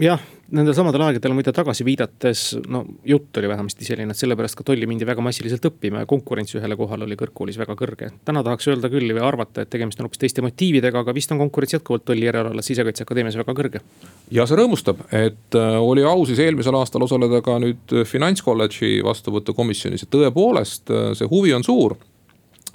jah, 0.00 0.20
nendel 0.54 0.74
samadel 0.74 1.02
aegadel, 1.04 1.34
mida 1.36 1.52
tagasi 1.54 1.84
viidates, 1.86 2.42
no 2.72 2.82
jutt 3.06 3.36
oli 3.38 3.48
vähemasti 3.50 3.86
selline, 3.86 4.14
et 4.14 4.20
sellepärast 4.20 4.56
ka 4.58 4.64
tolli 4.66 4.88
mindi 4.88 5.06
väga 5.08 5.22
massiliselt 5.24 5.66
õppima 5.68 6.02
ja 6.02 6.08
konkurents 6.10 6.56
ühele 6.56 6.76
kohale 6.78 7.06
oli 7.06 7.18
kõrgkoolis 7.20 7.58
väga 7.60 7.76
kõrge. 7.78 8.10
täna 8.24 8.42
tahaks 8.46 8.68
öelda 8.72 8.90
küll 8.92 9.12
või 9.12 9.24
arvata, 9.26 9.62
et 9.62 9.70
tegemist 9.70 10.00
on 10.00 10.08
hoopis 10.08 10.22
teiste 10.22 10.44
motiividega, 10.44 11.04
aga 11.04 11.14
vist 11.16 11.32
on 11.34 11.42
konkurents 11.42 11.76
jätkuvalt 11.76 12.06
tolli 12.08 12.26
järelevalves 12.28 12.70
Sisekaitseakadeemias 12.72 13.38
väga 13.42 13.56
kõrge. 13.60 13.82
ja 14.30 14.46
see 14.46 14.58
rõõmustab, 14.60 15.04
et 15.12 15.58
äh, 15.58 15.76
oli 15.80 16.04
au 16.04 16.24
siis 16.26 16.40
eelmisel 16.40 16.78
aastal 16.80 17.04
osaleda 17.06 17.42
ka 17.44 17.58
nüüd 17.62 18.00
finantskolledži 18.06 19.02
vastuvõtukomisjonis 19.04 20.06
ja 20.06 20.10
tõepoolest 20.16 20.90
äh, 20.94 21.12
see 21.18 21.28
huvi 21.30 21.54
on 21.54 21.66
suur. 21.66 21.96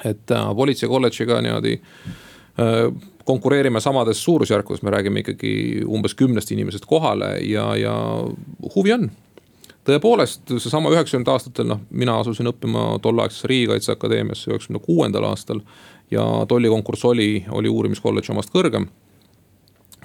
et 0.04 0.32
äh, 0.32 0.48
politseikolledžiga 0.56 1.42
niimoodi 1.42 1.80
konkureerime 3.26 3.82
samades 3.82 4.24
suurusjärkus, 4.24 4.82
me 4.86 4.94
räägime 4.94 5.24
ikkagi 5.24 5.82
umbes 5.88 6.14
kümnest 6.16 6.52
inimesest 6.52 6.86
kohale 6.86 7.38
ja, 7.42 7.72
ja 7.76 7.96
huvi 8.76 8.94
on 8.94 9.10
tõepoolest, 9.86 10.50
seesama 10.50 10.90
üheksakümnendate 10.94 11.34
aastatel, 11.34 11.68
noh, 11.70 11.82
mina 11.94 12.18
asusin 12.22 12.50
õppima 12.50 12.96
tolleaegsesse 13.02 13.50
Riigikaitseakadeemiasse 13.52 14.52
üheksakümne 14.52 14.82
kuuendal 14.86 15.30
aastal. 15.30 15.62
ja 16.12 16.24
tollikonkurss 16.48 17.06
oli, 17.06 17.46
oli 17.52 17.70
uurimiskolledži 17.70 18.32
omast 18.32 18.54
kõrgem. 18.54 18.88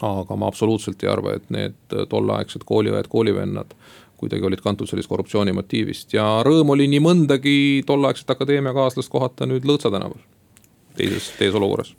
aga 0.02 0.36
ma 0.36 0.46
absoluutselt 0.48 1.02
ei 1.02 1.10
arva, 1.12 1.34
et 1.36 1.50
need 1.50 1.74
tolleaegsed 2.08 2.64
kooliõed, 2.64 3.08
koolivennad 3.08 3.74
kuidagi 4.16 4.44
olid 4.44 4.60
kantud 4.60 4.88
sellest 4.88 5.08
korruptsioonimotiivist 5.08 6.12
ja 6.12 6.42
rõõm 6.44 6.74
oli 6.74 6.88
nii 6.92 7.00
mõndagi 7.00 7.56
tolleaegset 7.88 8.30
akadeemiakaaslast 8.30 9.08
kohata 9.08 9.48
nüüd 9.48 9.64
Lõõtsa 9.64 9.92
tänaval. 9.92 10.20
teises, 10.96 11.32
teises 11.38 11.56
olukorras 11.56 11.94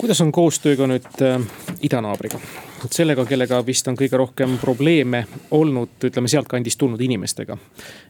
kuidas 0.00 0.20
on 0.24 0.32
koostööga 0.32 0.88
nüüd 0.88 1.22
äh, 1.24 1.38
idanaabriga? 1.84 2.40
et 2.80 2.96
sellega, 2.96 3.26
kellega 3.28 3.58
vist 3.66 3.88
on 3.90 3.96
kõige 4.00 4.16
rohkem 4.16 4.56
probleeme 4.60 5.26
olnud, 5.52 5.98
ütleme 6.08 6.30
sealtkandist 6.32 6.80
tulnud 6.80 7.00
inimestega. 7.04 7.58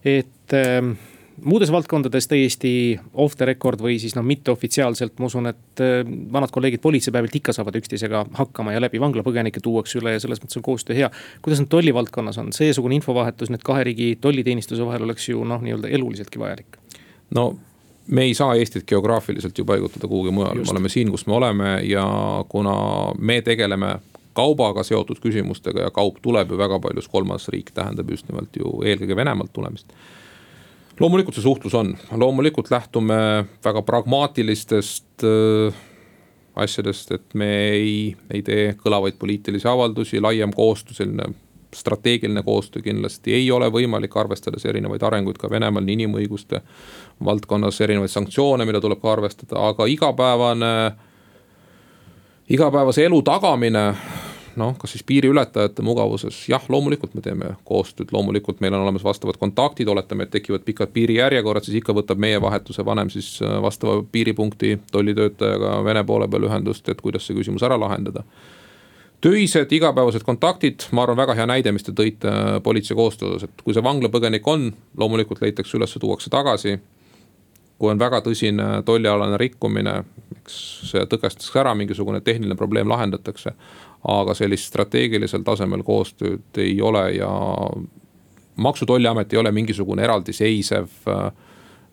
et 0.07 0.55
äh, 0.55 0.79
muudes 1.43 1.73
valdkondades 1.73 2.29
täiesti 2.31 2.73
off 3.15 3.35
the 3.37 3.49
record 3.49 3.83
või 3.83 3.97
siis 4.03 4.15
noh, 4.15 4.25
mitteofitsiaalselt, 4.27 5.19
ma 5.19 5.31
usun, 5.31 5.51
et 5.51 5.83
äh, 5.83 6.03
vanad 6.33 6.55
kolleegid 6.55 6.83
politseipäevilt 6.85 7.41
ikka 7.41 7.55
saavad 7.57 7.81
üksteisega 7.81 8.23
hakkama 8.39 8.77
ja 8.77 8.85
läbi 8.85 9.01
vanglapõgenikke 9.03 9.63
tuuakse 9.65 9.99
üle 9.99 10.15
ja 10.15 10.23
selles 10.23 10.43
mõttes 10.43 10.61
on 10.61 10.67
koostöö 10.67 10.99
hea. 11.01 11.11
kuidas 11.43 11.63
nüüd 11.63 11.73
tollivaldkonnas 11.75 12.39
on, 12.43 12.53
seesugune 12.55 13.01
infovahetus 13.01 13.51
nüüd 13.51 13.67
kahe 13.67 13.89
riigi 13.91 14.13
tolliteenistuse 14.21 14.87
vahel 14.87 15.09
oleks 15.09 15.29
ju 15.33 15.43
noh, 15.45 15.63
nii-öelda 15.67 15.91
eluliseltki 15.91 16.39
vajalik? 16.39 16.79
no 17.35 17.51
me 18.07 18.23
ei 18.23 18.35
saa 18.35 18.55
Eestit 18.55 18.87
geograafiliselt 18.89 19.59
ju 19.59 19.65
paigutada 19.65 20.09
kuhugi 20.09 20.31
mujale, 20.31 20.61
me 20.61 20.71
oleme 20.71 20.89
siin, 20.89 21.11
kus 21.11 21.27
me 21.27 21.35
oleme 21.35 21.81
ja 21.87 22.07
kuna 22.49 22.75
me 23.19 23.41
tegeleme 23.43 23.99
kaubaga 24.33 24.83
seotud 24.87 25.19
küsimustega 25.23 25.89
ja 25.89 25.91
kaup 25.95 26.21
tuleb 26.23 26.51
ju 26.51 26.59
väga 26.59 26.79
paljus 26.81 27.09
kolmas 27.09 27.49
riik 27.49 27.73
tähendab 27.75 28.11
just 28.11 28.29
nimelt 28.31 28.57
ju 28.57 28.81
eelkõige 28.87 29.17
Venemaalt 29.17 29.53
tulemist. 29.53 29.93
loomulikult 31.01 31.35
see 31.35 31.43
suhtlus 31.43 31.75
on, 31.75 31.95
loomulikult 32.13 32.71
lähtume 32.71 33.47
väga 33.65 33.83
pragmaatilistest 33.83 35.25
äh, 35.25 35.79
asjadest, 36.55 37.13
et 37.13 37.35
me 37.35 37.51
ei, 37.71 38.17
ei 38.31 38.43
tee 38.43 38.75
kõlavaid 38.79 39.17
poliitilisi 39.19 39.69
avaldusi, 39.69 40.21
laiem 40.21 40.53
koostöö, 40.53 40.95
selline 40.95 41.31
strateegiline 41.75 42.43
koostöö 42.43 42.83
kindlasti 42.83 43.35
ei 43.35 43.51
ole 43.53 43.69
võimalik, 43.73 44.17
arvestades 44.17 44.65
erinevaid 44.67 45.03
arenguid 45.03 45.39
ka 45.39 45.51
Venemaal 45.51 45.85
nii 45.87 45.99
inimõiguste 46.01 46.63
valdkonnas, 47.25 47.81
erinevaid 47.81 48.11
sanktsioone, 48.11 48.67
mida 48.67 48.81
tuleb 48.81 49.01
ka 49.03 49.13
arvestada, 49.13 49.61
aga 49.69 49.87
igapäevane, 49.87 50.75
igapäevase 52.49 53.07
elu 53.07 53.23
tagamine 53.23 53.85
noh, 54.57 54.75
kas 54.79 54.95
siis 54.95 55.05
piiriületajate 55.07 55.83
mugavuses, 55.83 56.43
jah, 56.49 56.63
loomulikult 56.69 57.15
me 57.15 57.25
teeme 57.25 57.55
koostööd, 57.65 58.11
loomulikult 58.13 58.61
meil 58.61 58.75
on 58.75 58.85
olemas 58.85 59.05
vastavad 59.05 59.39
kontaktid, 59.41 59.89
oletame, 59.89 60.27
et 60.27 60.35
tekivad 60.35 60.65
pikad 60.67 60.93
piirijärjekorrad, 60.95 61.67
siis 61.67 61.81
ikka 61.81 61.95
võtab 61.97 62.21
meie 62.23 62.41
vahetuse 62.43 62.85
vanem 62.87 63.11
siis 63.13 63.37
äh, 63.43 63.59
vastava 63.63 64.01
piiripunkti 64.13 64.79
tollitöötajaga 64.93 65.79
Vene 65.85 66.05
poole 66.05 66.29
peal 66.29 66.49
ühendust, 66.51 66.89
et 66.89 67.01
kuidas 67.01 67.27
see 67.27 67.39
küsimus 67.39 67.65
ära 67.67 67.79
lahendada 67.81 68.25
töised 69.21 69.73
igapäevased 69.73 70.25
kontaktid, 70.25 70.87
ma 70.97 71.05
arvan, 71.05 71.19
väga 71.21 71.37
hea 71.39 71.47
näide, 71.49 71.73
mis 71.77 71.85
te 71.85 71.95
tõite 71.97 72.31
äh, 72.31 72.55
politsei 72.65 72.97
koostöös, 72.97 73.45
et 73.45 73.65
kui 73.65 73.77
see 73.77 73.85
vanglapõgenik 73.85 74.47
on, 74.49 74.71
loomulikult 75.01 75.43
leitakse 75.45 75.77
üles, 75.79 75.97
tuuakse 76.01 76.33
tagasi. 76.33 76.79
kui 77.81 77.89
on 77.89 77.99
väga 77.99 78.19
tõsine 78.21 78.83
tollialane 78.85 79.39
rikkumine, 79.41 80.03
eks 80.37 80.57
see 80.91 81.05
tõkestatakse 81.09 81.61
ära, 81.63 81.73
mingisugune 81.75 82.21
tehniline 82.21 82.57
probleem 82.57 82.89
lahendatakse. 82.89 83.53
aga 84.09 84.35
sellist 84.35 84.65
strateegilisel 84.65 85.43
tasemel 85.45 85.83
koostööd 85.83 86.57
ei 86.57 86.81
ole 86.81 87.11
ja 87.13 87.29
maksu- 88.57 88.83
ja 88.83 88.87
tolliamet 88.87 89.33
ei 89.33 89.39
ole 89.39 89.53
mingisugune 89.53 90.03
eraldiseisev 90.03 90.89
äh, 91.09 91.33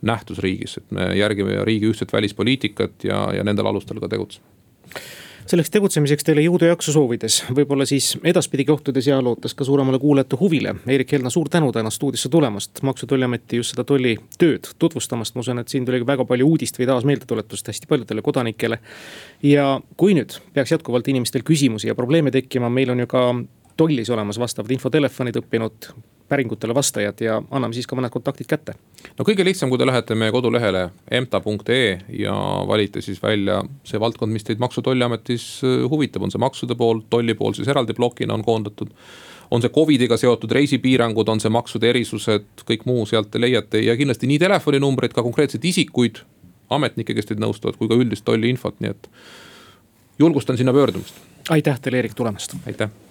nähtus 0.02 0.40
riigis, 0.40 0.78
et 0.78 0.92
me 0.92 1.12
järgime 1.18 1.64
riigi 1.66 1.90
ühtset 1.90 2.14
välispoliitikat 2.14 3.04
ja, 3.04 3.30
ja 3.34 3.44
nendel 3.44 3.66
alustel 3.66 4.00
ka 4.00 4.08
tegutseme 4.08 4.46
selleks 5.48 5.72
tegutsemiseks 5.72 6.26
teile 6.28 6.44
jõudu 6.44 6.68
ja 6.68 6.74
jaksu 6.74 6.92
soovides, 6.92 7.38
võib-olla 7.56 7.86
siis 7.88 8.12
edaspidigi 8.28 8.74
ohtudes 8.74 9.08
ja 9.08 9.20
lootes 9.24 9.56
ka 9.56 9.66
suuremale 9.68 10.00
kuulajate 10.02 10.40
huvile. 10.40 10.74
Eerik 10.88 11.14
Helna, 11.16 11.32
suur 11.34 11.50
tänu 11.50 11.72
täna 11.76 11.92
stuudiosse 11.94 12.30
tulemast, 12.30 12.82
Maksu- 12.84 13.06
ja 13.06 13.12
Tolliameti 13.14 13.62
just 13.62 13.76
seda 13.76 13.86
tollitööd 13.88 14.68
tutvustamast. 14.80 15.36
ma 15.36 15.40
usun, 15.40 15.60
et 15.60 15.68
siin 15.68 15.86
tuli 15.86 16.06
väga 16.06 16.26
palju 16.26 16.48
uudist 16.48 16.80
või 16.80 16.88
taas 16.88 17.06
meeldetuletust 17.06 17.68
hästi 17.68 17.88
paljudele 17.88 18.22
kodanikele. 18.22 18.80
ja 19.44 19.80
kui 19.98 20.14
nüüd 20.14 20.40
peaks 20.54 20.72
jätkuvalt 20.72 21.08
inimestel 21.08 21.42
küsimusi 21.44 21.88
ja 21.88 21.96
probleeme 21.96 22.32
tekkima, 22.32 22.70
meil 22.70 22.90
on 22.90 23.00
ju 23.00 23.08
ka 23.08 23.36
tollis 23.78 24.10
olemas 24.10 24.40
vastavad 24.40 24.72
infotelefonid 24.72 25.36
õppinud 25.36 25.94
päringutele 26.30 26.76
vastajad 26.76 27.22
ja 27.22 27.38
anname 27.52 27.74
siis 27.74 27.88
ka 27.88 27.96
mõned 27.96 28.12
kontaktid 28.12 28.48
kätte. 28.50 28.76
no 29.18 29.26
kõige 29.26 29.46
lihtsam, 29.46 29.70
kui 29.70 29.80
te 29.80 29.88
lähete 29.88 30.16
meie 30.16 30.32
kodulehele 30.32 30.90
emta.ee 31.12 32.02
ja 32.20 32.34
valite 32.68 33.02
siis 33.02 33.22
välja 33.24 33.62
see 33.88 34.00
valdkond, 34.00 34.34
mis 34.34 34.44
teid 34.44 34.60
Maksu- 34.60 34.82
ja 34.82 34.90
Tolliametis 34.90 35.48
äh, 35.64 35.88
huvitab, 35.90 36.28
on 36.28 36.32
see 36.32 36.42
maksude 36.42 36.76
pool, 36.76 37.02
tolli 37.10 37.34
pool 37.34 37.56
siis 37.58 37.68
eraldi 37.68 37.94
plokina 37.94 38.34
on 38.34 38.44
koondatud. 38.44 38.92
on 39.52 39.62
see 39.62 39.72
Covidiga 39.72 40.18
seotud 40.18 40.52
reisipiirangud, 40.52 41.30
on 41.30 41.40
see 41.40 41.50
maksude 41.50 41.90
erisused, 41.90 42.48
kõik 42.68 42.84
muu 42.86 43.06
sealt 43.06 43.32
te 43.32 43.40
leiate 43.40 43.80
ja 43.80 43.96
kindlasti 43.96 44.28
nii 44.28 44.40
telefoninumbreid, 44.44 45.14
ka 45.16 45.24
konkreetseid 45.24 45.64
isikuid, 45.66 46.20
ametnikke, 46.70 47.16
kes 47.16 47.32
teid 47.32 47.40
nõustavad, 47.40 47.80
kui 47.80 47.88
ka 47.88 47.96
üldist 47.96 48.28
tolliinfot, 48.28 48.82
nii 48.84 48.92
et 48.92 49.10
julgustan 50.20 50.60
sinna 50.60 50.76
pöördumist. 50.76 51.16
aitäh 51.50 51.80
teile, 51.80 52.04
Eerik, 52.04 52.16
tulemast. 52.20 52.60
aitäh 52.68 53.07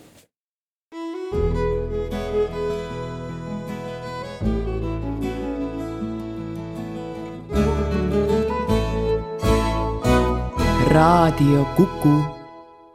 raadio 10.96 11.64
Kuku 11.76 12.14